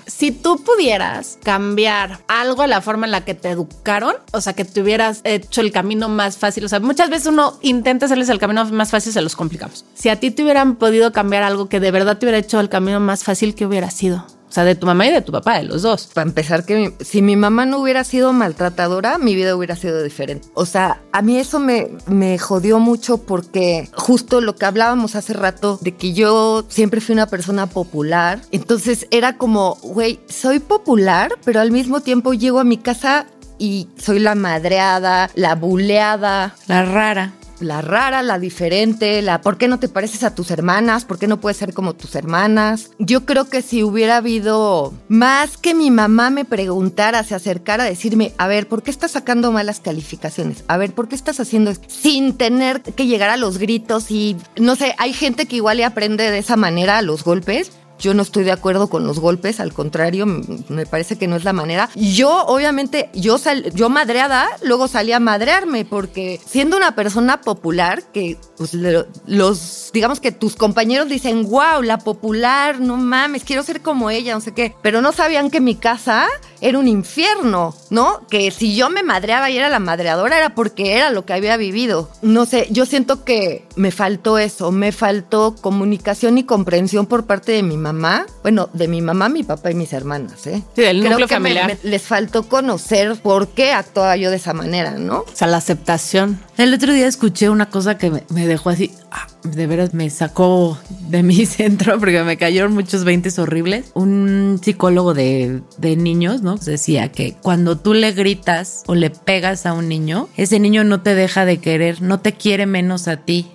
si 0.05 0.31
tú 0.31 0.61
pudieras 0.63 1.37
cambiar 1.43 2.19
algo 2.27 2.63
a 2.63 2.67
la 2.67 2.81
forma 2.81 3.05
en 3.05 3.11
la 3.11 3.23
que 3.23 3.33
te 3.33 3.49
educaron, 3.49 4.15
o 4.31 4.41
sea, 4.41 4.53
que 4.53 4.65
te 4.65 4.81
hubieras 4.81 5.21
hecho 5.23 5.61
el 5.61 5.71
camino 5.71 6.09
más 6.09 6.37
fácil, 6.37 6.65
o 6.65 6.69
sea, 6.69 6.79
muchas 6.79 7.09
veces 7.09 7.27
uno 7.27 7.57
intenta 7.61 8.07
hacerles 8.07 8.29
el 8.29 8.39
camino 8.39 8.65
más 8.65 8.91
fácil, 8.91 9.13
se 9.13 9.21
los 9.21 9.35
complicamos. 9.35 9.85
Si 9.93 10.09
a 10.09 10.19
ti 10.19 10.31
te 10.31 10.43
hubieran 10.43 10.75
podido 10.75 11.13
cambiar 11.13 11.43
algo 11.43 11.69
que 11.69 11.79
de 11.79 11.91
verdad 11.91 12.17
te 12.17 12.25
hubiera 12.25 12.39
hecho 12.39 12.59
el 12.59 12.69
camino 12.69 12.99
más 12.99 13.23
fácil, 13.23 13.55
¿qué 13.55 13.65
hubiera 13.65 13.89
sido? 13.89 14.25
O 14.47 14.51
sea, 14.55 14.63
de 14.63 14.75
tu 14.75 14.85
mamá 14.85 15.05
y 15.07 15.11
de 15.11 15.21
tu 15.21 15.31
papá, 15.33 15.57
de 15.57 15.63
los 15.63 15.81
dos. 15.81 16.07
Para 16.13 16.27
empezar, 16.27 16.65
que 16.65 16.75
mi- 16.75 17.05
si 17.05 17.21
mi 17.21 17.35
mamá 17.35 17.65
no 17.65 17.79
hubiera 17.79 18.03
sido 18.03 18.31
maltratadora, 18.31 19.17
mi 19.17 19.35
vida 19.35 19.55
hubiera 19.55 19.75
sido 19.75 20.01
diferente. 20.01 20.47
O 20.53 20.65
sea, 20.65 21.01
a 21.11 21.21
mí 21.21 21.37
eso 21.37 21.59
me, 21.59 21.89
me 22.07 22.37
jodió 22.39 22.79
mucho 22.79 23.17
porque 23.17 23.89
justo 23.97 24.39
lo 24.41 24.55
que 24.55 24.65
hablábamos 24.65 25.15
hace 25.15 25.33
rato, 25.33 25.77
de 25.81 25.93
que 25.95 26.13
yo 26.13 26.63
siempre 26.69 27.01
fui 27.01 27.13
una 27.13 27.27
persona 27.27 27.67
popular, 27.67 28.39
entonces 28.51 29.07
era 29.11 29.37
como, 29.37 29.75
güey, 29.81 30.19
soy 30.29 30.59
popular, 30.59 31.33
pero 31.43 31.59
al 31.59 31.71
mismo 31.71 31.99
tiempo 31.99 32.33
llego 32.33 32.59
a 32.59 32.63
mi 32.63 32.77
casa 32.77 33.25
y 33.57 33.87
soy 33.97 34.19
la 34.19 34.35
madreada, 34.35 35.29
la 35.35 35.55
buleada, 35.55 36.55
La 36.67 36.83
rara. 36.85 37.33
La 37.59 37.81
rara, 37.81 38.21
la 38.21 38.39
diferente, 38.39 39.21
la 39.21 39.41
¿por 39.41 39.57
qué 39.57 39.67
no 39.67 39.79
te 39.79 39.89
pareces 39.89 40.23
a 40.23 40.35
tus 40.35 40.51
hermanas? 40.51 41.05
¿Por 41.05 41.19
qué 41.19 41.27
no 41.27 41.39
puedes 41.39 41.57
ser 41.57 41.73
como 41.73 41.93
tus 41.93 42.15
hermanas? 42.15 42.91
Yo 42.99 43.25
creo 43.25 43.49
que 43.49 43.61
si 43.61 43.83
hubiera 43.83 44.17
habido 44.17 44.93
más 45.07 45.57
que 45.57 45.73
mi 45.73 45.91
mamá 45.91 46.29
me 46.29 46.45
preguntara, 46.45 47.23
se 47.23 47.35
acercara 47.35 47.83
a 47.83 47.87
decirme, 47.87 48.33
a 48.37 48.47
ver, 48.47 48.67
¿por 48.67 48.83
qué 48.83 48.91
estás 48.91 49.11
sacando 49.11 49.51
malas 49.51 49.79
calificaciones? 49.79 50.63
A 50.67 50.77
ver, 50.77 50.93
¿por 50.93 51.07
qué 51.07 51.15
estás 51.15 51.39
haciendo 51.39 51.71
esto? 51.71 51.87
Sin 51.89 52.33
tener 52.37 52.81
que 52.81 53.07
llegar 53.07 53.29
a 53.29 53.37
los 53.37 53.57
gritos 53.57 54.11
y, 54.11 54.37
no 54.57 54.75
sé, 54.75 54.95
hay 54.97 55.13
gente 55.13 55.45
que 55.45 55.57
igual 55.57 55.77
le 55.77 55.85
aprende 55.85 56.29
de 56.29 56.39
esa 56.39 56.55
manera 56.55 56.97
a 56.97 57.01
los 57.01 57.23
golpes, 57.23 57.71
yo 57.99 58.13
no 58.13 58.21
estoy 58.21 58.43
de 58.43 58.51
acuerdo 58.51 58.89
con 58.89 59.05
los 59.05 59.19
golpes, 59.19 59.59
al 59.59 59.73
contrario, 59.73 60.25
me 60.25 60.85
parece 60.85 61.17
que 61.17 61.27
no 61.27 61.35
es 61.35 61.43
la 61.43 61.53
manera. 61.53 61.89
Yo, 61.95 62.45
obviamente, 62.45 63.09
yo, 63.13 63.37
sal, 63.37 63.71
yo 63.73 63.89
madreada, 63.89 64.47
luego 64.63 64.87
salí 64.87 65.11
a 65.11 65.19
madrearme, 65.19 65.85
porque 65.85 66.39
siendo 66.45 66.77
una 66.77 66.95
persona 66.95 67.41
popular, 67.41 68.03
que 68.13 68.37
pues, 68.57 68.73
los, 68.73 69.91
digamos 69.93 70.19
que 70.19 70.31
tus 70.31 70.55
compañeros 70.55 71.09
dicen, 71.09 71.49
wow, 71.49 71.81
la 71.81 71.97
popular, 71.97 72.79
no 72.79 72.97
mames, 72.97 73.43
quiero 73.43 73.63
ser 73.63 73.81
como 73.81 74.09
ella, 74.09 74.33
no 74.33 74.41
sé 74.41 74.53
qué, 74.53 74.75
pero 74.81 75.01
no 75.01 75.11
sabían 75.11 75.49
que 75.49 75.61
mi 75.61 75.75
casa 75.75 76.27
era 76.61 76.79
un 76.79 76.87
infierno, 76.87 77.75
¿no? 77.89 78.25
Que 78.27 78.51
si 78.51 78.75
yo 78.75 78.89
me 78.89 79.03
madreaba 79.03 79.49
y 79.49 79.57
era 79.57 79.69
la 79.69 79.79
madreadora 79.79 80.37
era 80.37 80.55
porque 80.55 80.95
era 80.95 81.11
lo 81.11 81.25
que 81.25 81.33
había 81.33 81.57
vivido. 81.57 82.09
No 82.21 82.45
sé, 82.45 82.67
yo 82.71 82.85
siento 82.85 83.23
que 83.23 83.67
me 83.75 83.91
faltó 83.91 84.37
eso, 84.37 84.71
me 84.71 84.91
faltó 84.91 85.55
comunicación 85.61 86.37
y 86.37 86.43
comprensión 86.43 87.05
por 87.05 87.25
parte 87.25 87.51
de 87.51 87.63
mi 87.63 87.77
mamá, 87.85 88.25
bueno, 88.41 88.67
de 88.73 88.87
mi 88.87 88.99
mamá, 89.01 89.29
mi 89.29 89.43
papá 89.43 89.69
y 89.69 89.75
mis 89.75 89.93
hermanas, 89.93 90.47
¿eh? 90.47 90.63
Sí, 90.75 90.81
del 90.81 90.97
núcleo 91.01 91.17
Creo 91.17 91.27
que 91.27 91.39
me- 91.39 91.49
familiar. 91.53 91.77
me- 91.83 91.89
les 91.89 92.01
faltó 92.01 92.49
conocer 92.49 93.15
por 93.21 93.49
qué 93.49 93.71
actuaba 93.73 94.17
yo 94.17 94.31
de 94.31 94.37
esa 94.37 94.53
manera, 94.53 94.91
¿no? 94.97 95.19
O 95.19 95.25
sea, 95.33 95.47
la 95.47 95.57
aceptación. 95.57 96.39
El 96.57 96.73
otro 96.73 96.93
día 96.93 97.05
escuché 97.07 97.49
una 97.49 97.69
cosa 97.69 97.97
que 97.99 98.09
me, 98.09 98.23
me 98.29 98.47
dejó 98.47 98.71
así, 98.71 98.91
ah, 99.11 99.27
de 99.43 99.67
veras 99.67 99.93
me 99.93 100.09
sacó 100.09 100.79
de 101.09 101.21
mi 101.21 101.45
centro 101.45 101.99
porque 101.99 102.23
me 102.23 102.37
cayeron 102.37 102.73
muchos 102.73 103.03
veintes 103.03 103.37
horribles. 103.37 103.85
Un 103.93 104.59
psicólogo 104.63 105.13
de, 105.13 105.61
de 105.77 105.95
niños, 105.95 106.41
¿no? 106.41 106.55
Decía 106.55 107.11
que 107.11 107.35
cuando 107.43 107.77
tú 107.77 107.93
le 107.93 108.11
gritas 108.13 108.81
o 108.87 108.95
le 108.95 109.11
pegas 109.11 109.65
a 109.67 109.73
un 109.73 109.87
niño, 109.89 110.27
ese 110.37 110.59
niño 110.59 110.83
no 110.83 111.01
te 111.01 111.13
deja 111.13 111.45
de 111.45 111.59
querer, 111.59 112.01
no 112.01 112.19
te 112.19 112.33
quiere 112.33 112.65
menos 112.65 113.07
a 113.07 113.17
ti. 113.17 113.45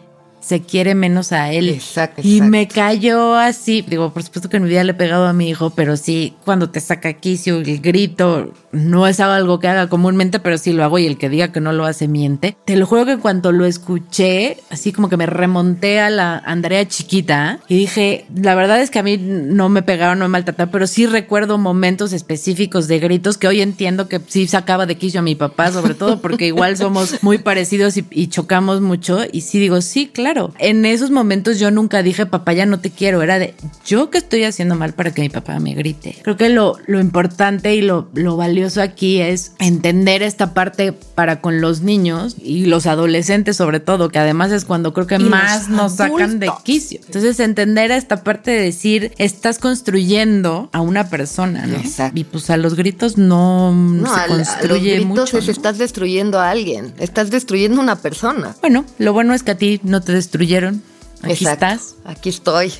Se 0.41 0.62
quiere 0.62 0.95
menos 0.95 1.32
a 1.32 1.53
él. 1.53 1.68
Exacto, 1.68 2.22
Y 2.24 2.36
exacto. 2.36 2.51
me 2.51 2.68
cayó 2.68 3.34
así. 3.36 3.82
Digo, 3.82 4.12
por 4.12 4.22
supuesto 4.22 4.49
que 4.49 4.57
en 4.57 4.64
mi 4.64 4.68
vida 4.68 4.84
le 4.84 4.93
he 4.93 4.95
pegado 4.95 5.26
a 5.26 5.32
mi 5.32 5.49
hijo, 5.49 5.70
pero 5.70 5.97
sí, 5.97 6.34
cuando 6.45 6.70
te 6.70 6.80
saca 6.80 7.12
quicio, 7.12 7.59
el 7.59 7.80
grito, 7.80 8.53
no 8.72 9.07
es 9.07 9.20
algo 9.20 9.59
que 9.59 9.68
haga 9.68 9.88
comúnmente, 9.88 10.41
pero 10.41 10.59
sí 10.59 10.72
lo 10.72 10.84
hago 10.84 10.99
y 10.99 11.07
el 11.07 11.18
que 11.18 11.28
diga 11.28 11.53
que 11.53 11.61
no 11.61 11.72
lo 11.72 11.84
hace 11.84 12.09
miente. 12.09 12.57
Te 12.64 12.76
lo 12.76 12.86
juro 12.86 13.05
que 13.05 13.18
cuando 13.18 13.53
lo 13.53 13.64
escuché, 13.66 14.59
así 14.70 14.93
como 14.93 15.09
que 15.09 15.16
me 15.16 15.26
remonté 15.26 16.01
a 16.01 16.11
la 16.11 16.38
Andrea 16.38 16.86
chiquita 16.86 17.61
y 17.68 17.76
dije, 17.76 18.26
la 18.34 18.55
verdad 18.55 18.80
es 18.80 18.91
que 18.91 18.99
a 18.99 19.03
mí 19.03 19.16
no 19.18 19.68
me 19.68 19.82
pegaron, 19.82 20.18
no 20.18 20.24
me 20.24 20.30
maltrataron, 20.30 20.70
pero 20.70 20.86
sí 20.86 21.07
recuerdo 21.07 21.59
momentos 21.59 22.12
específicos 22.12 22.88
de 22.88 22.99
gritos 22.99 23.38
que 23.38 23.49
hoy 23.49 23.61
entiendo 23.61 24.09
que 24.09 24.20
sí 24.26 24.47
sacaba 24.47 24.86
de 24.86 24.97
quicio 24.97 25.20
a 25.20 25.22
mi 25.22 25.34
papá, 25.34 25.70
sobre 25.72 25.95
todo 25.95 26.20
porque 26.20 26.47
igual 26.47 26.76
somos 26.76 27.22
muy 27.22 27.38
parecidos 27.38 27.97
y, 27.97 28.07
y 28.11 28.28
chocamos 28.28 28.80
mucho. 28.80 29.20
Y 29.30 29.43
sí 29.43 29.59
digo, 29.59 29.80
sí, 29.80 30.07
claro. 30.07 30.30
En 30.59 30.85
esos 30.85 31.11
momentos 31.11 31.59
yo 31.59 31.70
nunca 31.70 32.03
dije, 32.03 32.26
papá, 32.26 32.53
ya 32.53 32.66
no 32.66 32.81
te 32.81 32.91
quiero. 32.91 33.22
Era 33.22 33.39
de, 33.39 33.55
yo 33.87 34.11
que 34.11 34.18
estoy 34.18 34.45
haciendo 34.45 34.74
mal 34.74 34.93
para 34.93 35.12
que 35.12 35.22
mi 35.22 35.28
papá 35.28 35.59
me 35.59 35.74
grite. 35.74 36.16
Creo 36.22 36.37
que 36.37 36.49
lo, 36.49 36.76
lo 36.87 37.01
importante 37.01 37.74
y 37.74 37.83
lo, 37.83 38.09
lo 38.14 38.37
valioso 38.37 38.81
aquí 38.83 39.20
es 39.20 39.53
entender 39.59 40.22
esta 40.22 40.55
parte 40.55 40.93
para 40.93 41.41
con 41.41 41.61
los 41.61 41.81
niños 41.83 42.37
y 42.43 42.66
los 42.66 42.87
adolescentes 42.87 43.57
sobre 43.57 43.81
todo, 43.81 44.09
que 44.09 44.18
además 44.18 44.53
es 44.53 44.64
cuando 44.64 44.93
creo 44.93 45.07
que 45.07 45.16
Y 45.16 45.18
más 45.20 45.68
nos 45.68 45.97
sacan 45.97 46.39
de 46.39 46.51
quicio. 46.64 47.01
Entonces 47.05 47.41
entender 47.41 47.91
esta 47.91 48.22
parte 48.22 48.51
de 48.53 48.61
decir, 48.62 49.12
estás 49.18 49.59
construyendo 49.59 50.68
a 50.72 50.81
una 50.81 51.09
persona, 51.09 51.66
¿no? 51.66 51.76
Exacto. 51.76 52.18
Y 52.18 52.24
pues 52.24 52.49
a 52.51 52.57
los 52.57 52.74
gritos 52.74 53.18
no, 53.18 53.72
No, 53.74 54.07
se 54.14 54.20
al- 54.20 54.33
a 54.33 54.37
los 54.37 54.49
construye 54.49 54.95
gritos 54.97 55.09
mucho. 55.09 55.39
es 55.39 55.47
¿no? 55.47 55.53
estás 55.53 55.78
destruyendo 55.78 56.39
a 56.39 56.51
alguien, 56.51 56.95
estás 56.99 57.31
destruyendo 57.31 57.81
una 57.81 57.97
persona. 57.97 58.55
Bueno, 58.61 58.85
lo 58.99 59.12
bueno 59.12 59.35
es 59.35 59.43
que 59.43 59.51
a 59.51 59.57
ti 59.57 59.81
no 59.83 60.01
te 60.01 60.12
destruyeron. 60.21 60.83
Aquí 61.23 61.33
Exacto. 61.33 61.66
estás. 61.66 61.95
Aquí 62.05 62.29
estoy. 62.29 62.73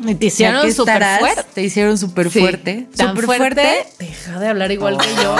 Y 0.00 0.14
te 0.14 0.26
hicieron 0.26 0.72
súper 0.72 1.02
fuerte. 1.18 1.44
Te 1.54 1.62
hicieron 1.62 1.98
súper 1.98 2.30
Sí. 2.30 2.38
fuerte. 2.40 2.86
Súper 2.92 3.24
fuerte, 3.24 3.36
fuerte. 3.62 3.86
Deja 3.98 4.38
de 4.38 4.46
hablar 4.48 4.70
igual 4.70 4.98
que 4.98 5.08
yo. 5.22 5.34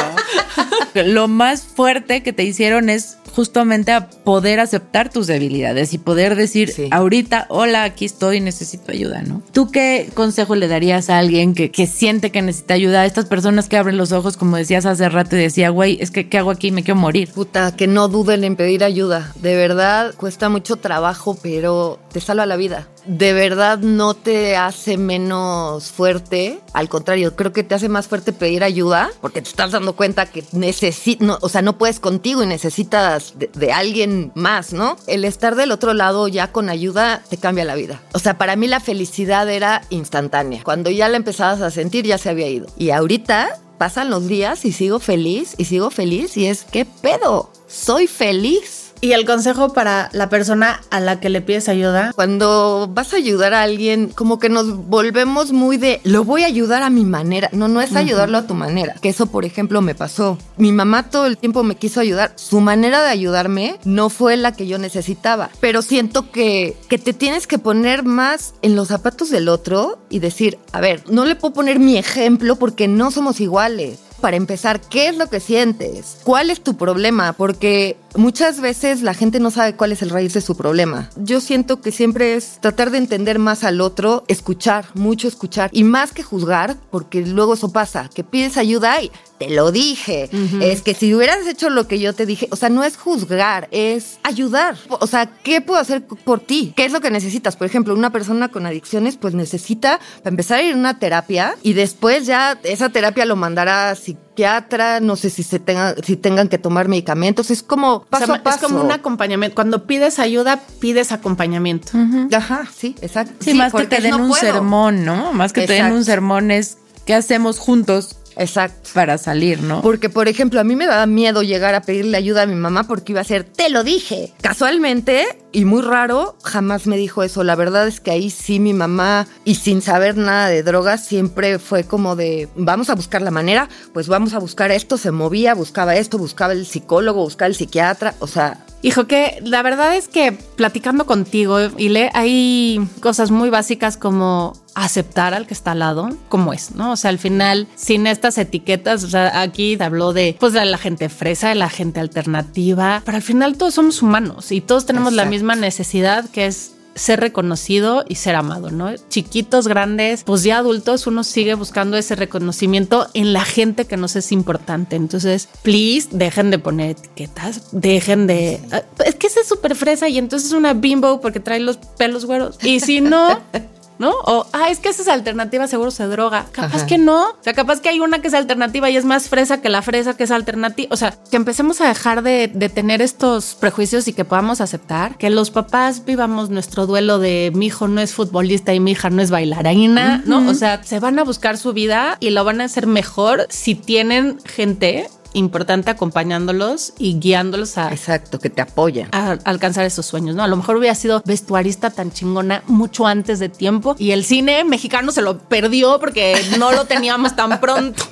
Lo 1.05 1.29
más 1.29 1.63
fuerte 1.63 2.23
que 2.25 2.33
te 2.33 2.43
hicieron 2.43 2.89
es 2.89 3.18
justamente 3.35 3.93
a 3.93 4.09
poder 4.09 4.61
aceptar 4.61 5.11
tus 5.11 5.27
debilidades 5.27 5.93
y 5.95 5.99
poder 5.99 6.37
decir 6.37 6.71
Sí. 6.73 6.89
ahorita, 6.91 7.47
hola, 7.49 7.85
aquí 7.85 8.05
estoy, 8.05 8.41
necesito 8.41 8.93
ayuda, 8.93 9.23
¿no? 9.23 9.43
¿Tú 9.53 9.71
qué 9.71 10.11
consejo 10.15 10.55
le 10.55 10.69
darías 10.69 11.11
a 11.11 11.19
alguien 11.19 11.55
que, 11.55 11.71
que 11.71 11.87
siente 11.87 12.31
que 12.31 12.43
necesita 12.43 12.75
ayuda? 12.75 13.03
A 13.03 13.07
estas 13.07 13.27
personas 13.27 13.69
que 13.69 13.77
abren 13.77 13.97
los 13.97 14.13
ojos, 14.13 14.37
como 14.37 14.57
decías 14.57 14.87
hace 14.87 15.09
rato 15.09 15.37
y 15.37 15.41
decía, 15.41 15.71
güey, 15.71 15.99
es 16.01 16.11
que 16.11 16.29
¿qué 16.29 16.39
hago 16.39 16.51
aquí? 16.51 16.71
Me 16.71 16.83
quiero 16.83 17.01
morir. 17.01 17.31
Puta, 17.33 17.75
que 17.77 17.87
no 17.87 18.09
duden 18.09 18.45
en 18.45 18.57
pedir 18.57 18.85
ayuda. 18.85 19.33
De 19.41 19.57
verdad, 19.57 20.15
cuesta 20.17 20.49
mucho 20.49 20.77
trabajo, 20.77 21.37
pero 21.43 21.99
te 22.13 22.21
salva 22.21 22.47
la 22.47 22.57
vida. 22.57 22.89
De 23.09 23.33
verdad 23.33 23.79
no 23.79 24.13
te 24.13 24.57
hace 24.57 24.99
menos 24.99 25.91
fuerte. 25.91 26.61
Al 26.75 26.91
contrario, 26.91 27.35
creo 27.37 27.55
que 27.55 27.63
te 27.63 27.75
hace 27.75 27.89
más 27.89 28.07
fuerte 28.07 28.35
pedir 28.35 28.63
ayuda 28.63 29.11
porque 29.23 29.41
te 29.41 29.49
estás 29.49 29.73
dando 29.73 29.97
cuenta 29.97 30.27
que 30.27 30.45
necesitas, 30.53 31.39
o 31.41 31.49
sea, 31.49 31.63
no 31.63 31.79
puedes 31.79 32.01
contigo 32.01 32.43
y 32.43 32.47
necesitas 32.47 33.39
de, 33.39 33.51
de 33.55 33.73
alguien 33.73 34.31
más, 34.35 34.75
¿no? 34.75 34.99
El 35.07 35.25
estar 35.25 35.57
del 35.57 35.73
otro 35.73 35.95
lado 35.95 36.29
ya 36.29 36.53
con 36.53 36.69
ayuda 36.69 37.23
te 37.31 37.39
cambia 37.39 37.65
la 37.65 37.77
vida. 37.77 38.03
O 38.13 38.19
sea, 38.19 38.37
para 38.37 38.57
mí 38.57 38.69
la 38.69 38.81
felicidad 38.81 39.49
era 39.49 39.81
instantánea. 39.89 40.63
Cuando 40.63 40.91
ya 40.91 41.09
la 41.09 41.17
empezabas 41.17 41.63
a 41.63 41.71
sentir, 41.71 42.05
ya 42.05 42.19
se 42.19 42.29
había 42.29 42.49
ido. 42.49 42.67
Y 42.77 42.91
ahorita 42.91 43.59
pasan 43.79 44.11
los 44.11 44.29
días 44.29 44.65
y 44.65 44.73
sigo 44.73 44.99
feliz 44.99 45.55
y 45.57 45.65
sigo 45.65 45.91
feliz 45.91 46.37
y 46.37 46.47
es, 46.47 46.65
¿qué 46.65 46.85
pedo? 46.85 47.51
Soy 47.69 48.07
feliz. 48.07 48.88
Y 49.01 49.13
el 49.13 49.25
consejo 49.25 49.73
para 49.73 50.09
la 50.13 50.29
persona 50.29 50.81
a 50.91 51.01
la 51.01 51.21
que 51.21 51.29
le 51.29 51.41
pides 51.41 51.69
ayuda. 51.69 52.13
Cuando 52.15 52.91
vas 52.93 53.13
a 53.13 53.17
ayudar 53.17 53.55
a 53.55 53.63
alguien, 53.63 54.09
como 54.09 54.39
que 54.39 54.49
nos 54.49 54.87
volvemos 54.89 55.53
muy 55.53 55.77
de, 55.77 56.01
lo 56.05 56.25
voy 56.25 56.43
a 56.43 56.47
ayudar 56.47 56.83
a 56.83 56.91
mi 56.91 57.05
manera. 57.05 57.49
No, 57.53 57.69
no 57.69 57.81
es 57.81 57.95
ayudarlo 57.95 58.39
a 58.39 58.47
tu 58.47 58.55
manera. 58.55 58.95
Que 59.01 59.11
eso, 59.11 59.27
por 59.27 59.45
ejemplo, 59.45 59.81
me 59.83 59.95
pasó. 59.95 60.39
Mi 60.57 60.73
mamá 60.73 61.11
todo 61.11 61.27
el 61.27 61.39
tiempo 61.39 61.63
me 61.63 61.77
quiso 61.77 62.01
ayudar. 62.01 62.33
Su 62.35 62.61
manera 62.61 63.03
de 63.03 63.11
ayudarme 63.11 63.79
no 63.85 64.11
fue 64.11 64.37
la 64.37 64.53
que 64.53 64.67
yo 64.67 64.79
necesitaba. 64.79 65.51
Pero 65.61 65.83
siento 65.83 66.31
que, 66.31 66.77
que 66.89 66.99
te 66.99 67.13
tienes 67.13 67.47
que 67.47 67.59
poner 67.59 68.05
más 68.05 68.55
en 68.63 68.75
los 68.75 68.89
zapatos 68.89 69.31
del 69.31 69.49
otro 69.49 69.99
y 70.11 70.19
decir, 70.19 70.59
a 70.73 70.81
ver, 70.81 71.05
no 71.09 71.25
le 71.25 71.37
puedo 71.37 71.55
poner 71.55 71.79
mi 71.79 71.97
ejemplo 71.97 72.57
porque 72.57 72.89
no 72.89 73.11
somos 73.11 73.41
iguales. 73.41 73.99
Para 74.21 74.37
empezar, 74.37 74.81
¿qué 74.81 75.09
es 75.09 75.17
lo 75.17 75.29
que 75.29 75.39
sientes? 75.39 76.19
¿Cuál 76.25 76.51
es 76.51 76.61
tu 76.61 76.77
problema? 76.77 77.33
Porque 77.35 77.97
muchas 78.17 78.61
veces 78.61 79.03
la 79.03 79.15
gente 79.15 79.39
no 79.39 79.51
sabe 79.51 79.77
cuál 79.77 79.93
es 79.93 80.03
el 80.03 80.11
raíz 80.11 80.35
de 80.35 80.41
su 80.41 80.57
problema. 80.57 81.09
Yo 81.17 81.41
siento 81.41 81.81
que 81.81 81.93
siempre 81.93 82.35
es 82.35 82.59
tratar 82.61 82.91
de 82.91 82.99
entender 82.99 83.39
más 83.39 83.63
al 83.63 83.81
otro, 83.81 84.25
escuchar, 84.27 84.87
mucho 84.95 85.29
escuchar 85.29 85.71
y 85.73 85.85
más 85.85 86.13
que 86.13 86.25
juzgar, 86.25 86.77
porque 86.91 87.25
luego 87.25 87.55
eso 87.55 87.73
pasa, 87.73 88.11
que 88.13 88.25
pides 88.25 88.57
ayuda 88.57 89.01
y 89.03 89.13
te 89.39 89.51
lo 89.51 89.73
dije. 89.73 90.29
Es 90.61 90.83
que 90.83 90.95
si 90.95 91.15
hubieras 91.15 91.47
hecho 91.47 91.71
lo 91.71 91.87
que 91.87 91.99
yo 91.99 92.13
te 92.13 92.27
dije, 92.27 92.49
o 92.51 92.57
sea, 92.57 92.69
no 92.69 92.85
es 92.85 92.97
juzgar, 92.97 93.69
es 93.71 94.19
ayudar. 94.23 94.77
O 94.89 95.07
sea, 95.07 95.27
¿qué 95.43 95.61
puedo 95.61 95.81
hacer 95.81 96.05
por 96.05 96.41
ti? 96.41 96.73
¿Qué 96.77 96.85
es 96.85 96.93
lo 96.93 97.01
que 97.01 97.11
necesitas? 97.11 97.57
Por 97.57 97.67
ejemplo, 97.67 97.95
una 97.95 98.11
persona 98.11 98.49
con 98.49 98.67
adicciones, 98.67 99.17
pues 99.17 99.35
necesita, 99.35 100.01
para 100.23 100.31
empezar 100.31 100.59
a 100.59 100.63
ir 100.63 100.75
a 100.75 100.77
una 100.77 100.99
terapia 100.99 101.55
y 101.63 101.73
después 101.73 102.27
ya 102.27 102.59
esa 102.65 102.89
terapia 102.89 103.25
lo 103.25 103.37
mandará 103.37 103.91
a 103.91 103.95
psiquiatra, 103.95 105.01
no 105.01 105.17
sé 105.17 105.31
si 105.31 105.43
se 105.43 105.59
tenga, 105.59 105.95
si 106.05 106.17
tengan 106.17 106.49
que 106.49 106.59
tomar 106.59 106.89
medicamentos. 106.89 107.51
Es 107.51 107.63
como 107.63 108.05
paso 108.05 108.25
O 108.25 108.27
sea, 108.27 108.37
a 108.37 108.43
paso. 108.43 108.67
Es 108.67 108.73
como 108.73 108.83
un 108.85 108.93
acompañamiento. 108.93 109.55
Cuando 109.55 109.87
pides 109.87 110.19
ayuda, 110.19 110.61
pides 110.81 111.13
acompañamiento. 111.13 111.93
Ajá, 112.33 112.69
sí, 112.75 112.95
exacto. 113.01 113.35
Sí, 113.41 113.55
más 113.55 113.73
que 113.73 113.79
porque 113.79 113.97
te 113.97 114.03
den 114.03 114.11
no 114.13 114.19
un 114.25 114.29
puedo. 114.31 114.41
sermón, 114.41 115.05
¿no? 115.05 115.33
Más 115.33 115.53
que 115.53 115.67
te 115.67 115.75
den 115.75 115.93
un 115.93 116.05
sermón 116.05 116.51
es 116.51 116.79
qué 117.07 117.15
hacemos 117.15 117.59
juntos 117.59 118.17
Exacto. 118.39 118.91
para 118.95 119.19
salir, 119.19 119.63
¿no? 119.63 119.83
Porque, 119.83 120.09
por 120.09 120.29
ejemplo, 120.29 120.61
a 120.61 120.65
mí 120.65 120.77
me 120.77 120.87
daba 120.87 121.07
miedo 121.07 121.43
llegar 121.43 121.75
a 121.75 121.83
pedirle 121.83 122.17
ayuda 122.17 122.43
a 122.43 122.47
mi 122.47 122.55
mamá 122.55 122.85
porque 122.85 123.13
iba 123.13 123.21
a 123.21 123.25
ser, 123.25 123.45
te 123.45 123.69
lo 123.69 123.85
dije. 123.85 124.33
Casualmente, 124.41 125.27
y 125.53 125.65
muy 125.65 125.83
raro, 125.83 126.37
jamás 126.43 126.87
me 126.87 126.97
dijo 126.97 127.23
eso. 127.23 127.45
La 127.45 127.57
verdad 127.57 127.87
es 127.89 128.01
que 128.01 128.11
ahí 128.11 128.31
sí 128.31 128.61
mi 128.61 128.73
mamá, 128.73 129.27
y 129.45 129.57
sin 129.57 129.83
saber 129.83 130.17
nada 130.17 130.49
de 130.49 130.63
drogas, 130.63 131.05
siempre 131.05 131.59
fue 131.59 131.85
como 131.85 132.17
de, 132.17 132.49
vamos 132.57 132.91
a 132.91 132.95
buscar 132.95 133.23
la 133.23 133.31
manera, 133.31 133.69
pues 133.93 134.09
vamos 134.09 134.35
a 134.35 134.39
buscar 134.39 134.71
esto. 134.71 134.97
Se 134.97 135.11
movía, 135.11 135.55
buscaba 135.55 135.97
esto, 135.97 136.19
buscaba 136.19 136.53
el 136.53 136.67
psicólogo, 136.67 137.23
buscaba 137.23 137.49
el 137.49 137.55
psiquiatra. 137.55 138.15
O 138.21 138.27
sea, 138.27 138.65
Hijo, 138.81 139.09
que 139.09 139.41
la 139.43 139.63
verdad 139.63 139.97
es 139.97 140.07
que 140.07 140.31
platicando 140.31 141.05
contigo, 141.05 141.59
Ile, 141.79 142.11
hay 142.15 142.81
cosas 143.01 143.33
muy 143.33 143.51
básicas 143.51 143.97
como 143.97 144.53
aceptar 144.85 145.35
al 145.35 145.47
que 145.47 145.55
está 145.55 145.73
al 145.73 145.81
lado 145.81 146.09
como 146.29 146.53
es, 146.53 146.75
¿no? 146.75 146.93
O 146.93 146.97
sea, 146.97 147.11
al 147.11 147.19
final, 147.19 147.67
sin 147.75 148.07
estas 148.07 148.39
etiquetas, 148.39 149.05
o 149.05 149.11
sea, 149.11 149.41
aquí 149.41 149.77
te 149.77 149.85
habló 149.85 150.13
de, 150.13 150.37
pues, 150.39 150.53
de 150.53 150.65
la 150.65 150.79
gente 150.79 151.09
fresa, 151.09 151.49
de 151.49 151.57
la 151.57 151.69
gente 151.69 152.01
alternativa, 152.01 153.03
pero 153.05 153.17
al 153.17 153.23
final 153.23 153.57
todos 153.57 153.75
somos 153.75 154.03
humanos 154.03 154.53
y 154.53 154.61
todos 154.61 154.87
tenemos 154.87 155.13
la 155.13 155.25
misma 155.25 155.57
necesidad 155.57 156.29
que 156.31 156.47
es 156.47 156.73
ser 156.95 157.21
reconocido 157.21 158.05
y 158.09 158.17
ser 158.17 158.35
amado, 158.35 158.71
¿no? 158.71 158.93
Chiquitos, 159.09 159.69
grandes, 159.69 160.25
pues 160.25 160.43
ya 160.43 160.59
adultos, 160.59 161.07
uno 161.07 161.25
sigue 161.25 161.55
buscando 161.55 161.97
ese 161.97 162.17
reconocimiento 162.17 163.07
en 163.15 163.33
la 163.33 163.45
gente 163.45 163.87
que 163.87 163.97
nos 163.97 164.17
es 164.17 164.33
importante. 164.33 164.97
Entonces, 164.97 165.49
please, 165.63 166.09
dejen 166.11 166.51
de 166.51 166.59
poner 166.59 166.91
etiquetas, 166.91 167.63
dejen 167.73 168.27
de... 168.27 168.61
Es 169.05 169.15
que 169.15 169.29
ese 169.29 169.41
es 169.41 169.49
súper 169.49 169.77
fresa 169.77 170.09
y 170.09 170.19
entonces 170.19 170.49
es 170.49 170.55
una 170.55 170.75
bimbo 170.75 171.21
porque 171.21 171.41
trae 171.41 171.61
los 171.61 171.77
pelos 171.77 172.27
güeros. 172.27 172.59
Y 172.63 172.81
si 172.81 173.01
no... 173.01 173.41
¿No? 173.99 174.11
O, 174.11 174.47
ah, 174.53 174.71
es 174.71 174.79
que 174.79 174.89
esa 174.89 175.03
es 175.03 175.09
alternativa, 175.09 175.67
seguro 175.67 175.91
se 175.91 176.07
droga. 176.07 176.47
Capaz 176.53 176.77
Ajá. 176.77 176.87
que 176.87 176.99
no. 176.99 177.31
O 177.31 177.43
sea, 177.43 177.53
capaz 177.53 177.81
que 177.81 177.89
hay 177.89 178.01
una 178.01 178.21
que 178.21 178.29
es 178.29 178.35
alternativa 178.35 178.89
y 178.91 178.97
es 178.97 179.05
más 179.05 179.29
fresa 179.29 179.61
que 179.61 179.69
la 179.69 179.83
fresa 179.83 180.17
que 180.17 180.25
es 180.25 180.31
alternativa. 180.31 180.89
O 180.93 180.97
sea, 180.97 181.15
que 181.31 181.37
empecemos 181.37 181.81
a 181.81 181.89
dejar 181.89 182.23
de, 182.23 182.49
de 182.53 182.69
tener 182.69 183.03
estos 183.03 183.55
prejuicios 183.55 184.09
y 184.09 184.13
que 184.13 184.25
podamos 184.25 184.61
aceptar 184.61 185.17
que 185.19 185.31
los 185.31 185.51
papás 185.51 186.05
vivamos 186.05 186.51
nuestro 186.51 186.87
duelo 186.87 187.19
de 187.19 187.53
mi 187.55 187.67
hijo 187.67 187.89
no 187.89 188.01
es 188.01 188.15
futbolista 188.15 188.75
y 188.75 188.81
mi 188.81 188.93
hija 188.93 189.11
no 189.11 189.23
es 189.23 189.31
bailarina, 189.31 190.23
¿no? 190.27 190.49
O 190.49 190.55
sea, 190.55 190.83
se 190.83 191.01
van 191.01 191.19
a 191.19 191.25
buscar 191.25 191.59
su 191.59 191.73
vida 191.73 192.17
y 192.21 192.31
lo 192.31 192.45
van 192.45 192.61
a 192.61 192.65
hacer 192.65 192.87
mejor 192.87 193.47
si 193.51 193.75
tienen 193.75 194.39
gente 194.45 195.09
importante 195.35 195.91
acompañándolos 195.91 196.93
y 196.99 197.19
guiándolos 197.19 197.79
a, 197.79 197.91
Exacto, 197.93 198.39
que 198.39 198.51
te 198.51 198.63
apoyan. 198.63 199.09
a 199.13 199.33
alcanzar 199.45 199.85
esos 199.85 200.07
sueños, 200.07 200.35
¿no? 200.37 200.43
A 200.43 200.49
lo 200.49 200.57
mejor 200.57 200.77
hubiera 200.77 200.95
sido 200.95 201.23
vestuarista 201.25 201.91
tan 201.91 202.11
chingona 202.13 202.63
mucho 202.67 203.07
antes 203.07 203.39
de 203.39 203.49
tiempo 203.49 203.95
y 203.99 204.11
el 204.13 204.25
cine 204.25 204.65
mexicano 204.65 205.13
se 205.13 205.23
lo 205.23 205.39
perdió 205.39 205.99
porque 206.01 206.37
no 206.59 206.73
lo 206.73 206.85
teníamos 206.87 207.37
tan 207.37 207.61
pronto, 207.61 208.03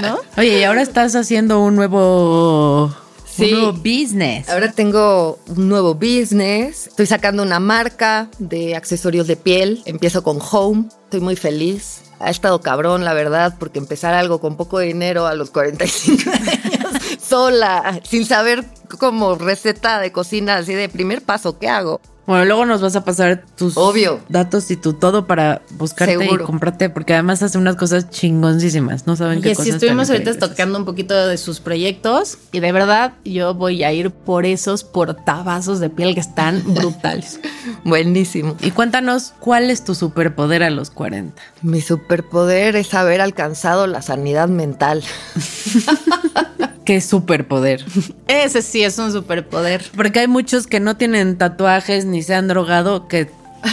¿no? 0.00 0.18
Oye, 0.36 0.60
y 0.60 0.64
ahora 0.64 0.82
estás 0.82 1.14
haciendo 1.14 1.60
un 1.60 1.76
nuevo, 1.76 2.94
Sí. 3.26 3.52
un 3.52 3.60
nuevo 3.60 3.72
business. 3.72 4.48
Ahora 4.48 4.70
tengo 4.70 5.38
un 5.48 5.68
nuevo 5.68 5.94
business. 5.94 6.86
Estoy 6.86 7.06
sacando 7.06 7.42
una 7.42 7.58
marca 7.58 8.28
de 8.38 8.76
accesorios 8.76 9.26
de 9.26 9.34
piel. 9.36 9.82
Empiezo 9.86 10.22
con 10.22 10.38
Home. 10.52 10.84
Estoy 11.04 11.20
muy 11.20 11.34
feliz. 11.34 12.02
Ha 12.24 12.30
estado 12.30 12.62
cabrón, 12.62 13.04
la 13.04 13.12
verdad, 13.12 13.54
porque 13.58 13.78
empezar 13.78 14.14
algo 14.14 14.40
con 14.40 14.56
poco 14.56 14.78
dinero 14.78 15.26
a 15.26 15.34
los 15.34 15.50
45 15.50 16.30
años, 16.30 16.63
sola, 17.34 18.00
sin 18.04 18.24
saber 18.26 18.64
como 19.00 19.34
receta 19.34 19.98
de 19.98 20.12
cocina, 20.12 20.54
así 20.58 20.72
de 20.72 20.88
primer 20.88 21.20
paso, 21.20 21.58
¿qué 21.58 21.68
hago? 21.68 22.00
Bueno, 22.26 22.44
luego 22.44 22.64
nos 22.64 22.80
vas 22.80 22.94
a 22.94 23.04
pasar 23.04 23.44
tus 23.56 23.76
Obvio. 23.76 24.20
datos 24.28 24.70
y 24.70 24.76
tu 24.76 24.92
todo 24.94 25.26
para 25.26 25.60
buscarte 25.72 26.16
Seguro. 26.16 26.44
y 26.44 26.46
comprarte, 26.46 26.88
porque 26.90 27.12
además 27.12 27.42
hace 27.42 27.58
unas 27.58 27.74
cosas 27.74 28.08
chingoncísimas. 28.08 29.08
No 29.08 29.16
saben 29.16 29.42
qué 29.42 29.48
Oye, 29.48 29.56
cosas 29.56 29.64
sí, 29.64 29.70
estuvimos 29.72 30.06
tan 30.06 30.14
ahorita 30.14 30.30
increíbles. 30.30 30.50
tocando 30.56 30.78
un 30.78 30.84
poquito 30.84 31.26
de 31.26 31.36
sus 31.36 31.58
proyectos 31.58 32.38
y 32.52 32.60
de 32.60 32.70
verdad 32.72 33.14
yo 33.24 33.52
voy 33.52 33.82
a 33.82 33.92
ir 33.92 34.10
por 34.12 34.46
esos 34.46 34.84
portavasos 34.84 35.80
de 35.80 35.90
piel 35.90 36.14
que 36.14 36.20
están 36.20 36.62
brutales. 36.74 37.40
Buenísimo. 37.84 38.56
Y 38.62 38.70
cuéntanos, 38.70 39.34
¿cuál 39.40 39.68
es 39.70 39.82
tu 39.84 39.96
superpoder 39.96 40.62
a 40.62 40.70
los 40.70 40.90
40? 40.90 41.42
Mi 41.62 41.80
superpoder 41.80 42.76
es 42.76 42.94
haber 42.94 43.20
alcanzado 43.20 43.86
la 43.88 44.02
sanidad 44.02 44.48
mental. 44.48 45.02
¿Qué 46.84 47.00
superpoder? 47.00 47.84
Ese 48.28 48.62
sí 48.62 48.82
es 48.82 48.98
un 48.98 49.12
superpoder. 49.12 49.84
Porque 49.96 50.20
hay 50.20 50.28
muchos 50.28 50.66
que 50.66 50.80
no 50.80 50.96
tienen 50.96 51.38
tatuajes 51.38 52.04
ni 52.04 52.22
se 52.22 52.34
han 52.34 52.48
drogado 52.48 53.08
que 53.08 53.30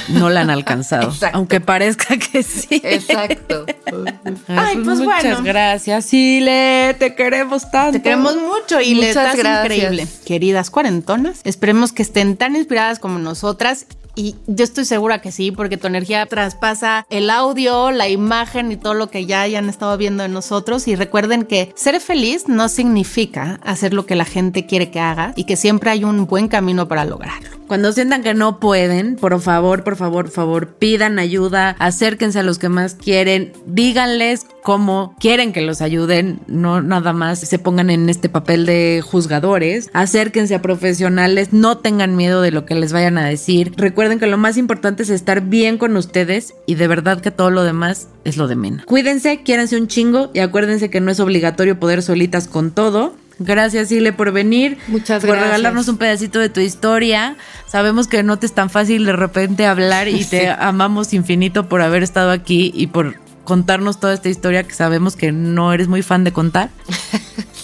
no 0.10 0.30
la 0.30 0.42
han 0.42 0.50
alcanzado. 0.50 1.10
Exacto. 1.10 1.38
Aunque 1.38 1.60
parezca 1.60 2.18
que 2.18 2.44
sí. 2.44 2.82
Exacto. 2.84 3.66
Ay, 4.48 4.78
pues 4.84 5.00
muchas 5.00 5.24
bueno. 5.24 5.44
gracias, 5.44 6.06
Sile. 6.06 6.96
Te 6.98 7.14
queremos 7.16 7.70
tanto. 7.70 7.94
Te 7.98 8.02
queremos 8.02 8.36
mucho 8.38 8.80
y 8.80 8.96
le 8.96 9.08
Muchas 9.08 9.26
estás 9.26 9.36
gracias. 9.38 9.66
increíble. 9.66 10.08
Queridas 10.26 10.70
cuarentonas, 10.70 11.42
esperemos 11.44 11.92
que 11.92 12.04
estén 12.04 12.38
tan 12.38 12.56
inspiradas 12.56 13.00
como 13.00 13.20
nosotras. 13.20 13.86
Y 14.16 14.36
yo 14.48 14.64
estoy 14.64 14.86
segura 14.86 15.22
que 15.22 15.32
sí, 15.32 15.52
porque 15.52 15.78
tu 15.78 15.88
energía 15.88 16.26
traspasa 16.26 17.06
el 17.10 17.30
audio, 17.30 17.92
la 17.92 18.10
imagen 18.10 18.72
y 18.72 18.78
todo 18.78 18.94
lo 18.94 19.10
que 19.10 19.26
ya 19.26 19.42
hayan 19.42 19.70
estado 19.70 19.98
viendo 19.98 20.24
en 20.24 20.34
nosotros. 20.34 20.88
Y 20.88 20.96
recuerden 20.96 21.44
que 21.46 21.72
ser 21.76 22.00
feliz 22.00 22.48
no 22.48 22.70
significa 22.70 23.60
hacer 23.64 23.94
lo 23.94 24.06
que 24.06 24.16
la 24.16 24.26
gente 24.26 24.66
quiere 24.66 24.92
que 24.92 25.00
haga 25.00 25.34
y 25.36 25.46
que 25.46 25.56
siempre 25.56 25.92
hay 25.92 26.04
un 26.04 26.26
buen 26.26 26.48
camino 26.48 26.88
para 26.88 27.06
lograrlo. 27.06 27.62
Cuando 27.72 27.94
sientan 27.94 28.22
que 28.22 28.34
no 28.34 28.60
pueden, 28.60 29.16
por 29.16 29.40
favor, 29.40 29.86
por 29.86 29.96
favor, 29.96 30.26
por 30.26 30.34
favor, 30.34 30.68
pidan 30.76 31.20
ayuda, 31.20 31.78
acérquense 31.80 32.40
a 32.40 32.44
los 32.44 32.60
que 32.60 32.68
más 32.68 32.96
quieren, 32.96 33.54
díganles 33.66 34.46
cómo 34.62 35.16
quieren 35.22 35.54
que 35.54 35.62
los 35.62 35.82
ayuden, 35.82 36.42
no 36.48 36.82
nada 36.82 37.14
más 37.14 37.40
se 37.40 37.60
pongan 37.60 37.90
en 37.90 38.10
este 38.10 38.28
papel 38.28 38.66
de 38.66 39.02
juzgadores, 39.02 39.90
acérquense 39.94 40.54
a 40.54 40.62
profesionales, 40.62 41.54
no 41.54 41.78
tengan 41.78 42.18
miedo 42.18 42.42
de 42.42 42.52
lo 42.52 42.66
que 42.66 42.76
les 42.76 42.92
vayan 42.92 43.18
a 43.18 43.26
decir. 43.26 43.74
Que 44.20 44.28
lo 44.28 44.38
más 44.38 44.58
importante 44.58 45.04
es 45.04 45.10
estar 45.10 45.42
bien 45.42 45.78
con 45.78 45.96
ustedes 45.96 46.54
y 46.66 46.76
de 46.76 46.88
verdad 46.88 47.22
que 47.22 47.32
todo 47.32 47.50
lo 47.50 47.64
demás 47.64 48.08
es 48.24 48.38
lo 48.38 48.48
de 48.48 48.56
menos. 48.56 48.86
Cuídense, 48.86 49.44
quiéranse 49.44 49.78
un 49.78 49.88
chingo 49.88 50.32
y 50.34 50.40
acuérdense 50.40 50.90
que 50.90 51.02
no 51.02 51.12
es 51.12 51.20
obligatorio 51.20 51.80
poder 51.80 52.02
solitas 52.02 52.48
con 52.48 52.72
todo. 52.72 53.16
Gracias, 53.40 53.92
Ile, 53.92 54.14
por 54.14 54.32
venir. 54.32 54.78
Muchas 54.88 55.22
por 55.22 55.32
gracias. 55.32 55.48
regalarnos 55.48 55.88
un 55.88 55.98
pedacito 55.98 56.40
de 56.40 56.50
tu 56.50 56.60
historia. 56.60 57.36
Sabemos 57.68 58.08
que 58.08 58.24
no 58.24 58.38
te 58.38 58.46
es 58.46 58.54
tan 58.54 58.70
fácil 58.70 59.06
de 59.06 59.14
repente 59.14 59.66
hablar 59.66 60.08
y 60.08 60.26
te 60.26 60.50
amamos 60.60 61.14
infinito 61.14 61.70
por 61.70 61.82
haber 61.82 62.04
estado 62.04 62.32
aquí 62.32 62.72
y 62.76 62.88
por 62.88 63.16
contarnos 63.44 64.00
toda 64.00 64.14
esta 64.14 64.30
historia 64.30 64.64
que 64.64 64.74
sabemos 64.74 65.16
que 65.16 65.32
no 65.32 65.74
eres 65.74 65.88
muy 65.88 66.02
fan 66.02 66.24
de 66.24 66.34
contar. 66.34 66.70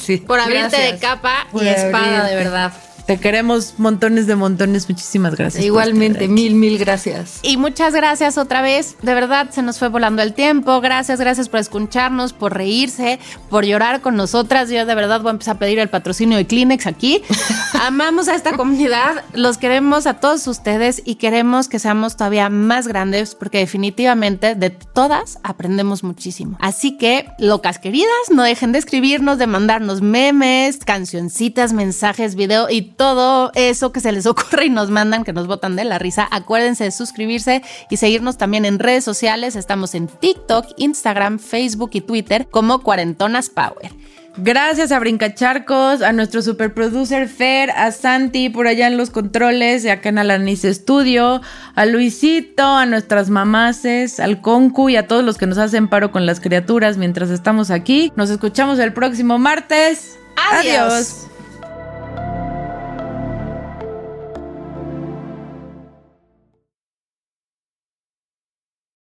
Sí. 0.08 0.24
Por 0.26 0.40
abrirte 0.40 0.62
Gracias. 0.70 0.94
de 0.94 1.00
capa 1.00 1.48
Por 1.52 1.64
y 1.64 1.68
espada, 1.68 2.20
abrirte. 2.20 2.30
de 2.30 2.36
verdad. 2.38 2.74
Te 3.08 3.18
queremos 3.18 3.76
montones 3.78 4.28
de 4.28 4.36
montones. 4.36 4.90
Muchísimas 4.90 5.34
gracias. 5.34 5.64
Igualmente, 5.64 6.28
mil, 6.28 6.56
mil 6.56 6.78
gracias. 6.78 7.40
Y 7.42 7.56
muchas 7.56 7.94
gracias 7.94 8.38
otra 8.38 8.62
vez. 8.62 8.98
De 9.02 9.14
verdad, 9.14 9.50
se 9.50 9.62
nos 9.62 9.80
fue 9.80 9.88
volando 9.88 10.22
el 10.22 10.34
tiempo. 10.34 10.82
Gracias, 10.82 11.18
gracias 11.18 11.48
por 11.48 11.62
escucharnos, 11.62 12.34
por 12.34 12.54
reírse, 12.54 13.18
por 13.50 13.64
llorar 13.64 14.02
con 14.02 14.18
nosotras. 14.18 14.70
Yo 14.70 14.86
de 14.86 14.94
verdad 14.94 15.22
voy 15.22 15.30
a 15.30 15.32
empezar 15.32 15.56
a 15.56 15.60
pedir 15.60 15.80
el 15.80 15.88
patrocinio 15.88 16.36
de 16.38 16.48
Kleenex 16.48 16.86
aquí. 16.86 17.22
Amamos 17.82 18.28
a 18.28 18.36
esta 18.36 18.58
comunidad, 18.58 19.24
los 19.34 19.58
queremos 19.58 20.06
a 20.06 20.16
todos 20.16 20.46
ustedes 20.46 21.02
y 21.06 21.16
queremos 21.16 21.70
que 21.70 21.80
seamos 21.80 22.18
todavía 22.18 22.50
más 22.50 22.90
grandes 22.90 23.36
porque 23.36 23.60
definitivamente 23.60 24.54
de 24.56 24.70
todas 24.70 25.40
aprendemos 25.44 26.04
muchísimo. 26.04 26.58
Así 26.60 26.98
que, 26.98 27.30
locas 27.40 27.80
queridas, 27.80 28.10
no 28.34 28.44
dejen 28.44 28.74
de 28.74 28.80
escribirnos, 28.80 29.38
de 29.38 29.48
mandarnos 29.48 30.02
memes, 30.02 30.80
cancioncitas, 30.80 31.72
mensajes, 31.72 32.36
video 32.36 32.70
y 32.70 32.97
todo 32.98 33.52
eso 33.56 33.92
que 33.92 34.02
se 34.02 34.12
les 34.12 34.26
ocurre 34.26 34.66
y 34.66 34.70
nos 34.70 34.90
mandan, 34.90 35.24
que 35.24 35.34
nos 35.34 35.48
botan 35.48 35.76
de 35.76 35.86
la 35.86 36.00
risa. 36.00 36.28
Acuérdense 36.30 36.84
de 36.84 36.92
suscribirse 36.92 37.62
y 37.90 37.98
seguirnos 37.98 38.38
también 38.38 38.66
en 38.66 38.80
redes 38.80 39.04
sociales. 39.04 39.56
Estamos 39.56 39.96
en 39.96 40.08
TikTok, 40.08 40.66
Instagram, 40.78 41.40
Facebook 41.40 41.92
y 41.94 42.02
Twitter 42.02 42.48
como 42.50 42.82
Cuarentonas 42.82 43.50
Power. 43.50 43.92
Gracias 44.40 44.92
a 44.92 45.00
Brincacharcos, 45.00 46.04
a 46.04 46.14
nuestro 46.14 46.44
super 46.44 46.72
producer 46.72 47.28
Fer, 47.28 47.72
a 47.72 47.92
Santi 47.92 48.50
por 48.50 48.68
allá 48.68 48.86
en 48.86 48.96
los 48.96 49.10
controles, 49.10 49.84
y 49.84 49.90
acá 49.90 50.10
en 50.10 50.20
Alanice 50.20 50.72
Studio, 50.76 51.42
a 51.74 51.86
Luisito, 51.88 52.64
a 52.64 52.86
nuestras 52.86 53.32
mamaces, 53.32 54.20
al 54.20 54.40
Concu 54.42 54.90
y 54.90 54.96
a 54.96 55.08
todos 55.08 55.24
los 55.24 55.40
que 55.40 55.48
nos 55.48 55.58
hacen 55.58 55.88
paro 55.88 56.12
con 56.12 56.28
las 56.28 56.40
criaturas 56.40 56.98
mientras 56.98 57.32
estamos 57.32 57.72
aquí. 57.72 58.14
Nos 58.16 58.30
escuchamos 58.30 58.78
el 58.78 58.94
próximo 58.94 59.40
martes. 59.40 60.20
Adiós. 60.52 60.76
Adiós. 60.76 61.37